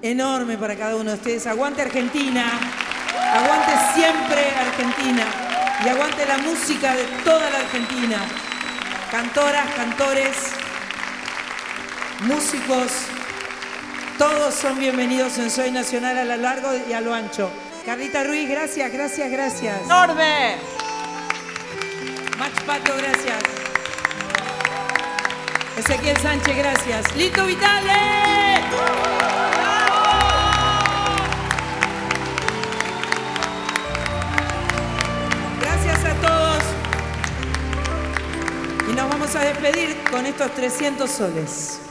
enorme 0.00 0.56
para 0.56 0.74
cada 0.74 0.96
uno 0.96 1.10
de 1.10 1.16
ustedes. 1.16 1.46
Aguante 1.46 1.82
Argentina, 1.82 2.46
aguante 3.34 3.72
siempre 3.92 4.40
Argentina 4.56 5.26
y 5.84 5.88
aguante 5.90 6.24
la 6.24 6.38
música 6.38 6.96
de 6.96 7.04
toda 7.26 7.50
la 7.50 7.58
Argentina. 7.58 8.16
Cantoras, 9.10 9.66
cantores, 9.74 10.36
músicos, 12.22 12.90
todos 14.22 14.54
son 14.54 14.78
bienvenidos 14.78 15.36
en 15.38 15.50
Soy 15.50 15.72
Nacional 15.72 16.16
a 16.16 16.24
lo 16.24 16.36
largo 16.36 16.68
y 16.88 16.92
a 16.92 17.00
lo 17.00 17.12
ancho. 17.12 17.50
Carlita 17.84 18.22
Ruiz, 18.22 18.48
gracias, 18.48 18.92
gracias, 18.92 19.28
gracias. 19.28 19.82
¡Enorme! 19.82 20.58
Max 22.38 22.52
Pato, 22.64 22.92
gracias. 22.96 23.42
Ezequiel 25.76 26.16
Sánchez, 26.18 26.56
gracias. 26.56 27.16
Lito 27.16 27.44
Vitale. 27.46 28.60
Gracias 35.60 36.04
a 36.04 36.14
todos. 36.24 36.62
Y 38.88 38.92
nos 38.92 39.08
vamos 39.10 39.34
a 39.34 39.40
despedir 39.40 39.96
con 40.12 40.26
estos 40.26 40.54
300 40.54 41.10
soles. 41.10 41.81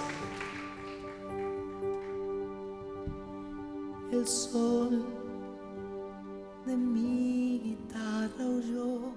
de 6.65 6.77
mi 6.77 7.59
guitarra 7.63 8.45
huyó, 8.45 9.13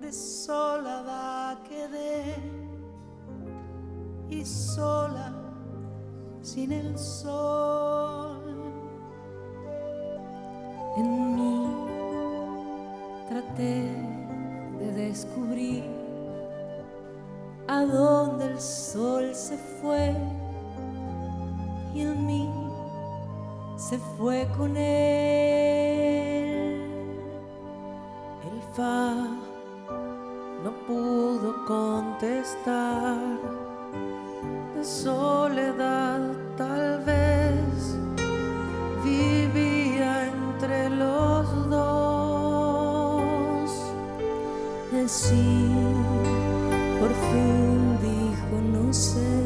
desolada 0.00 1.62
quedé 1.68 2.34
y 4.28 4.44
sola 4.44 5.32
sin 6.42 6.72
el 6.72 6.98
sol. 6.98 8.54
En 10.96 11.36
mí 11.36 11.66
traté 13.28 13.92
de 14.80 14.92
descubrir 14.92 15.84
a 17.68 17.84
dónde 17.84 18.46
el 18.46 18.60
sol 18.60 19.34
se 19.34 19.56
fue 19.56 20.14
y 21.94 22.00
en 22.00 22.26
mí 22.26 22.65
se 23.76 23.98
fue 24.16 24.48
con 24.56 24.76
él. 24.76 24.86
El 28.50 28.62
fa 28.74 29.14
no 30.64 30.70
pudo 30.86 31.64
contestar 31.66 33.18
de 34.74 34.84
soledad 34.84 36.20
tal 36.56 37.04
vez 37.04 37.98
vivía 39.04 40.26
entre 40.28 40.90
los 40.90 41.68
dos. 41.68 42.50
El 44.92 45.08
sí 45.08 45.70
por 46.98 47.10
fin 47.10 47.98
dijo 48.00 48.56
no 48.72 48.92
sé 48.92 49.42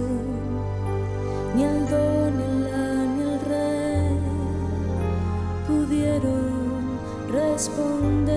ni 1.57 1.65
el 1.65 1.89
dolor 1.89 2.30
corresponde. 7.69 8.30